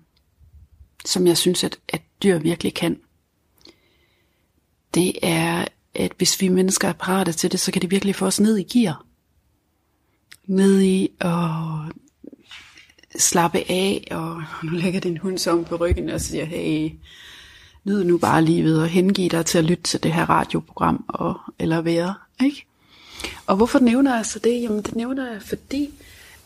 som 1.04 1.26
jeg 1.26 1.36
synes, 1.36 1.64
at, 1.64 1.78
at 1.88 2.02
dyr 2.22 2.38
virkelig 2.38 2.74
kan, 2.74 3.00
det 4.94 5.12
er, 5.22 5.64
at 5.94 6.12
hvis 6.16 6.40
vi 6.40 6.48
mennesker 6.48 6.88
er 6.88 6.92
parate 6.92 7.32
til 7.32 7.52
det, 7.52 7.60
så 7.60 7.72
kan 7.72 7.82
det 7.82 7.90
virkelig 7.90 8.14
få 8.14 8.26
os 8.26 8.40
ned 8.40 8.56
i 8.56 8.78
gear. 8.78 9.04
Ned 10.46 10.80
i 10.80 11.10
at 11.20 11.50
slappe 13.16 13.58
af, 13.58 14.08
og 14.10 14.42
nu 14.64 14.70
lægger 14.70 15.00
din 15.00 15.16
hund 15.16 15.38
så 15.38 15.50
om 15.50 15.64
på 15.64 15.76
ryggen 15.76 16.08
og 16.08 16.20
siger, 16.20 16.44
hey, 16.44 16.90
nyd 17.84 18.04
nu 18.04 18.18
bare 18.18 18.44
livet 18.44 18.82
og 18.82 18.88
hengive 18.88 19.28
dig 19.28 19.46
til 19.46 19.58
at 19.58 19.64
lytte 19.64 19.82
til 19.82 20.02
det 20.02 20.12
her 20.12 20.30
radioprogram, 20.30 21.04
og, 21.08 21.40
eller 21.58 21.80
være, 21.80 22.14
ikke? 22.44 22.67
Og 23.46 23.56
hvorfor 23.56 23.78
nævner 23.78 24.16
jeg 24.16 24.26
så 24.26 24.38
det? 24.38 24.62
Jamen 24.62 24.82
det 24.82 24.96
nævner 24.96 25.32
jeg, 25.32 25.42
fordi 25.42 25.90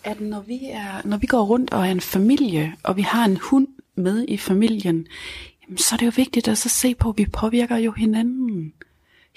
at 0.04 0.20
når 0.20 0.40
vi, 0.40 0.60
er, 0.64 1.06
når 1.06 1.16
vi 1.16 1.26
går 1.26 1.42
rundt 1.42 1.72
og 1.72 1.86
er 1.86 1.90
en 1.90 2.00
familie, 2.00 2.74
og 2.82 2.96
vi 2.96 3.02
har 3.02 3.24
en 3.24 3.36
hund 3.36 3.68
med 3.94 4.24
i 4.28 4.36
familien, 4.36 5.06
jamen, 5.62 5.78
så 5.78 5.94
er 5.94 5.96
det 5.96 6.06
jo 6.06 6.12
vigtigt 6.16 6.48
at 6.48 6.58
så 6.58 6.68
se 6.68 6.94
på, 6.94 7.08
at 7.08 7.18
vi 7.18 7.26
påvirker 7.26 7.76
jo 7.76 7.92
hinanden 7.92 8.72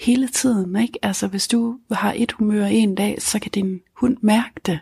hele 0.00 0.28
tiden. 0.28 0.76
Ikke? 0.76 0.98
Altså 1.02 1.26
hvis 1.26 1.48
du 1.48 1.78
har 1.92 2.14
et 2.16 2.32
humør 2.32 2.66
en 2.66 2.94
dag, 2.94 3.22
så 3.22 3.38
kan 3.38 3.50
din 3.54 3.80
hund 3.94 4.16
mærke 4.20 4.60
det. 4.66 4.78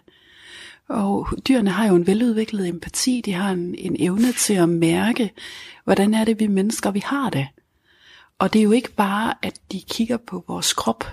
Og 0.89 1.29
dyrene 1.49 1.71
har 1.71 1.89
jo 1.89 1.95
en 1.95 2.07
veludviklet 2.07 2.69
empati, 2.69 3.23
de 3.25 3.33
har 3.33 3.51
en, 3.51 3.75
en 3.75 3.97
evne 3.99 4.33
til 4.33 4.55
at 4.55 4.69
mærke, 4.69 5.31
hvordan 5.85 6.15
er 6.15 6.25
det 6.25 6.41
vi 6.41 6.47
mennesker, 6.47 6.91
vi 6.91 7.03
har 7.05 7.31
det. 7.31 7.49
Og 8.39 8.53
det 8.53 8.59
er 8.59 8.63
jo 8.63 8.73
ikke 8.73 8.93
bare, 8.93 9.35
at 9.43 9.61
de 9.73 9.83
kigger 9.91 10.17
på 10.17 10.45
vores 10.49 10.73
krop, 10.73 11.05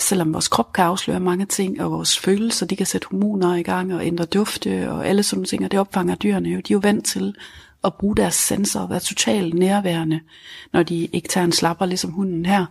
selvom 0.00 0.32
vores 0.32 0.48
krop 0.48 0.72
kan 0.72 0.84
afsløre 0.84 1.20
mange 1.20 1.46
ting, 1.46 1.82
og 1.82 1.90
vores 1.90 2.18
følelser, 2.18 2.66
de 2.66 2.76
kan 2.76 2.86
sætte 2.86 3.06
hormoner 3.10 3.54
i 3.54 3.62
gang 3.62 3.94
og 3.94 4.06
ændre 4.06 4.24
dufte 4.24 4.90
og 4.90 5.06
alle 5.06 5.22
sådan 5.22 5.44
ting, 5.44 5.64
og 5.64 5.70
det 5.70 5.80
opfanger 5.80 6.14
dyrene 6.14 6.48
jo. 6.48 6.56
De 6.56 6.72
er 6.72 6.76
jo 6.76 6.80
vant 6.82 7.04
til 7.04 7.34
at 7.84 7.94
bruge 7.94 8.16
deres 8.16 8.34
sensorer 8.34 8.84
og 8.84 8.90
være 8.90 9.00
totalt 9.00 9.54
nærværende, 9.54 10.20
når 10.72 10.82
de 10.82 11.06
ikke 11.06 11.28
tager 11.28 11.44
en 11.44 11.52
slapper, 11.52 11.86
ligesom 11.86 12.10
hunden 12.10 12.46
her. 12.46 12.66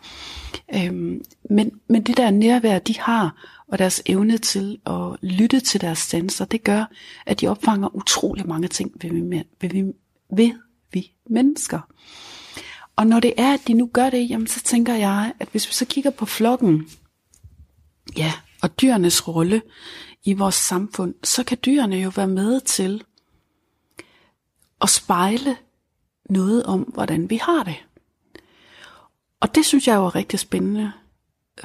Øhm, 0.76 1.22
men, 1.50 1.72
men 1.88 2.04
det 2.04 2.18
der 2.18 2.32
nærvær, 2.32 2.80
de 2.80 3.00
har, 3.00 3.36
og 3.68 3.80
deres 3.80 4.02
evne 4.06 4.38
til 4.38 4.78
at 4.86 5.16
lytte 5.22 5.60
til 5.60 5.82
deres 5.82 6.00
sanser, 6.00 6.46
det 6.46 6.64
gør, 6.64 6.86
at 7.26 7.42
de 7.42 7.48
opfanger 7.48 7.96
utrolig 7.96 8.48
mange 8.48 8.68
ting 8.68 8.92
ved 9.02 9.10
vi, 9.10 9.44
ved 9.62 9.70
vi, 9.70 9.84
ved 10.30 10.52
vi 10.94 11.12
mennesker. 11.30 11.80
Og 12.96 13.08
når 13.08 13.20
det 13.20 13.34
er, 13.38 13.54
at 13.54 13.60
de 13.68 13.74
nu 13.74 13.90
gør 13.94 14.10
det, 14.10 14.30
jamen 14.30 14.48
så 14.48 14.64
tænker 14.64 14.96
jeg, 14.96 15.34
at 15.40 15.48
hvis 15.52 15.68
vi 15.68 15.74
så 15.74 15.86
kigger 15.86 16.12
på 16.12 16.26
flokken, 16.26 16.88
ja, 18.18 18.34
og 18.62 18.82
dyrenes 18.82 19.28
rolle 19.28 19.62
i 20.24 20.34
vores 20.34 20.56
samfund, 20.56 21.14
så 21.24 21.44
kan 21.44 21.58
dyrene 21.66 21.96
jo 21.96 22.12
være 22.16 22.28
med 22.28 22.62
til 22.62 23.04
at 24.82 24.90
spejle 24.90 25.58
noget 26.30 26.64
om, 26.64 26.82
hvordan 26.82 27.30
vi 27.30 27.40
har 27.42 27.64
det. 27.64 27.76
Og 29.40 29.56
det 29.56 29.66
synes 29.66 29.88
jeg 29.88 29.96
jo 29.96 30.06
er 30.06 30.16
rigtig 30.16 30.40
spændende, 30.40 30.92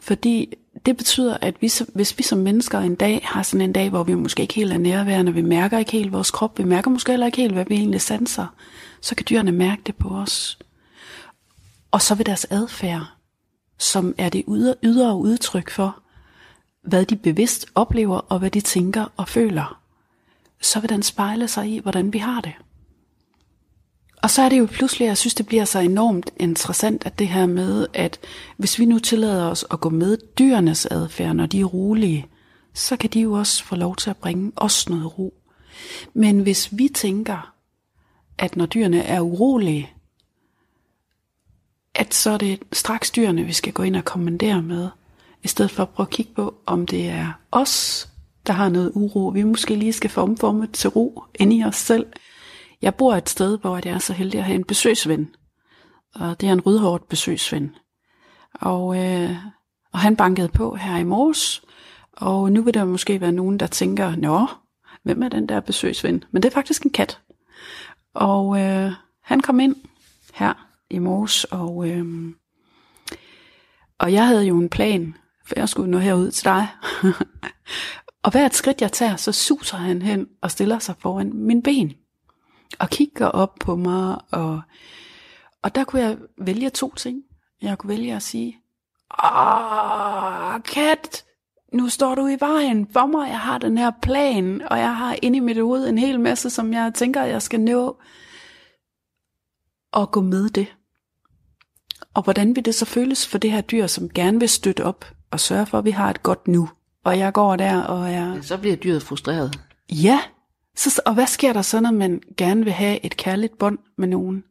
fordi 0.00 0.54
det 0.86 0.96
betyder, 0.96 1.36
at 1.40 1.62
vi, 1.62 1.70
hvis 1.94 2.18
vi 2.18 2.22
som 2.22 2.38
mennesker 2.38 2.80
en 2.80 2.94
dag 2.94 3.20
har 3.24 3.42
sådan 3.42 3.60
en 3.60 3.72
dag, 3.72 3.90
hvor 3.90 4.02
vi 4.02 4.14
måske 4.14 4.42
ikke 4.42 4.54
helt 4.54 4.72
er 4.72 4.78
nærværende, 4.78 5.34
vi 5.34 5.42
mærker 5.42 5.78
ikke 5.78 5.92
helt 5.92 6.12
vores 6.12 6.30
krop, 6.30 6.58
vi 6.58 6.64
mærker 6.64 6.90
måske 6.90 7.12
heller 7.12 7.26
ikke 7.26 7.38
helt, 7.38 7.52
hvad 7.52 7.64
vi 7.68 7.74
egentlig 7.74 8.00
sanser, 8.00 8.46
så 9.00 9.14
kan 9.14 9.26
dyrene 9.30 9.52
mærke 9.52 9.82
det 9.86 9.96
på 9.96 10.08
os. 10.08 10.58
Og 11.90 12.02
så 12.02 12.14
vil 12.14 12.26
deres 12.26 12.46
adfærd, 12.50 13.06
som 13.78 14.14
er 14.18 14.28
det 14.28 14.44
ydre, 14.82 15.16
udtryk 15.16 15.70
for, 15.70 16.03
hvad 16.84 17.06
de 17.06 17.16
bevidst 17.16 17.66
oplever 17.74 18.18
og 18.18 18.38
hvad 18.38 18.50
de 18.50 18.60
tænker 18.60 19.12
og 19.16 19.28
føler, 19.28 19.80
så 20.60 20.80
vil 20.80 20.90
den 20.90 21.02
spejle 21.02 21.48
sig 21.48 21.68
i, 21.68 21.78
hvordan 21.78 22.12
vi 22.12 22.18
har 22.18 22.40
det. 22.40 22.52
Og 24.22 24.30
så 24.30 24.42
er 24.42 24.48
det 24.48 24.58
jo 24.58 24.68
pludselig, 24.72 25.06
jeg 25.06 25.18
synes, 25.18 25.34
det 25.34 25.46
bliver 25.46 25.64
så 25.64 25.78
enormt 25.78 26.30
interessant, 26.36 27.06
at 27.06 27.18
det 27.18 27.28
her 27.28 27.46
med, 27.46 27.86
at 27.94 28.20
hvis 28.56 28.78
vi 28.78 28.84
nu 28.84 28.98
tillader 28.98 29.50
os 29.50 29.64
at 29.70 29.80
gå 29.80 29.88
med 29.88 30.18
dyrenes 30.38 30.86
adfærd, 30.86 31.36
når 31.36 31.46
de 31.46 31.60
er 31.60 31.64
rolige, 31.64 32.26
så 32.74 32.96
kan 32.96 33.10
de 33.10 33.20
jo 33.20 33.32
også 33.32 33.64
få 33.64 33.76
lov 33.76 33.96
til 33.96 34.10
at 34.10 34.16
bringe 34.16 34.52
os 34.56 34.88
noget 34.88 35.18
ro. 35.18 35.34
Men 36.14 36.40
hvis 36.40 36.68
vi 36.72 36.88
tænker, 36.88 37.54
at 38.38 38.56
når 38.56 38.66
dyrene 38.66 39.02
er 39.02 39.20
urolige, 39.20 39.90
at 41.94 42.14
så 42.14 42.30
er 42.30 42.38
det 42.38 42.62
straks 42.72 43.10
dyrene, 43.10 43.44
vi 43.44 43.52
skal 43.52 43.72
gå 43.72 43.82
ind 43.82 43.96
og 43.96 44.04
kommandere 44.04 44.62
med, 44.62 44.88
i 45.44 45.48
stedet 45.48 45.70
for 45.70 45.82
at 45.82 45.88
prøve 45.88 46.04
at 46.04 46.10
kigge 46.10 46.32
på, 46.34 46.54
om 46.66 46.86
det 46.86 47.08
er 47.08 47.32
os, 47.50 48.08
der 48.46 48.52
har 48.52 48.68
noget 48.68 48.92
uro, 48.94 49.28
vi 49.28 49.42
måske 49.42 49.74
lige 49.74 49.92
skal 49.92 50.10
få 50.10 50.20
omformet 50.20 50.72
til 50.72 50.90
ro 50.90 51.24
inde 51.34 51.56
i 51.56 51.64
os 51.64 51.76
selv. 51.76 52.06
Jeg 52.82 52.94
bor 52.94 53.14
et 53.14 53.28
sted, 53.28 53.58
hvor 53.58 53.80
jeg 53.84 53.94
er 53.94 53.98
så 53.98 54.12
heldig 54.12 54.38
at 54.38 54.44
have 54.44 54.54
en 54.54 54.64
besøgsven, 54.64 55.34
og 56.14 56.40
det 56.40 56.48
er 56.48 56.52
en 56.52 56.60
rødhårdt 56.60 57.08
besøgsven. 57.08 57.74
Og, 58.54 59.04
øh, 59.04 59.30
og 59.92 59.98
han 59.98 60.16
bankede 60.16 60.48
på 60.48 60.74
her 60.74 60.96
i 60.96 61.04
morges, 61.04 61.62
og 62.12 62.52
nu 62.52 62.62
vil 62.62 62.74
der 62.74 62.84
måske 62.84 63.20
være 63.20 63.32
nogen, 63.32 63.60
der 63.60 63.66
tænker, 63.66 64.16
nå, 64.16 64.46
hvem 65.02 65.22
er 65.22 65.28
den 65.28 65.48
der 65.48 65.60
besøgsven? 65.60 66.24
Men 66.30 66.42
det 66.42 66.48
er 66.48 66.54
faktisk 66.54 66.82
en 66.82 66.90
kat. 66.90 67.20
Og 68.14 68.60
øh, 68.60 68.92
han 69.22 69.40
kom 69.40 69.60
ind 69.60 69.76
her 70.34 70.66
i 70.90 70.98
morges, 70.98 71.44
og, 71.44 71.88
øh, 71.88 72.32
og 73.98 74.12
jeg 74.12 74.26
havde 74.26 74.44
jo 74.44 74.58
en 74.58 74.68
plan, 74.68 75.14
for 75.46 75.54
jeg 75.56 75.68
skulle 75.68 75.90
nå 75.90 75.98
herud 75.98 76.30
til 76.30 76.44
dig. 76.44 76.68
og 78.24 78.30
hvert 78.30 78.54
skridt 78.54 78.80
jeg 78.80 78.92
tager, 78.92 79.16
så 79.16 79.32
suser 79.32 79.76
han 79.76 80.02
hen 80.02 80.26
og 80.40 80.50
stiller 80.50 80.78
sig 80.78 80.94
foran 80.98 81.32
min 81.34 81.62
ben. 81.62 81.92
Og 82.78 82.90
kigger 82.90 83.26
op 83.26 83.54
på 83.60 83.76
mig, 83.76 84.18
og, 84.30 84.60
og 85.62 85.74
der 85.74 85.84
kunne 85.84 86.02
jeg 86.02 86.18
vælge 86.38 86.70
to 86.70 86.94
ting. 86.94 87.22
Jeg 87.62 87.78
kunne 87.78 87.88
vælge 87.88 88.14
at 88.14 88.22
sige, 88.22 88.60
Åh, 89.24 90.62
kat, 90.62 91.24
nu 91.72 91.88
står 91.88 92.14
du 92.14 92.26
i 92.26 92.36
vejen 92.40 92.88
for 92.92 93.06
mig, 93.06 93.28
jeg 93.28 93.40
har 93.40 93.58
den 93.58 93.78
her 93.78 93.90
plan, 94.02 94.62
og 94.70 94.78
jeg 94.78 94.96
har 94.96 95.16
inde 95.22 95.36
i 95.36 95.40
mit 95.40 95.60
hoved 95.60 95.88
en 95.88 95.98
hel 95.98 96.20
masse, 96.20 96.50
som 96.50 96.72
jeg 96.72 96.94
tænker, 96.94 97.22
jeg 97.22 97.42
skal 97.42 97.60
nå. 97.60 98.00
Og 99.92 100.10
gå 100.10 100.20
med 100.20 100.48
det. 100.48 100.74
Og 102.14 102.22
hvordan 102.22 102.56
vil 102.56 102.64
det 102.64 102.74
så 102.74 102.84
føles 102.84 103.26
for 103.26 103.38
det 103.38 103.50
her 103.50 103.60
dyr, 103.60 103.86
som 103.86 104.08
gerne 104.08 104.40
vil 104.40 104.48
støtte 104.48 104.84
op 104.84 105.13
og 105.34 105.40
sørge 105.40 105.66
for, 105.66 105.78
at 105.78 105.84
vi 105.84 105.90
har 105.90 106.10
et 106.10 106.22
godt 106.22 106.48
nu? 106.48 106.68
Og 107.04 107.18
jeg 107.18 107.32
går 107.32 107.56
der 107.56 107.82
og 107.82 108.10
er... 108.10 108.40
Så 108.40 108.58
bliver 108.58 108.76
dyret 108.76 109.02
frustreret. 109.02 109.60
Ja, 109.92 110.20
så, 110.76 111.02
og 111.06 111.14
hvad 111.14 111.26
sker 111.26 111.52
der 111.52 111.62
så, 111.62 111.80
når 111.80 111.90
man 111.90 112.22
gerne 112.36 112.64
vil 112.64 112.72
have 112.72 113.04
et 113.04 113.16
kærligt 113.16 113.58
bånd 113.58 113.78
med 113.98 114.08
nogen? 114.08 114.44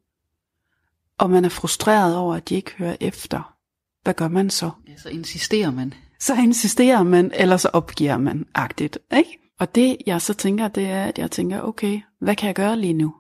Og 1.17 1.29
man 1.29 1.45
er 1.45 1.49
frustreret 1.49 2.17
over, 2.17 2.35
at 2.35 2.49
de 2.49 2.55
ikke 2.55 2.71
hører 2.77 2.95
efter. 2.99 3.55
Hvad 4.03 4.13
gør 4.13 4.27
man 4.27 4.49
så? 4.49 4.69
Ja, 4.87 4.97
så 4.97 5.09
insisterer 5.09 5.71
man. 5.71 5.93
Så 6.19 6.35
insisterer 6.35 7.03
man, 7.03 7.31
eller 7.33 7.57
så 7.57 7.69
opgiver 7.73 8.17
man 8.17 8.45
agtigt. 8.55 8.99
Ikke? 9.17 9.39
Og 9.59 9.75
det 9.75 9.97
jeg 10.05 10.21
så 10.21 10.33
tænker, 10.33 10.67
det 10.67 10.85
er, 10.85 11.03
at 11.03 11.19
jeg 11.19 11.31
tænker, 11.31 11.61
okay, 11.61 12.01
hvad 12.21 12.35
kan 12.35 12.47
jeg 12.47 12.55
gøre 12.55 12.79
lige 12.79 12.93
nu? 12.93 13.15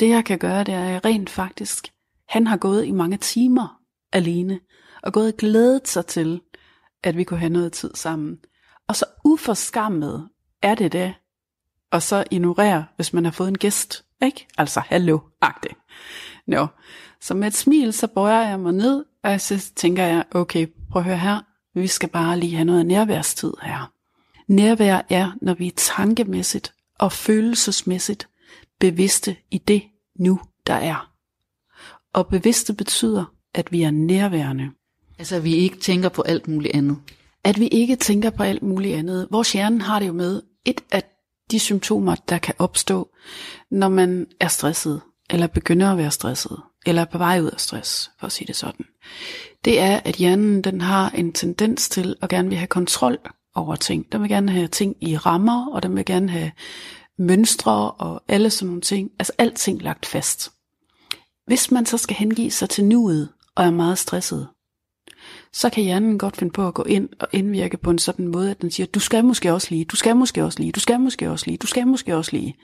Det 0.00 0.08
jeg 0.08 0.24
kan 0.24 0.38
gøre, 0.38 0.64
det 0.64 0.74
er 0.74 1.04
rent 1.04 1.30
faktisk 1.30 1.88
han 2.30 2.46
har 2.46 2.56
gået 2.56 2.86
i 2.86 2.90
mange 2.90 3.16
timer 3.16 3.80
alene, 4.12 4.60
og 5.02 5.12
gået 5.12 5.32
og 5.32 5.38
glædet 5.38 5.88
sig 5.88 6.06
til, 6.06 6.40
at 7.02 7.16
vi 7.16 7.24
kunne 7.24 7.40
have 7.40 7.52
noget 7.52 7.72
tid 7.72 7.90
sammen. 7.94 8.38
Og 8.88 8.96
så 8.96 9.04
uforskammet 9.24 10.28
er 10.62 10.74
det 10.74 10.92
det, 10.92 11.14
og 11.90 12.02
så 12.02 12.24
ignorere, 12.30 12.84
hvis 12.96 13.12
man 13.12 13.24
har 13.24 13.32
fået 13.32 13.48
en 13.48 13.58
gæst, 13.58 14.04
ikke? 14.22 14.46
Altså, 14.58 14.80
hallo, 14.80 15.18
agte. 15.40 15.68
Nå. 16.46 16.66
Så 17.20 17.34
med 17.34 17.48
et 17.48 17.54
smil, 17.54 17.92
så 17.92 18.06
bøjer 18.06 18.48
jeg 18.48 18.60
mig 18.60 18.72
ned, 18.72 19.04
og 19.22 19.40
så 19.40 19.72
tænker 19.76 20.04
jeg, 20.04 20.24
okay, 20.30 20.66
prøv 20.90 21.00
at 21.00 21.06
høre 21.06 21.18
her, 21.18 21.40
vi 21.74 21.86
skal 21.86 22.08
bare 22.08 22.38
lige 22.38 22.54
have 22.54 22.64
noget 22.64 22.86
nærværstid 22.86 23.52
her. 23.62 23.92
Nærvær 24.48 25.00
er, 25.08 25.32
når 25.40 25.54
vi 25.54 25.66
er 25.66 25.72
tankemæssigt 25.76 26.74
og 26.98 27.12
følelsesmæssigt 27.12 28.28
bevidste 28.80 29.36
i 29.50 29.58
det 29.58 29.82
nu, 30.18 30.40
der 30.66 30.74
er. 30.74 31.12
Og 32.12 32.28
bevidste 32.28 32.74
betyder, 32.74 33.24
at 33.54 33.72
vi 33.72 33.82
er 33.82 33.90
nærværende. 33.90 34.70
Altså 35.20 35.36
at 35.36 35.44
vi 35.44 35.54
ikke 35.54 35.76
tænker 35.76 36.08
på 36.08 36.22
alt 36.22 36.48
muligt 36.48 36.74
andet. 36.74 36.96
At 37.44 37.60
vi 37.60 37.66
ikke 37.66 37.96
tænker 37.96 38.30
på 38.30 38.42
alt 38.42 38.62
muligt 38.62 38.96
andet. 38.96 39.28
Vores 39.30 39.52
hjerne 39.52 39.82
har 39.82 39.98
det 39.98 40.06
jo 40.06 40.12
med 40.12 40.42
et 40.64 40.80
af 40.92 41.02
de 41.50 41.58
symptomer, 41.58 42.14
der 42.14 42.38
kan 42.38 42.54
opstå, 42.58 43.08
når 43.70 43.88
man 43.88 44.26
er 44.40 44.48
stresset, 44.48 45.00
eller 45.30 45.46
begynder 45.46 45.90
at 45.90 45.98
være 45.98 46.10
stresset, 46.10 46.60
eller 46.86 47.02
er 47.02 47.06
på 47.12 47.18
vej 47.18 47.40
ud 47.40 47.50
af 47.50 47.60
stress, 47.60 48.10
for 48.20 48.26
at 48.26 48.32
sige 48.32 48.46
det 48.46 48.56
sådan. 48.56 48.86
Det 49.64 49.80
er, 49.80 50.00
at 50.04 50.16
hjernen 50.16 50.62
den 50.64 50.80
har 50.80 51.10
en 51.10 51.32
tendens 51.32 51.88
til 51.88 52.16
at 52.22 52.28
gerne 52.28 52.48
vil 52.48 52.58
have 52.58 52.66
kontrol 52.66 53.18
over 53.54 53.76
ting. 53.76 54.12
Den 54.12 54.20
vil 54.22 54.30
gerne 54.30 54.52
have 54.52 54.68
ting 54.68 54.96
i 55.00 55.16
rammer, 55.16 55.66
og 55.72 55.82
den 55.82 55.96
vil 55.96 56.04
gerne 56.04 56.30
have 56.30 56.52
mønstre 57.18 57.90
og 57.90 58.22
alle 58.28 58.50
sådan 58.50 58.66
nogle 58.66 58.80
ting. 58.80 59.10
Altså 59.18 59.32
alting 59.38 59.82
lagt 59.82 60.06
fast. 60.06 60.52
Hvis 61.46 61.70
man 61.70 61.86
så 61.86 61.98
skal 61.98 62.16
hengive 62.16 62.50
sig 62.50 62.68
til 62.68 62.84
nuet 62.84 63.28
og 63.56 63.64
er 63.64 63.70
meget 63.70 63.98
stresset, 63.98 64.48
så 65.52 65.70
kan 65.70 65.84
hjernen 65.84 66.18
godt 66.18 66.36
finde 66.36 66.52
på 66.52 66.68
at 66.68 66.74
gå 66.74 66.82
ind 66.82 67.08
og 67.20 67.28
indvirke 67.32 67.76
på 67.76 67.90
en 67.90 67.98
sådan 67.98 68.28
måde, 68.28 68.50
at 68.50 68.62
den 68.62 68.70
siger, 68.70 68.86
du 68.86 69.00
skal 69.00 69.24
måske 69.24 69.52
også 69.52 69.68
lige, 69.70 69.84
du 69.84 69.96
skal 69.96 70.16
måske 70.16 70.44
også 70.44 70.60
lige, 70.60 70.72
du 70.72 70.80
skal 70.80 71.00
måske 71.00 71.30
også 71.30 71.46
lige, 71.46 71.56
du 71.56 71.66
skal 71.66 71.86
måske 71.86 72.16
også 72.16 72.32
lige. 72.32 72.56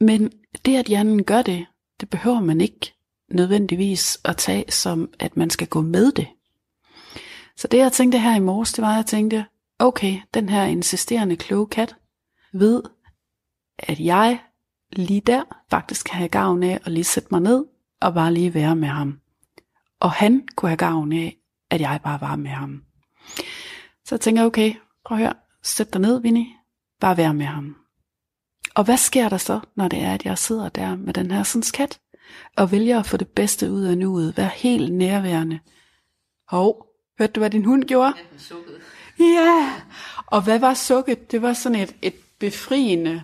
Men 0.00 0.32
det, 0.64 0.76
at 0.76 0.86
hjernen 0.86 1.24
gør 1.24 1.42
det, 1.42 1.66
det 2.00 2.10
behøver 2.10 2.40
man 2.40 2.60
ikke 2.60 2.94
nødvendigvis 3.30 4.20
at 4.24 4.36
tage 4.36 4.64
som, 4.68 5.10
at 5.18 5.36
man 5.36 5.50
skal 5.50 5.66
gå 5.66 5.80
med 5.80 6.12
det. 6.12 6.28
Så 7.56 7.68
det, 7.68 7.78
jeg 7.78 7.92
tænkte 7.92 8.18
her 8.18 8.36
i 8.36 8.40
morges, 8.40 8.72
det 8.72 8.82
var, 8.82 8.90
at 8.90 8.96
jeg 8.96 9.06
tænkte, 9.06 9.44
okay, 9.78 10.20
den 10.34 10.48
her 10.48 10.64
insisterende 10.64 11.36
kloge 11.36 11.66
kat 11.66 11.96
ved, 12.52 12.82
at 13.78 14.00
jeg 14.00 14.40
lige 14.92 15.20
der 15.20 15.42
faktisk 15.70 16.06
kan 16.06 16.16
have 16.16 16.28
gavn 16.28 16.62
af 16.62 16.80
at 16.84 16.92
lige 16.92 17.04
sætte 17.04 17.28
mig 17.30 17.40
ned 17.40 17.64
og 18.00 18.14
bare 18.14 18.34
lige 18.34 18.54
være 18.54 18.76
med 18.76 18.88
ham. 18.88 19.20
Og 20.00 20.12
han 20.12 20.48
kunne 20.56 20.68
have 20.68 20.76
gavn 20.76 21.12
af, 21.12 21.41
at 21.72 21.80
jeg 21.80 22.00
bare 22.04 22.20
var 22.20 22.36
med 22.36 22.50
ham. 22.50 22.82
Så 24.04 24.14
jeg 24.14 24.20
tænker, 24.20 24.44
okay, 24.44 24.74
prøv 25.04 25.18
at 25.18 25.24
høre, 25.24 25.34
sæt 25.62 25.92
dig 25.92 26.00
ned, 26.00 26.20
Vinnie, 26.20 26.46
bare 27.00 27.16
vær 27.16 27.32
med 27.32 27.46
ham. 27.46 27.76
Og 28.74 28.84
hvad 28.84 28.96
sker 28.96 29.28
der 29.28 29.36
så, 29.36 29.60
når 29.76 29.88
det 29.88 29.98
er, 30.02 30.14
at 30.14 30.24
jeg 30.24 30.38
sidder 30.38 30.68
der 30.68 30.96
med 30.96 31.14
den 31.14 31.30
her 31.30 31.42
sådan 31.42 31.62
kat, 31.74 32.00
og 32.56 32.72
vælger 32.72 33.00
at 33.00 33.06
få 33.06 33.16
det 33.16 33.28
bedste 33.28 33.70
ud 33.70 33.82
af 33.82 33.98
nuet, 33.98 34.36
være 34.36 34.50
helt 34.54 34.92
nærværende. 34.94 35.60
Hov, 36.48 36.86
hørte 37.18 37.32
du, 37.32 37.40
hvad 37.40 37.50
din 37.50 37.64
hund 37.64 37.84
gjorde? 37.84 38.14
Ja. 39.18 39.24
Ja, 39.24 39.72
og 40.26 40.42
hvad 40.42 40.58
var 40.58 40.74
sukket? 40.74 41.30
Det 41.30 41.42
var 41.42 41.52
sådan 41.52 41.80
et, 41.80 41.96
et 42.02 42.14
befriende. 42.38 43.22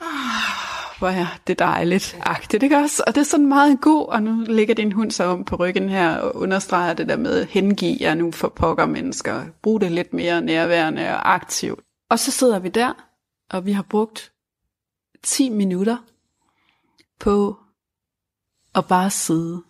Ah, 0.00 0.75
hvor 0.98 1.08
er 1.08 1.26
det 1.46 1.58
dejligt. 1.58 2.18
Agtigt, 2.22 2.62
ikke 2.62 2.76
også? 2.76 3.02
Og 3.06 3.14
det 3.14 3.20
er 3.20 3.24
sådan 3.24 3.48
meget 3.48 3.80
god, 3.80 4.08
og 4.08 4.22
nu 4.22 4.44
ligger 4.48 4.74
din 4.74 4.92
hund 4.92 5.10
så 5.10 5.24
om 5.24 5.44
på 5.44 5.56
ryggen 5.56 5.88
her 5.88 6.16
og 6.16 6.36
understreger 6.36 6.94
det 6.94 7.08
der 7.08 7.16
med, 7.16 7.46
hengive 7.46 7.96
jer 8.00 8.14
nu 8.14 8.32
for 8.32 8.48
pokker 8.48 8.86
mennesker. 8.86 9.44
Brug 9.62 9.80
det 9.80 9.92
lidt 9.92 10.12
mere 10.12 10.40
nærværende 10.40 11.08
og 11.08 11.34
aktivt. 11.34 11.80
Og 12.10 12.18
så 12.18 12.30
sidder 12.30 12.58
vi 12.58 12.68
der, 12.68 12.92
og 13.50 13.66
vi 13.66 13.72
har 13.72 13.82
brugt 13.82 14.32
10 15.22 15.48
minutter 15.48 15.96
på 17.20 17.56
at 18.74 18.86
bare 18.88 19.10
sidde. 19.10 19.62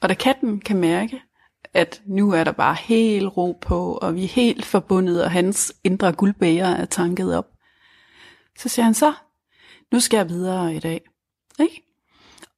Og 0.00 0.08
da 0.08 0.14
katten 0.14 0.60
kan 0.60 0.76
mærke, 0.76 1.22
at 1.74 2.02
nu 2.06 2.32
er 2.32 2.44
der 2.44 2.52
bare 2.52 2.74
helt 2.74 3.36
ro 3.36 3.58
på, 3.60 3.98
og 4.02 4.14
vi 4.14 4.24
er 4.24 4.28
helt 4.28 4.64
forbundet, 4.64 5.24
og 5.24 5.30
hans 5.30 5.72
indre 5.84 6.12
guldbæger 6.12 6.66
er 6.66 6.84
tanket 6.84 7.36
op. 7.36 7.48
Så 8.58 8.68
siger 8.68 8.84
han 8.84 8.94
så, 8.94 9.12
nu 9.92 10.00
skal 10.00 10.16
jeg 10.16 10.28
videre 10.28 10.74
i 10.74 10.78
dag. 10.78 11.00
Ikke? 11.60 11.82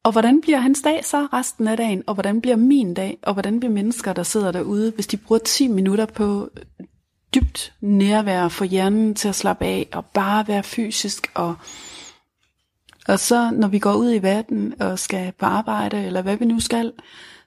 Og 0.03 0.13
hvordan 0.13 0.41
bliver 0.41 0.59
hans 0.59 0.83
dag 0.83 1.05
så 1.05 1.29
resten 1.33 1.69
af 1.69 1.77
dagen? 1.77 2.03
Og 2.07 2.15
hvordan 2.15 2.41
bliver 2.41 2.57
min 2.57 2.95
dag? 2.95 3.19
Og 3.23 3.33
hvordan 3.33 3.61
bliver 3.61 3.73
mennesker, 3.73 4.13
der 4.13 4.23
sidder 4.23 4.53
derude, 4.53 4.93
hvis 4.95 5.07
de 5.07 5.17
bruger 5.17 5.39
10 5.39 5.69
minutter 5.69 6.07
på 6.07 6.51
øh, 6.57 6.87
dybt 7.35 7.73
nærvær 7.81 8.49
for 8.49 8.65
hjernen 8.65 9.15
til 9.15 9.29
at 9.29 9.35
slappe 9.35 9.65
af, 9.65 9.89
og 9.93 10.05
bare 10.05 10.49
være 10.49 10.63
fysisk, 10.63 11.31
og, 11.35 11.55
og 13.09 13.19
så 13.19 13.51
når 13.51 13.69
vi 13.69 13.79
går 13.79 13.95
ud 13.95 14.13
i 14.15 14.23
verden 14.23 14.75
og 14.81 14.99
skal 14.99 15.33
på 15.33 15.47
arbejde, 15.47 16.05
eller 16.05 16.23
hvad 16.23 16.37
vi 16.37 16.45
nu 16.45 16.61
skal, 16.61 16.93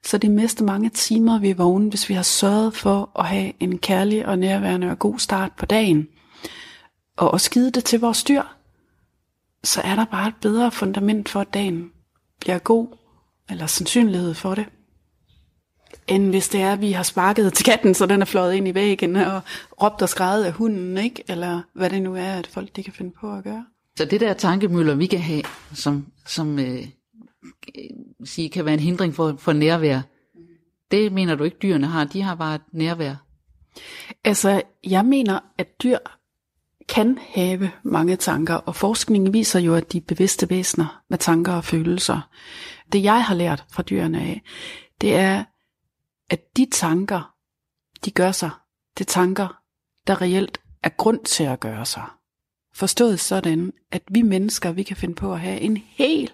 så 0.04 0.18
det 0.18 0.32
meste 0.32 0.64
mange 0.64 0.90
timer, 0.90 1.40
vi 1.40 1.50
er 1.50 1.56
vågne, 1.56 1.90
hvis 1.90 2.10
vi 2.10 2.14
har 2.14 2.24
sørget 2.24 2.76
for 2.76 3.12
at 3.20 3.26
have 3.26 3.54
en 3.60 3.78
kærlig 3.78 4.26
og 4.26 4.40
nærværende 4.40 4.92
og 4.92 5.00
god 5.00 5.20
start 5.20 5.52
på 5.58 5.66
dagen, 5.66 6.08
og 7.18 7.32
også 7.32 7.52
givet 7.52 7.76
det 7.76 7.84
til 7.84 8.00
vores 8.00 8.24
dyr, 8.24 8.44
så 9.68 9.82
er 9.82 9.96
der 9.96 10.06
bare 10.06 10.28
et 10.28 10.36
bedre 10.42 10.72
fundament 10.72 11.30
for, 11.30 11.40
at 11.40 11.54
dagen 11.54 11.92
bliver 12.40 12.60
god, 12.60 12.88
eller 13.50 13.68
sandsynlighed 13.68 14.34
for 14.34 14.56
det, 14.56 14.66
end 16.08 16.30
hvis 16.30 16.50
det 16.50 16.62
er, 16.62 16.74
at 16.74 16.82
vi 16.82 16.92
har 16.92 17.04
sparket 17.04 17.54
til 17.54 17.66
katten, 17.66 17.94
så 17.94 18.06
den 18.06 18.22
er 18.22 18.26
fløjet 18.26 18.54
ind 18.54 18.68
i 18.68 18.74
væggen, 18.74 19.16
og 19.16 19.42
råbt 19.84 20.02
og 20.02 20.10
skrevet 20.10 20.44
af 20.44 20.52
hunden, 20.52 20.98
ikke? 20.98 21.24
eller 21.28 21.62
hvad 21.74 21.90
det 21.90 22.02
nu 22.02 22.16
er, 22.16 22.34
at 22.34 22.48
folk 22.48 22.76
de 22.76 22.84
kan 22.84 22.94
finde 22.94 23.12
på 23.22 23.34
at 23.34 23.44
gøre. 23.44 23.66
Så 23.98 24.06
det 24.06 24.22
der 24.22 24.34
tankemøller, 24.34 24.96
vi 24.96 25.06
kan 25.06 25.20
have, 25.20 25.44
som, 25.74 26.06
som 26.26 26.60
øh, 26.60 26.88
sige, 28.26 28.50
kan 28.50 28.66
være 28.66 28.74
en 28.74 28.80
hindring 28.80 29.16
for, 29.16 29.36
for 29.40 29.54
nærvær, 29.54 30.02
det 30.92 31.14
mener 31.14 31.36
du 31.36 31.44
ikke, 31.44 31.58
dyrene 31.62 31.88
har. 31.88 32.04
De 32.04 32.22
har 32.22 32.36
bare 32.36 32.56
et 32.56 32.62
nærvær. 32.72 33.16
Altså, 34.24 34.62
jeg 34.84 35.06
mener, 35.06 35.40
at 35.58 35.84
dyr 35.84 35.98
kan 36.90 37.18
have 37.22 37.72
mange 37.84 38.16
tanker, 38.16 38.56
og 38.56 38.76
forskningen 38.76 39.34
viser 39.34 39.60
jo, 39.60 39.76
at 39.76 39.92
de 39.92 39.98
er 39.98 40.02
bevidste 40.08 40.50
væsener 40.50 41.04
med 41.10 41.18
tanker 41.18 41.54
og 41.54 41.64
følelser. 41.64 42.30
Det 42.92 43.04
jeg 43.04 43.26
har 43.26 43.36
lært 43.36 43.66
fra 43.72 43.84
dyrene 43.84 44.22
af, 44.22 44.42
det 45.02 45.16
er, 45.16 45.44
at 46.30 46.58
de 46.58 46.68
tanker, 46.72 47.34
de 48.06 48.12
gør 48.12 48.32
sig, 48.32 48.50
det 48.98 49.04
er 49.04 49.12
tanker, 49.12 49.62
der 50.08 50.22
reelt 50.22 50.58
er 50.84 50.90
grund 50.90 51.26
til 51.26 51.44
at 51.44 51.60
gøre 51.60 51.86
sig. 51.86 52.04
Forstået 52.76 53.20
sådan, 53.20 53.74
at 53.92 54.02
vi 54.12 54.22
mennesker, 54.22 54.72
vi 54.72 54.84
kan 54.84 54.98
finde 54.98 55.16
på 55.16 55.34
at 55.34 55.40
have 55.40 55.60
en 55.60 55.78
hel 55.78 56.32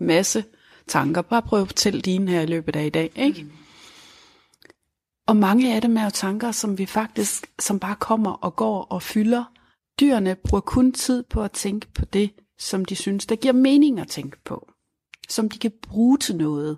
masse 0.00 0.44
tanker. 0.88 1.22
Bare 1.22 1.42
prøv 1.42 1.60
at 1.60 1.68
fortælle 1.68 2.00
dine 2.00 2.30
her 2.30 2.40
i 2.40 2.46
løbet 2.46 2.76
af 2.76 2.86
i 2.86 2.90
dag, 2.90 3.12
ikke? 3.16 3.42
Mm. 3.42 3.52
Og 5.26 5.36
mange 5.36 5.74
af 5.74 5.82
dem 5.82 5.96
er 5.96 6.04
jo 6.04 6.10
tanker, 6.10 6.52
som 6.52 6.78
vi 6.78 6.86
faktisk, 6.86 7.50
som 7.58 7.80
bare 7.80 7.96
kommer 7.96 8.32
og 8.32 8.56
går 8.56 8.82
og 8.82 9.02
fylder. 9.02 9.44
Dyrene 10.00 10.36
bruger 10.48 10.60
kun 10.60 10.92
tid 10.92 11.24
på 11.30 11.42
at 11.42 11.52
tænke 11.52 11.86
på 11.94 12.04
det, 12.04 12.30
som 12.58 12.84
de 12.84 12.96
synes, 12.96 13.26
der 13.26 13.36
giver 13.36 13.54
mening 13.54 14.00
at 14.00 14.08
tænke 14.08 14.36
på. 14.44 14.68
Som 15.28 15.50
de 15.50 15.58
kan 15.58 15.72
bruge 15.82 16.18
til 16.18 16.36
noget. 16.36 16.76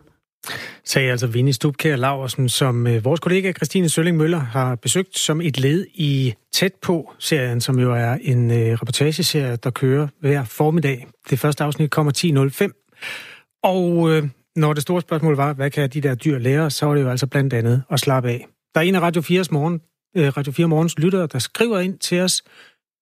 Sagde 0.85 1.11
altså 1.11 1.27
Vinnie 1.27 1.53
Stubkær 1.53 1.97
Laversen, 1.97 2.49
som 2.49 2.87
øh, 2.87 3.05
vores 3.05 3.21
kollega 3.21 3.53
Christine 3.53 3.89
Sølling 3.89 4.17
Møller 4.17 4.39
har 4.39 4.75
besøgt 4.75 5.19
som 5.19 5.41
et 5.41 5.61
led 5.61 5.87
i 5.95 6.35
Tæt 6.53 6.75
på-serien, 6.75 7.61
som 7.61 7.79
jo 7.79 7.95
er 7.95 8.13
en 8.23 8.51
øh, 8.51 8.73
reportageserie, 8.73 9.57
der 9.57 9.71
kører 9.71 10.09
hver 10.21 10.45
formiddag. 10.45 11.07
Det 11.31 11.39
første 11.39 11.65
afsnit 11.65 11.91
kommer 11.91 12.13
10.05. 12.63 13.61
Og 13.63 14.11
øh, 14.11 14.29
når 14.57 14.73
det 14.73 14.83
store 14.83 15.01
spørgsmål 15.01 15.37
var, 15.37 15.53
hvad 15.53 15.71
kan 15.71 15.91
de 15.91 16.01
der 16.01 16.15
dyr 16.15 16.39
lære, 16.39 16.71
så 16.71 16.87
var 16.87 16.95
det 16.95 17.03
jo 17.03 17.11
altså 17.11 17.27
blandt 17.27 17.53
andet 17.53 17.83
at 17.91 18.01
slappe 18.01 18.29
af. 18.29 18.47
Der 18.75 18.81
er 18.81 18.85
en 18.85 18.95
af 18.95 19.01
Radio 19.01 19.23
4's 19.23 19.49
morgen, 19.51 19.81
øh, 20.17 20.37
Radio 20.37 20.53
4 20.53 20.67
Morgens 20.67 20.99
lyttere, 20.99 21.27
der 21.27 21.39
skriver 21.39 21.81
ind 21.81 21.99
til 21.99 22.21
os, 22.21 22.43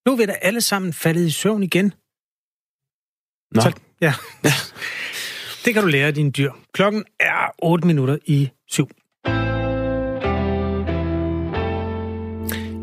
nu 0.08 0.12
er 0.12 0.16
vi 0.16 0.26
da 0.26 0.32
alle 0.32 0.60
sammen 0.60 0.92
faldet 0.92 1.26
i 1.26 1.30
søvn 1.30 1.62
igen. 1.62 1.92
Nå. 3.54 3.60
Så, 3.60 3.72
ja. 4.00 4.14
Det 5.64 5.74
kan 5.74 5.82
du 5.82 5.88
lære 5.88 6.06
af 6.06 6.14
dine 6.14 6.30
dyr. 6.30 6.52
Klokken 6.72 7.04
er 7.20 7.54
8 7.62 7.86
minutter 7.86 8.18
i 8.26 8.50
syv. 8.68 8.88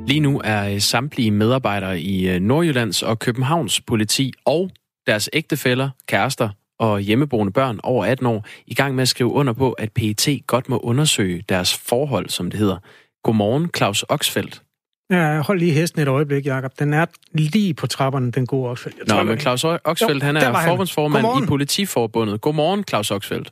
Lige 0.07 0.19
nu 0.19 0.41
er 0.43 0.69
øh, 0.69 0.81
samtlige 0.81 1.31
medarbejdere 1.31 1.99
i 1.99 2.29
øh, 2.29 2.39
Nordjyllands 2.39 3.03
og 3.03 3.19
Københavns 3.19 3.81
politi 3.81 4.33
og 4.45 4.71
deres 5.07 5.29
ægtefæller, 5.33 5.89
kærester 6.07 6.49
og 6.79 6.99
hjemmeboende 6.99 7.53
børn 7.53 7.79
over 7.83 8.05
18 8.05 8.25
år 8.25 8.45
i 8.67 8.73
gang 8.73 8.95
med 8.95 9.01
at 9.01 9.07
skrive 9.07 9.31
under 9.31 9.53
på, 9.53 9.71
at 9.71 9.91
PET 9.91 10.27
godt 10.47 10.69
må 10.69 10.77
undersøge 10.77 11.43
deres 11.49 11.77
forhold, 11.77 12.29
som 12.29 12.51
det 12.51 12.59
hedder. 12.59 12.77
Godmorgen, 13.23 13.69
Claus 13.75 14.05
Oxfeldt. 14.09 14.64
Ja, 15.09 15.41
hold 15.41 15.59
lige 15.59 15.71
hesten 15.71 16.01
et 16.01 16.07
øjeblik, 16.07 16.45
Jacob. 16.45 16.79
Den 16.79 16.93
er 16.93 17.05
lige 17.31 17.73
på 17.73 17.87
trapperne, 17.87 18.31
den 18.31 18.45
gode 18.45 18.69
Oxfeldt. 18.69 18.97
Jeg 18.97 19.17
Nå, 19.17 19.23
men 19.23 19.39
Claus 19.39 19.63
Oxfeldt, 19.63 20.23
han 20.23 20.37
er 20.37 20.53
forbundsformand 20.67 21.43
i 21.43 21.47
Politiforbundet. 21.47 22.41
Godmorgen, 22.41 22.83
Claus 22.89 23.11
Oxfeldt. 23.11 23.51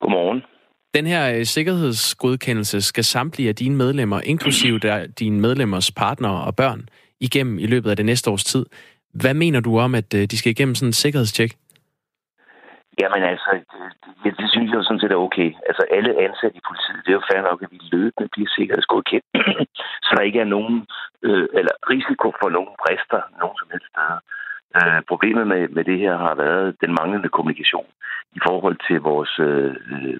Godmorgen. 0.00 0.42
Den 0.94 1.06
her 1.06 1.32
øh, 1.32 1.46
sikkerhedsgodkendelse 1.46 2.80
skal 2.80 3.04
samtlige 3.04 3.48
af 3.48 3.54
dine 3.54 3.76
medlemmer, 3.76 4.20
inklusive 4.20 4.78
der, 4.78 5.06
dine 5.06 5.40
medlemmers 5.40 5.90
partnere 5.90 6.44
og 6.44 6.56
børn, 6.56 6.88
igennem 7.20 7.58
i 7.58 7.66
løbet 7.66 7.90
af 7.90 7.96
det 7.96 8.06
næste 8.06 8.30
års 8.30 8.44
tid. 8.44 8.66
Hvad 9.14 9.34
mener 9.34 9.60
du 9.60 9.78
om, 9.78 9.94
at 9.94 10.14
øh, 10.14 10.26
de 10.26 10.38
skal 10.38 10.50
igennem 10.50 10.74
sådan 10.74 10.88
en 10.88 10.92
sikkerhedstjek? 10.92 11.56
Jamen 13.00 13.22
altså, 13.32 13.50
det, 14.22 14.30
det 14.40 14.50
synes 14.50 14.68
jeg 14.70 14.78
jo 14.78 14.82
sådan 14.82 15.00
set 15.00 15.12
er 15.12 15.26
okay. 15.28 15.50
Altså 15.68 15.82
alle 15.96 16.12
ansatte 16.26 16.56
i 16.56 16.66
politiet, 16.68 17.00
det 17.04 17.10
er 17.10 17.18
jo 17.20 17.28
fair 17.30 17.42
nok, 17.42 17.62
at 17.62 17.72
vi 17.74 17.78
løbende 17.92 18.28
bliver 18.32 18.50
sikkerhedsgodkendt, 18.56 19.26
så 20.06 20.10
der 20.16 20.28
ikke 20.28 20.40
er 20.40 20.52
nogen, 20.56 20.76
øh, 21.22 21.46
eller 21.58 21.74
risiko 21.94 22.26
for 22.40 22.48
nogen 22.56 22.72
brister 22.82 23.20
nogen 23.40 23.56
som 23.58 23.68
helst 23.72 23.88
steder. 23.92 24.18
Øh, 24.76 25.00
problemet 25.08 25.46
med, 25.46 25.68
med 25.68 25.84
det 25.84 25.98
her 25.98 26.16
har 26.16 26.34
været 26.34 26.76
den 26.80 26.92
manglende 27.00 27.28
kommunikation 27.28 27.90
i 28.38 28.40
forhold 28.46 28.76
til 28.86 28.98
vores, 29.00 29.32
øh, 29.38 29.74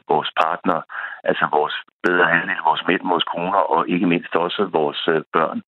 vores 0.08 0.30
partner, 0.42 0.78
altså 1.24 1.44
vores 1.52 1.76
bedre 2.02 2.24
halvdel, 2.32 2.60
vores 2.68 2.82
mænd, 2.88 3.02
vores 3.12 3.24
kroner 3.24 3.62
og 3.74 3.88
ikke 3.88 4.06
mindst 4.06 4.36
også 4.36 4.62
vores 4.72 5.08
øh, 5.08 5.22
børn. 5.32 5.62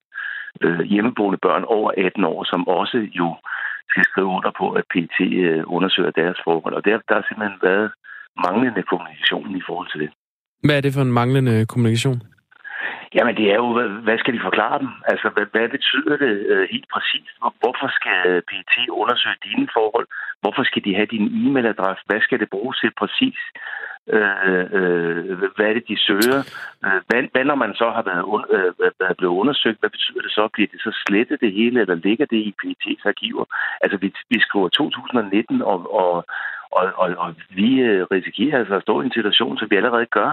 Øh, 0.65 0.81
hjemmeboende 0.81 1.39
børn 1.47 1.65
over 1.65 1.91
18 1.99 2.25
år, 2.25 2.45
som 2.45 2.69
også 2.69 2.99
jo 3.21 3.29
skal 3.91 4.05
skrive 4.11 4.31
under 4.37 4.53
på, 4.61 4.67
at 4.79 4.85
PT 4.93 5.19
øh, 5.47 5.63
undersøger 5.77 6.13
deres 6.21 6.39
forhold. 6.47 6.75
Og 6.79 6.85
der, 6.85 6.95
der 7.09 7.15
har 7.19 7.25
simpelthen 7.29 7.59
været 7.69 7.87
manglende 8.47 8.83
kommunikation 8.91 9.57
i 9.61 9.63
forhold 9.69 9.89
til 9.93 10.01
det. 10.03 10.11
Hvad 10.67 10.77
er 10.77 10.81
det 10.81 10.95
for 10.95 11.03
en 11.03 11.13
manglende 11.21 11.67
kommunikation? 11.73 12.23
Jamen, 13.15 13.37
det 13.37 13.47
er 13.53 13.55
jo, 13.55 13.69
hvad 14.07 14.19
skal 14.19 14.35
de 14.35 14.47
forklare 14.49 14.79
dem? 14.79 14.89
Altså, 15.05 15.29
hvad, 15.35 15.47
hvad 15.53 15.69
betyder 15.69 16.17
det 16.17 16.35
øh, 16.53 16.69
helt 16.71 16.89
præcist? 16.95 17.35
Hvorfor 17.63 17.89
skal 17.99 18.19
øh, 18.31 18.43
PT 18.51 18.75
undersøge 18.89 19.43
dine 19.45 19.69
forhold? 19.77 20.07
Hvorfor 20.41 20.63
skal 20.63 20.85
de 20.85 20.95
have 20.95 21.13
din 21.15 21.27
e-mailadresse? 21.41 22.05
Hvad 22.07 22.21
skal 22.21 22.41
det 22.41 22.51
bruges 22.51 22.79
til 22.79 22.93
præcis? 23.01 23.39
Øh, 24.17 24.65
øh, 24.79 25.39
hvad 25.57 25.67
er 25.69 25.75
det, 25.75 25.89
de 25.89 25.99
søger? 26.09 26.41
Øh, 26.85 27.01
hvad, 27.09 27.23
hvad 27.33 27.45
når 27.45 27.55
man 27.65 27.75
så 27.75 27.91
har 27.97 28.03
været, 28.11 28.23
un, 28.23 28.45
øh, 28.57 28.73
været 29.01 29.17
blevet 29.17 29.39
undersøgt? 29.41 29.81
Hvad 29.81 29.91
betyder 29.91 30.23
det 30.23 30.33
så? 30.33 30.49
Bliver 30.55 30.69
det 30.73 30.81
så 30.81 30.93
slettet 31.07 31.41
det 31.41 31.53
hele, 31.53 31.81
eller 31.81 31.95
ligger 31.95 32.27
det 32.27 32.41
i 32.49 32.55
PET's 32.61 33.03
arkiver? 33.09 33.45
Altså, 33.81 33.97
vi, 33.99 34.15
vi 34.31 34.41
skriver 34.41 34.69
2019, 34.69 35.63
og, 35.63 35.95
og, 36.01 36.25
og, 36.73 36.85
og, 37.03 37.09
og 37.25 37.35
vi 37.51 37.71
øh, 37.81 38.07
risikerer 38.11 38.59
altså 38.59 38.75
at 38.75 38.83
stå 38.83 39.01
i 39.01 39.05
en 39.05 39.13
situation, 39.13 39.59
som 39.59 39.71
vi 39.71 39.77
allerede 39.77 40.07
gør, 40.07 40.31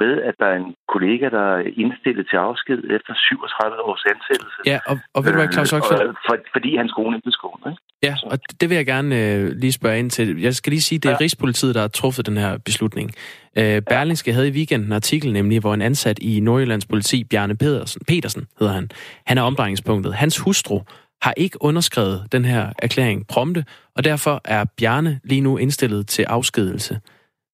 med, 0.00 0.12
at 0.28 0.34
der 0.40 0.46
er 0.52 0.56
en 0.62 0.74
kollega, 0.94 1.26
der 1.36 1.44
er 1.56 1.62
indstillet 1.82 2.24
til 2.30 2.36
afsked 2.36 2.78
efter 2.96 3.12
37 3.14 3.80
års 3.88 4.04
ansættelse. 4.14 4.58
Ja, 4.66 4.78
og, 4.90 4.98
og 5.14 5.24
ved 5.24 5.32
du 5.32 5.38
hvad, 5.38 5.52
Claus 5.52 5.72
Oxfeldt? 5.72 6.02
Øh, 6.02 6.14
for, 6.26 6.36
fordi 6.52 6.76
hans 6.76 6.92
kone 6.92 7.16
ikke 7.16 7.24
blev 7.24 7.32
skånet, 7.32 7.66
ikke? 7.72 7.82
Ja, 8.08 8.14
og 8.32 8.38
det 8.60 8.66
vil 8.70 8.76
jeg 8.76 8.86
gerne 8.86 9.10
øh, 9.22 9.50
lige 9.62 9.72
spørge 9.72 9.98
ind 9.98 10.10
til. 10.10 10.40
Jeg 10.40 10.54
skal 10.54 10.70
lige 10.70 10.82
sige, 10.82 10.98
det 10.98 11.08
er 11.08 11.12
ja. 11.12 11.20
Rigspolitiet, 11.20 11.74
der 11.74 11.80
har 11.80 11.88
truffet 11.88 12.26
den 12.26 12.36
her 12.36 12.58
beslutning. 12.58 13.10
Øh, 13.58 13.82
Berlingske 13.82 14.32
havde 14.32 14.48
i 14.48 14.52
weekenden 14.52 14.88
en 14.88 14.92
artikel, 14.92 15.32
nemlig, 15.32 15.60
hvor 15.60 15.74
en 15.74 15.82
ansat 15.82 16.18
i 16.18 16.40
Nordjyllands 16.40 16.86
politi, 16.86 17.24
Bjarne 17.24 17.56
Pedersen, 17.56 18.02
Petersen 18.08 18.46
hedder 18.58 18.72
han, 18.72 18.90
han 19.26 19.38
er 19.38 19.42
omdrejningspunktet. 19.42 20.14
Hans 20.14 20.38
hustru 20.38 20.80
har 21.22 21.34
ikke 21.36 21.58
underskrevet 21.62 22.28
den 22.32 22.44
her 22.44 22.72
erklæring 22.78 23.26
prompte, 23.26 23.64
og 23.96 24.04
derfor 24.04 24.40
er 24.44 24.64
Bjarne 24.78 25.20
lige 25.24 25.40
nu 25.40 25.56
indstillet 25.56 26.06
til 26.06 26.22
afskedelse. 26.22 27.00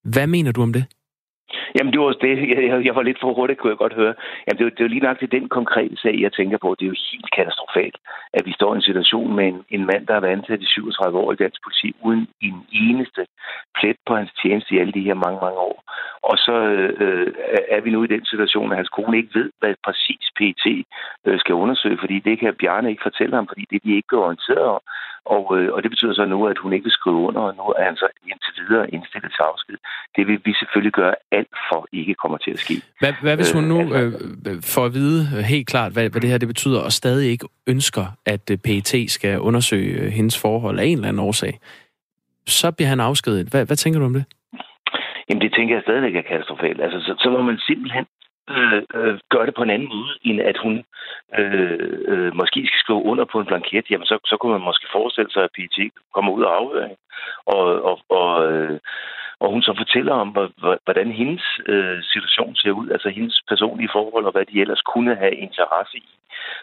Hvad 0.05 0.27
mener 0.27 0.53
du 0.53 0.63
om 0.63 0.73
det? 0.73 0.85
Jamen, 1.77 1.93
det 1.93 2.01
var 2.01 2.13
det. 2.13 2.35
Jeg, 2.49 2.85
jeg 2.87 2.95
var 2.95 3.03
lidt 3.03 3.21
for 3.21 3.35
hurtigt, 3.35 3.59
kunne 3.59 3.71
jeg 3.71 3.79
godt 3.85 4.01
høre. 4.03 4.15
Jamen, 4.45 4.59
det 4.59 4.67
er, 4.67 4.71
det 4.77 4.85
er 4.85 4.89
lige 4.95 5.07
nok 5.09 5.19
til 5.19 5.33
den 5.33 5.49
konkrete 5.49 5.97
sag, 5.97 6.15
jeg 6.21 6.33
tænker 6.33 6.59
på. 6.59 6.77
Det 6.79 6.85
er 6.85 6.93
jo 6.95 7.05
helt 7.13 7.31
katastrofalt, 7.37 7.97
at 8.33 8.47
vi 8.47 8.53
står 8.53 8.73
i 8.73 8.77
en 8.77 8.89
situation 8.91 9.37
med 9.37 9.47
en, 9.49 9.65
en 9.71 9.87
mand, 9.87 10.07
der 10.07 10.15
har 10.15 10.21
været 10.21 10.37
ansat 10.39 10.61
i 10.63 10.67
37 10.67 11.19
år 11.19 11.33
i 11.33 11.37
dansk 11.37 11.61
politi, 11.65 11.89
uden 12.03 12.29
en 12.41 12.67
eneste 12.73 13.27
plet 13.79 13.97
på 14.07 14.13
hans 14.17 14.33
tjeneste 14.43 14.75
i 14.75 14.79
alle 14.79 14.93
de 14.93 15.09
her 15.09 15.15
mange, 15.15 15.39
mange 15.47 15.59
år. 15.71 15.79
Og 16.23 16.37
så 16.39 16.57
øh, 17.05 17.33
er 17.69 17.81
vi 17.81 17.91
nu 17.91 18.05
i 18.05 18.13
den 18.15 18.25
situation, 18.25 18.71
at 18.71 18.77
hans 18.77 18.89
kone 18.89 19.17
ikke 19.17 19.39
ved, 19.39 19.51
hvad 19.61 19.75
præcis 19.85 20.25
PT 20.39 20.67
øh, 21.27 21.39
skal 21.41 21.55
undersøge, 21.55 21.99
fordi 22.01 22.19
det 22.19 22.39
kan 22.39 22.55
Bjarne 22.61 22.91
ikke 22.91 23.09
fortælle 23.09 23.35
ham, 23.35 23.49
fordi 23.49 23.65
det 23.71 23.85
de 23.85 23.97
ikke 23.97 24.13
er 24.17 24.27
orienteret 24.27 24.69
om. 24.77 24.81
Og, 25.37 25.45
øh, 25.59 25.73
og 25.75 25.83
det 25.83 25.91
betyder 25.91 26.15
så 26.15 26.25
nu, 26.25 26.47
at 26.47 26.59
hun 26.59 26.73
ikke 26.73 26.89
vil 26.89 26.99
skrive 27.01 27.21
under, 27.29 27.41
og 27.41 27.55
nu 27.57 27.63
er 27.63 27.85
han 27.85 27.97
så 27.97 28.09
videre 28.69 28.91
indstillet 28.95 29.31
til 29.37 29.43
afsked. 29.51 29.77
Det 30.17 30.27
vil 30.27 30.41
vi 30.45 30.53
selvfølgelig 30.61 30.93
gøre 30.93 31.15
alt 31.39 31.55
for 31.69 31.81
ikke 31.93 32.15
kommer 32.15 32.39
til 32.39 32.51
at 32.51 32.59
ske. 32.59 32.75
Hvad, 33.01 33.13
hvad 33.23 33.37
hvis 33.37 33.53
hun 33.53 33.65
nu 33.65 33.79
øh, 33.97 34.13
får 34.75 34.85
at 34.85 34.95
vide 34.95 35.43
helt 35.43 35.67
klart, 35.67 35.93
hvad, 35.93 36.11
hvad 36.11 36.21
det 36.21 36.31
her 36.31 36.39
det 36.39 36.49
betyder, 36.49 36.81
og 36.81 36.93
stadig 36.93 37.31
ikke 37.31 37.47
ønsker, 37.67 38.07
at 38.27 38.43
PET 38.65 39.11
skal 39.17 39.41
undersøge 39.41 40.11
hendes 40.11 40.43
forhold 40.43 40.79
af 40.79 40.85
en 40.85 40.97
eller 40.99 41.09
anden 41.09 41.23
årsag? 41.29 41.53
Så 42.47 42.73
bliver 42.73 42.89
han 42.89 43.01
afskedet. 43.01 43.49
Hvad, 43.51 43.67
hvad 43.67 43.77
tænker 43.77 44.01
du 44.01 44.07
om 44.07 44.13
det? 44.13 44.25
Jamen, 45.29 45.43
det 45.43 45.55
tænker 45.57 45.75
jeg 45.75 45.83
stadigvæk 45.83 46.15
er 46.17 46.23
katastrofalt. 46.23 46.81
Altså, 46.81 46.99
så, 47.01 47.15
så 47.19 47.31
må 47.31 47.43
man 47.43 47.59
simpelthen 47.59 48.07
øh, 48.57 48.83
øh, 48.95 49.19
det 49.47 49.55
på 49.55 49.63
en 49.63 49.71
anden 49.71 49.89
måde, 49.89 50.13
end 50.23 50.41
at 50.41 50.59
hun 50.59 50.85
øh, 51.39 52.01
øh, 52.13 52.35
måske 52.35 52.61
skal 52.67 52.81
skrive 52.85 53.03
under 53.11 53.25
på 53.25 53.41
en 53.41 53.47
blanket, 53.47 53.91
jamen 53.91 54.07
så, 54.07 54.19
så 54.25 54.37
kunne 54.37 54.53
man 54.53 54.69
måske 54.69 54.87
forestille 54.93 55.31
sig, 55.31 55.43
at 55.45 55.55
PET 55.57 55.91
kommer 56.15 56.33
ud 56.33 56.43
af 56.45 56.53
afhøring, 56.61 56.97
og, 57.47 57.65
og, 57.91 57.97
og, 58.09 58.53
øh, 58.53 58.79
og 59.41 59.51
hun 59.51 59.63
så 59.63 59.75
fortæller 59.77 60.13
om, 60.13 60.29
hvordan 60.85 61.13
hendes 61.13 61.45
øh, 61.67 62.03
situation 62.13 62.57
ser 62.57 62.71
ud, 62.71 62.89
altså 62.91 63.09
hendes 63.09 63.43
personlige 63.49 63.91
forhold, 63.93 64.25
og 64.25 64.33
hvad 64.33 64.47
de 64.47 64.61
ellers 64.61 64.83
kunne 64.93 65.15
have 65.17 65.35
interesse 65.35 65.97
i. 65.97 66.09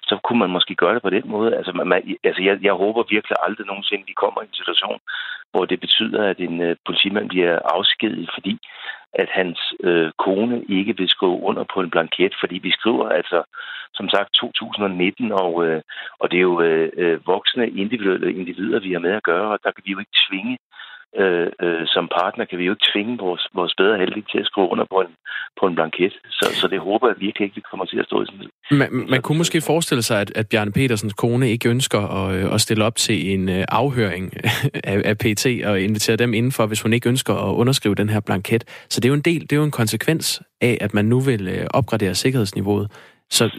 Så 0.04 0.20
kunne 0.24 0.40
man 0.40 0.50
måske 0.50 0.76
gøre 0.76 0.94
det 0.94 1.02
på 1.02 1.10
den 1.10 1.24
måde. 1.26 1.56
Altså, 1.58 1.72
man, 1.72 2.18
altså 2.24 2.42
jeg, 2.44 2.58
jeg 2.62 2.74
håber 2.74 3.04
virkelig 3.10 3.38
aldrig 3.42 3.68
nogensinde, 3.68 4.04
vi 4.08 4.22
kommer 4.24 4.42
i 4.42 4.46
en 4.46 4.60
situation, 4.62 5.00
hvor 5.52 5.66
det 5.66 5.80
betyder, 5.80 6.30
at 6.30 6.40
en 6.40 6.62
øh, 6.62 6.76
politimand 6.86 7.30
bliver 7.30 7.60
afskediget, 7.76 8.30
fordi 8.34 8.58
at 9.14 9.30
hans 9.30 9.60
øh, 9.84 10.12
kone 10.26 10.64
ikke 10.70 10.98
vil 10.98 11.10
skrive 11.10 11.40
under 11.50 11.64
på 11.74 11.82
en 11.82 11.90
blanket, 11.90 12.34
fordi 12.40 12.58
vi 12.58 12.72
skriver 12.72 13.10
altså, 13.10 13.44
som 13.94 14.10
sagt, 14.10 14.34
2019, 14.34 15.32
og, 15.32 15.68
øh, 15.68 15.82
og 16.20 16.32
det 16.32 16.38
er 16.38 16.48
jo 16.52 16.62
øh, 16.62 16.90
øh, 16.98 17.28
voksne 17.28 17.70
individuelle 17.70 18.34
individer, 18.34 18.80
vi 18.80 18.94
har 18.94 19.00
med 19.00 19.12
at 19.12 19.24
gøre, 19.24 19.48
og 19.54 19.60
der 19.64 19.72
kan 19.72 19.84
vi 19.86 19.92
jo 19.92 20.00
ikke 20.00 20.20
tvinge 20.30 20.58
øh, 21.22 21.48
øh, 21.66 21.84
som 21.94 22.06
partner 22.20 22.46
kan 22.46 22.60
vi 22.60 22.66
jo 22.66 22.74
ikke 22.74 22.90
tvinge 22.94 23.18
vores, 23.18 23.44
vores 23.54 23.74
bedre 23.78 23.98
heldige 23.98 24.26
til 24.32 24.40
at 24.40 24.46
skrive 24.46 24.68
under 24.74 24.86
på 24.94 25.00
en, 25.02 25.14
på 25.60 25.68
en 25.68 25.76
blanket. 25.76 26.14
Så, 26.30 26.46
så 26.60 26.68
det 26.68 26.80
håber 26.80 27.08
jeg 27.08 27.16
virkelig 27.20 27.46
ikke, 27.46 27.56
vi 27.56 27.70
kommer 27.70 27.86
til 27.86 28.00
at 28.00 28.06
stå 28.06 28.22
i 28.22 28.26
sådan 28.26 28.50
Man, 28.72 28.90
man 29.10 29.22
kunne 29.22 29.38
måske 29.38 29.62
forestille 29.62 30.04
sig, 30.04 30.22
at, 30.22 30.32
at 30.38 30.50
Bjarne 30.50 30.72
Petersens 30.72 31.14
kone 31.14 31.50
ikke 31.50 31.70
ønsker 31.70 32.02
at, 32.20 32.36
øh, 32.36 32.54
at 32.54 32.62
stille 32.62 32.84
op 32.86 32.96
til 32.96 33.34
en 33.34 33.50
øh, 33.50 33.66
afhøring 33.70 34.34
af, 34.92 35.02
af 35.06 35.18
PT 35.18 35.46
og 35.66 35.82
invitere 35.82 36.16
dem 36.16 36.34
indenfor, 36.34 36.66
hvis 36.66 36.82
hun 36.82 36.94
ikke 36.94 37.10
ønsker 37.10 37.34
at 37.34 37.54
underskrive 37.54 37.96
den 37.96 38.10
her 38.10 38.20
blanket. 38.20 38.64
Så 38.90 39.00
det 39.02 39.06
er 39.06 39.10
jo 39.10 39.16
en 39.16 39.28
del, 39.32 39.42
det 39.42 39.52
er 39.52 39.58
jo 39.58 39.64
en 39.64 39.80
konsekvens 39.82 40.42
af, 40.62 40.78
at 40.82 40.94
man 40.94 41.06
nu 41.06 41.20
vil 41.20 41.48
øh, 41.48 41.68
opgradere 41.74 42.16
sikkerhedsniveauet. 42.16 42.92
Så 43.30 43.50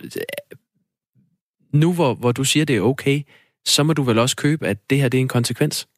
nu 1.72 1.94
hvor, 1.94 2.14
hvor 2.14 2.32
du 2.32 2.44
siger, 2.44 2.66
det 2.66 2.76
er 2.76 2.80
okay, 2.80 3.22
så 3.64 3.82
må 3.82 3.92
du 3.92 4.02
vel 4.02 4.18
også 4.18 4.36
købe, 4.36 4.66
at 4.66 4.78
det 4.90 5.00
her 5.00 5.08
det 5.08 5.18
er 5.18 5.22
en 5.22 5.28
konsekvens? 5.28 5.88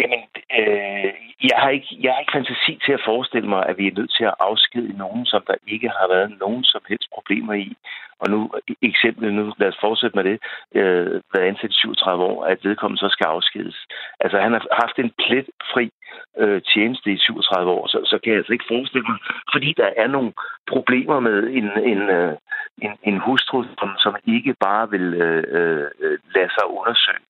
Jamen, 0.00 0.20
øh, 0.58 1.12
jeg, 1.48 1.56
har 1.62 1.70
ikke, 1.70 1.98
jeg 2.02 2.12
har 2.12 2.20
ikke 2.20 2.36
fantasi 2.38 2.80
til 2.84 2.92
at 2.92 3.04
forestille 3.04 3.48
mig, 3.48 3.66
at 3.66 3.78
vi 3.78 3.86
er 3.86 3.98
nødt 3.98 4.12
til 4.18 4.24
at 4.24 4.34
afskedige 4.40 4.98
nogen, 4.98 5.26
som 5.26 5.42
der 5.46 5.54
ikke 5.66 5.88
har 5.88 6.08
været 6.08 6.38
nogen 6.40 6.64
som 6.64 6.82
helst 6.88 7.08
problemer 7.14 7.54
i. 7.54 7.76
Og 8.20 8.30
nu, 8.30 8.50
e, 8.68 8.74
eksempel 8.82 9.34
nu, 9.34 9.52
lad 9.58 9.68
os 9.68 9.80
fortsætte 9.80 10.16
med 10.16 10.24
det, 10.24 10.38
øh, 10.74 11.20
været 11.34 11.48
ansat 11.48 11.70
i 11.70 11.80
37 11.80 12.24
år, 12.24 12.44
at 12.44 12.64
vedkommende 12.64 13.00
så 13.00 13.08
skal 13.08 13.24
afskedes. 13.24 13.78
Altså, 14.20 14.38
han 14.38 14.52
har 14.52 14.66
haft 14.82 14.98
en 14.98 15.12
pletfri 15.22 15.90
øh, 16.38 16.62
tjeneste 16.62 17.12
i 17.12 17.18
37 17.18 17.70
år, 17.70 17.86
så, 17.86 17.98
så 18.04 18.18
kan 18.18 18.30
jeg 18.30 18.38
altså 18.38 18.52
ikke 18.52 18.70
forestille 18.74 19.06
mig, 19.08 19.18
fordi 19.52 19.74
der 19.76 19.90
er 19.96 20.06
nogle 20.06 20.32
problemer 20.68 21.20
med 21.20 21.38
en, 21.58 21.68
en, 21.92 22.02
øh, 22.18 22.34
en, 22.82 22.92
en 23.02 23.18
hustru, 23.18 23.64
som, 23.78 23.90
som 23.98 24.16
ikke 24.26 24.54
bare 24.60 24.90
vil 24.90 25.14
øh, 25.14 25.44
øh, 25.58 26.18
lade 26.34 26.50
sig 26.56 26.66
undersøge 26.78 27.29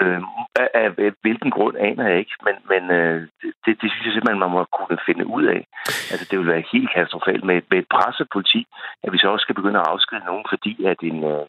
Øh, 0.00 0.20
af, 0.62 0.68
af 0.84 1.10
hvilken 1.22 1.50
grund 1.56 1.76
aner 1.88 2.04
jeg 2.08 2.18
ikke, 2.22 2.36
men, 2.46 2.56
men 2.72 2.82
øh, 2.98 3.18
det, 3.64 3.72
det 3.80 3.88
synes 3.90 4.06
jeg 4.06 4.14
simpelthen, 4.14 4.44
man 4.44 4.54
må 4.56 4.60
kunne 4.76 4.98
finde 5.08 5.26
ud 5.36 5.44
af. 5.54 5.60
Altså, 6.12 6.24
det 6.30 6.38
vil 6.38 6.52
være 6.54 6.70
helt 6.72 6.90
katastrofalt 6.94 7.44
med, 7.48 7.58
med 7.70 7.78
et 7.82 7.88
pressepoliti, 7.94 8.60
at 9.04 9.12
vi 9.12 9.18
så 9.18 9.26
også 9.34 9.44
skal 9.44 9.58
begynde 9.60 9.80
at 9.80 9.88
afskedige 9.92 10.30
nogen, 10.30 10.46
fordi 10.52 10.72
at 10.92 10.98
en, 11.10 11.18
øh, 11.32 11.44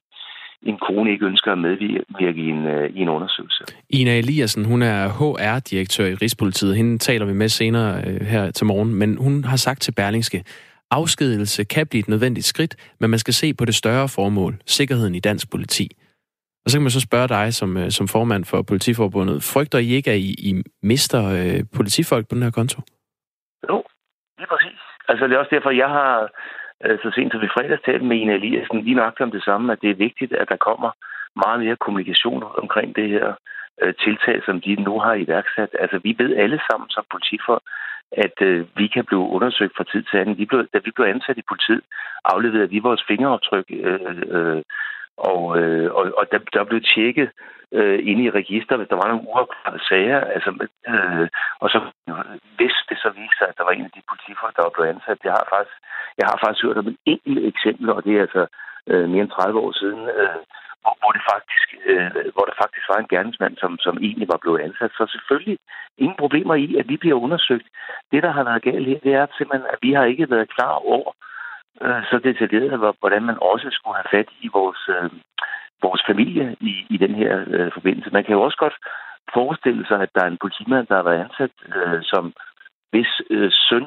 en 0.61 0.77
kone 0.85 1.11
ikke 1.11 1.25
ønsker 1.25 1.51
at 1.51 1.57
medvirke 1.67 2.41
i 2.45 2.49
en, 2.55 2.65
øh, 2.75 2.89
i 2.97 2.99
en 3.05 3.09
undersøgelse. 3.09 3.63
Ina 3.89 4.17
Eliassen, 4.17 4.65
hun 4.65 4.81
er 4.81 4.99
HR-direktør 5.17 6.05
i 6.05 6.15
Rigspolitiet. 6.21 6.77
Hende 6.77 6.97
taler 6.97 7.25
vi 7.25 7.33
med 7.33 7.49
senere 7.49 7.91
øh, 8.07 8.21
her 8.33 8.51
til 8.51 8.65
morgen, 8.65 8.95
men 8.95 9.17
hun 9.17 9.43
har 9.43 9.57
sagt 9.57 9.81
til 9.81 9.91
Berlingske, 9.91 10.43
afskedelse 10.91 11.63
kan 11.63 11.87
blive 11.87 11.99
et 11.99 12.07
nødvendigt 12.07 12.45
skridt, 12.45 12.75
men 12.99 13.09
man 13.09 13.19
skal 13.19 13.33
se 13.33 13.53
på 13.53 13.65
det 13.65 13.75
større 13.75 14.09
formål, 14.09 14.55
sikkerheden 14.65 15.15
i 15.15 15.19
dansk 15.19 15.51
politi. 15.51 15.91
Og 16.67 16.71
så 16.71 16.77
kan 16.77 16.87
man 16.87 16.97
så 16.97 17.07
spørge 17.09 17.27
dig 17.37 17.53
som, 17.53 17.77
øh, 17.77 17.89
som 17.97 18.07
formand 18.07 18.43
for 18.51 18.61
Politiforbundet. 18.71 19.37
Frygter 19.53 19.79
I 19.79 19.89
ikke, 19.97 20.11
at 20.11 20.17
I, 20.17 20.31
I 20.49 20.51
mister 20.91 21.21
øh, 21.37 21.59
politifolk 21.77 22.25
på 22.27 22.35
den 22.35 22.43
her 22.43 22.51
konto? 22.59 22.79
Jo, 23.69 23.77
lige 24.39 24.49
præcis. 24.53 24.79
Altså 25.09 25.27
det 25.27 25.33
er 25.33 25.41
også 25.43 25.55
derfor, 25.55 25.71
jeg 25.83 25.89
har 25.99 26.13
øh, 26.85 26.97
så 27.03 27.09
sent 27.15 27.31
som 27.31 27.43
i 27.43 27.53
fredags 27.55 27.81
talt 27.85 28.03
med 28.03 28.17
Ina 28.17 28.33
Eliassen 28.33 28.81
lige 28.81 29.01
nok 29.03 29.15
om 29.19 29.31
det 29.31 29.43
samme, 29.43 29.73
at 29.73 29.81
det 29.81 29.89
er 29.89 30.03
vigtigt, 30.05 30.33
at 30.33 30.49
der 30.49 30.65
kommer 30.67 30.91
meget 31.43 31.59
mere 31.63 31.83
kommunikation 31.85 32.43
omkring 32.63 32.95
det 32.95 33.09
her 33.09 33.27
øh, 33.81 33.93
tiltag, 34.03 34.37
som 34.45 34.61
de 34.61 34.75
nu 34.87 34.99
har 34.99 35.13
iværksat. 35.13 35.71
Altså 35.83 35.97
vi 36.03 36.15
ved 36.21 36.35
alle 36.43 36.59
sammen 36.67 36.89
som 36.89 37.03
politifolk, 37.11 37.63
at 38.11 38.37
øh, 38.41 38.65
vi 38.79 38.87
kan 38.87 39.05
blive 39.05 39.25
undersøgt 39.35 39.73
fra 39.77 39.89
tid 39.91 40.03
til 40.03 40.17
anden. 40.17 40.37
Vi 40.37 40.45
blev, 40.45 40.67
da 40.73 40.79
vi 40.85 40.91
blev 40.95 41.05
ansat 41.07 41.37
i 41.37 41.49
politiet, 41.51 41.83
afleverede 42.33 42.69
vi 42.69 42.79
vores 42.79 43.03
fingeraftryk 43.07 43.65
øh, 43.69 44.15
øh, 44.37 44.61
og, 45.17 45.59
øh, 45.59 45.93
og, 45.93 46.03
og 46.17 46.31
der, 46.31 46.39
der 46.53 46.63
blev 46.63 46.81
tjekket 46.81 47.29
øh, 47.71 47.99
inde 48.09 48.23
i 48.23 48.35
register, 48.39 48.77
hvis 48.77 48.89
der 48.91 48.95
var 49.01 49.07
nogle 49.07 49.27
uafklarede 49.29 49.83
sager. 49.89 50.19
Altså, 50.35 50.49
øh, 50.91 51.27
og 51.59 51.69
så 51.69 51.79
hvis 52.57 52.75
det 52.89 52.97
så 53.03 53.09
viste 53.09 53.37
sig, 53.37 53.47
at 53.49 53.57
der 53.57 53.63
var 53.63 53.71
en 53.75 53.89
af 53.89 53.95
de 53.95 54.09
politifolk, 54.11 54.55
der 54.55 54.63
var 54.63 54.73
blevet 54.75 54.93
ansat. 54.93 55.19
Jeg 55.27 55.33
har 55.39 55.47
faktisk, 55.55 55.77
jeg 56.19 56.25
har 56.31 56.37
faktisk 56.43 56.63
hørt 56.65 56.81
om 56.81 56.87
et 56.87 56.99
enkelt 57.05 57.39
eksempel, 57.51 57.89
og 57.89 58.03
det 58.05 58.13
er 58.15 58.21
altså 58.21 58.43
øh, 58.91 59.09
mere 59.09 59.23
end 59.25 59.31
30 59.31 59.59
år 59.59 59.71
siden, 59.81 60.03
øh, 60.19 60.39
hvor, 60.81 60.93
hvor, 61.01 61.11
det 61.15 61.23
faktisk, 61.33 61.67
øh, 61.91 62.11
hvor 62.35 62.45
der 62.49 62.55
faktisk 62.63 62.85
var 62.91 62.99
en 62.99 63.11
gerningsmand, 63.13 63.55
som, 63.57 63.71
som 63.85 63.95
egentlig 64.05 64.27
var 64.33 64.39
blevet 64.41 64.59
ansat. 64.67 64.91
Så 64.97 65.03
selvfølgelig 65.15 65.57
ingen 65.97 66.17
problemer 66.23 66.55
i, 66.55 66.75
at 66.81 66.89
vi 66.91 66.97
bliver 66.97 67.23
undersøgt. 67.25 67.67
Det, 68.11 68.23
der 68.23 68.31
har 68.31 68.43
været 68.43 68.67
galt 68.69 68.87
her, 68.87 68.99
det 69.07 69.13
er 69.13 69.25
simpelthen, 69.37 69.67
at 69.73 69.79
vi 69.81 69.91
har 69.93 70.05
ikke 70.05 70.29
været 70.29 70.53
klar 70.55 70.75
over, 70.93 71.11
øh, 71.81 72.03
så 72.09 72.19
detaljeret, 72.23 72.95
hvordan 72.99 73.23
man 73.23 73.37
også 73.41 73.67
skulle 73.71 73.97
have 73.99 74.11
fat 74.15 74.29
i 74.41 74.47
vores, 74.53 74.81
øh, 74.95 75.09
vores 75.81 76.01
familie 76.09 76.55
i, 76.59 76.73
i 76.89 76.97
den 76.97 77.15
her 77.15 77.43
øh, 77.47 77.71
forbindelse. 77.73 78.09
Man 78.13 78.23
kan 78.23 78.33
jo 78.33 78.41
også 78.41 78.57
godt 78.57 78.77
forestille 79.33 79.87
sig, 79.87 80.01
at 80.01 80.09
der 80.15 80.21
er 80.23 80.27
en 80.29 80.41
politimand, 80.43 80.87
der 80.87 80.95
har 80.95 81.03
været 81.03 81.23
ansat, 81.25 81.51
øh, 81.75 81.99
som 82.03 82.33
hvis 82.91 83.11
øh, 83.29 83.51
søn 83.51 83.85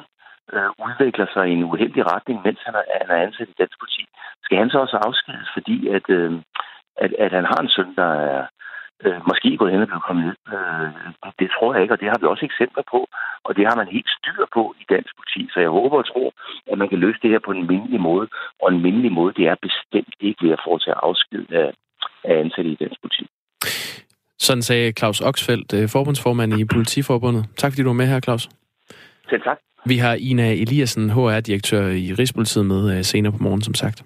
øh, 0.53 0.69
udvikler 0.85 1.27
sig 1.33 1.47
i 1.47 1.53
en 1.53 1.63
uheldig 1.63 2.03
retning, 2.13 2.41
mens 2.45 2.59
han 2.65 2.75
er, 2.75 2.83
han 3.01 3.09
er 3.09 3.23
ansat 3.27 3.49
i 3.49 3.59
dansk 3.59 3.79
politi, 3.79 4.03
skal 4.43 4.57
han 4.57 4.69
så 4.69 4.77
også 4.79 4.97
afskedes, 5.07 5.49
fordi 5.53 5.87
at, 5.87 6.09
øh, 6.09 6.31
at, 7.03 7.11
at 7.25 7.31
han 7.31 7.45
har 7.45 7.59
en 7.61 7.69
søn, 7.69 7.95
der 7.95 8.11
er 8.13 8.47
øh, 9.05 9.19
måske 9.29 9.57
gået 9.57 9.71
hen 9.71 9.81
og 9.81 9.87
blevet 9.87 10.07
kommet 10.07 10.25
ned. 10.27 10.37
Øh, 10.55 10.89
det, 11.39 11.47
tror 11.55 11.73
jeg 11.73 11.81
ikke, 11.81 11.95
og 11.95 12.01
det 12.01 12.09
har 12.11 12.19
vi 12.19 12.25
også 12.33 12.45
eksempler 12.45 12.83
på, 12.93 12.99
og 13.47 13.51
det 13.57 13.63
har 13.69 13.75
man 13.81 13.87
helt 13.95 14.09
styr 14.17 14.43
på 14.57 14.63
i 14.81 14.83
dansk 14.93 15.11
politi. 15.17 15.41
Så 15.53 15.59
jeg 15.65 15.71
håber 15.79 15.97
og 15.97 16.07
tror, 16.11 16.29
at 16.71 16.77
man 16.81 16.89
kan 16.89 16.99
løse 17.05 17.19
det 17.23 17.29
her 17.33 17.41
på 17.45 17.51
en 17.51 17.67
mindelig 17.71 18.01
måde, 18.09 18.27
og 18.61 18.67
en 18.73 18.81
mindelig 18.87 19.11
måde, 19.19 19.33
det 19.39 19.45
er 19.51 19.65
bestemt 19.67 20.15
ikke 20.27 20.45
ved 20.45 20.51
at 20.57 20.63
foretage 20.67 20.97
afsked 21.07 21.45
af, 21.61 21.69
af 22.29 22.35
ansatte 22.43 22.69
i 22.71 22.81
dansk 22.83 22.99
politi. 23.01 23.25
Sådan 24.47 24.61
sagde 24.61 24.93
Claus 24.99 25.21
Oxfeldt, 25.21 25.73
øh, 25.73 25.89
forbundsformand 25.89 26.53
i 26.53 26.65
Politiforbundet. 26.65 27.43
Tak 27.57 27.71
fordi 27.71 27.83
du 27.83 27.89
var 27.89 28.01
med 28.01 28.07
her, 28.07 28.19
Claus. 28.19 28.49
Selv 29.29 29.41
tak. 29.41 29.57
Vi 29.85 29.97
har 29.97 30.13
Ina 30.13 30.53
Eliassen, 30.53 31.09
HR-direktør 31.09 31.87
i 31.87 32.13
Rigspolitiet 32.13 32.65
med 32.65 32.97
øh, 32.97 33.05
senere 33.05 33.31
på 33.31 33.37
morgen, 33.43 33.61
som 33.61 33.73
sagt. 33.73 34.03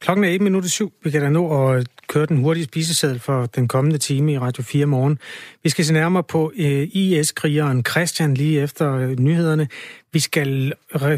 Klokken 0.00 0.24
er 0.24 0.28
1 0.28 0.40
minut 0.40 0.70
7. 0.70 0.92
Vi 1.04 1.10
kan 1.10 1.22
da 1.22 1.28
nå 1.28 1.68
at 1.68 1.86
køre 2.08 2.26
den 2.26 2.36
hurtige 2.36 2.64
spiseseddel 2.64 3.18
for 3.18 3.46
den 3.46 3.68
kommende 3.68 3.98
time 3.98 4.32
i 4.32 4.38
Radio 4.38 4.62
4 4.62 4.86
morgen. 4.86 5.18
Vi 5.62 5.70
skal 5.70 5.84
se 5.84 5.92
nærmere 5.92 6.22
på 6.22 6.52
øh, 6.56 6.88
IS-krigeren 6.92 7.84
Christian 7.90 8.34
lige 8.34 8.60
efter 8.60 8.94
øh, 8.94 9.18
nyhederne. 9.18 9.68
Vi 10.12 10.20
skal 10.20 10.72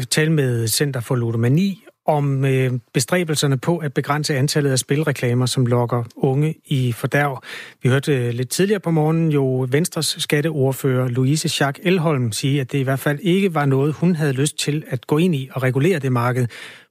tale 0.09 0.31
med 0.31 0.67
Center 0.67 0.99
for 0.99 1.15
Ludomani 1.15 1.84
om 2.05 2.45
øh, 2.45 2.71
bestræbelserne 2.93 3.57
på 3.57 3.77
at 3.77 3.93
begrænse 3.93 4.37
antallet 4.37 4.71
af 4.71 4.79
spilreklamer, 4.79 5.45
som 5.45 5.65
lokker 5.65 6.03
unge 6.15 6.55
i 6.65 6.91
fordærv. 6.91 7.43
Vi 7.83 7.89
hørte 7.89 8.17
øh, 8.17 8.33
lidt 8.33 8.49
tidligere 8.49 8.79
på 8.79 8.91
morgenen 8.91 9.31
jo 9.31 9.67
Venstres 9.71 10.15
skatteordfører 10.19 11.07
Louise 11.07 11.49
Schack 11.49 11.79
Elholm 11.83 12.31
sige, 12.31 12.61
at 12.61 12.71
det 12.71 12.77
i 12.77 12.81
hvert 12.81 12.99
fald 12.99 13.19
ikke 13.21 13.53
var 13.53 13.65
noget, 13.65 13.93
hun 13.93 14.15
havde 14.15 14.33
lyst 14.33 14.57
til 14.59 14.83
at 14.87 15.07
gå 15.07 15.17
ind 15.17 15.35
i 15.35 15.49
og 15.51 15.63
regulere 15.63 15.99
det 15.99 16.11
marked. 16.11 16.47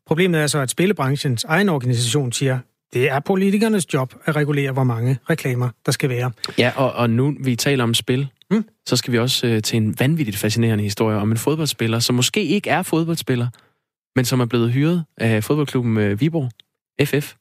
Problemet 0.06 0.40
er 0.40 0.46
så, 0.46 0.58
at 0.58 0.70
spillebranchens 0.70 1.44
egen 1.44 1.68
organisation 1.68 2.32
siger, 2.32 2.58
det 2.92 3.10
er 3.10 3.20
politikernes 3.20 3.94
job 3.94 4.14
at 4.24 4.36
regulere, 4.36 4.72
hvor 4.72 4.84
mange 4.84 5.18
reklamer 5.30 5.68
der 5.86 5.92
skal 5.92 6.08
være. 6.10 6.30
Ja, 6.58 6.72
og, 6.76 6.92
og 6.92 7.10
nu 7.10 7.34
vi 7.40 7.56
taler 7.56 7.84
om 7.84 7.94
spil, 7.94 8.28
mm. 8.50 8.64
så 8.86 8.96
skal 8.96 9.12
vi 9.12 9.18
også 9.18 9.46
øh, 9.46 9.62
til 9.62 9.76
en 9.76 9.94
vanvittigt 9.98 10.36
fascinerende 10.36 10.84
historie 10.84 11.16
om 11.16 11.30
en 11.30 11.36
fodboldspiller, 11.36 11.98
som 11.98 12.14
måske 12.14 12.44
ikke 12.44 12.70
er 12.70 12.82
fodboldspiller, 12.82 13.48
men 14.16 14.24
som 14.24 14.40
er 14.40 14.44
blevet 14.44 14.72
hyret 14.72 15.04
af 15.16 15.44
fodboldklubben 15.44 15.96
øh, 15.96 16.20
Viborg, 16.20 16.50
FF. 17.06 17.34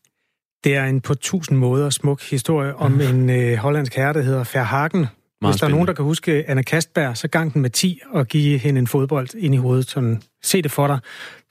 Det 0.64 0.76
er 0.76 0.86
en 0.86 1.02
på 1.02 1.16
tusind 1.16 1.58
måder 1.58 1.90
smuk 1.90 2.22
historie 2.22 2.76
om 2.76 3.02
en 3.02 3.30
øh, 3.30 3.58
hollandsk 3.58 3.96
herre, 3.96 4.14
der 4.14 4.22
hedder 4.22 4.50
Verhagen. 4.54 5.06
Hvis 5.42 5.56
der 5.56 5.68
er 5.68 5.72
nogen, 5.72 5.88
der 5.88 5.94
kan 5.94 6.06
huske 6.06 6.50
Anna 6.50 6.62
Kastberg, 6.62 7.18
så 7.18 7.28
gang 7.28 7.54
den 7.54 7.62
med 7.62 7.70
10 7.70 8.00
og 8.10 8.28
give 8.28 8.58
hende 8.58 8.80
en 8.80 8.88
fodbold 8.88 9.36
ind 9.36 9.56
i 9.56 9.58
hovedet. 9.58 9.90
Sådan, 9.90 10.22
se 10.44 10.62
det 10.62 10.72
for 10.72 10.88
dig. 10.88 11.00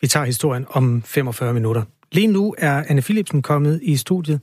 Vi 0.01 0.07
tager 0.07 0.27
historien 0.27 0.66
om 0.68 1.03
45 1.03 1.55
minutter. 1.55 1.83
Lige 2.12 2.27
nu 2.27 2.55
er 2.59 2.85
Anne 2.89 3.03
Philipsen 3.03 3.43
kommet 3.43 3.81
i 3.83 3.97
studiet. 3.97 4.41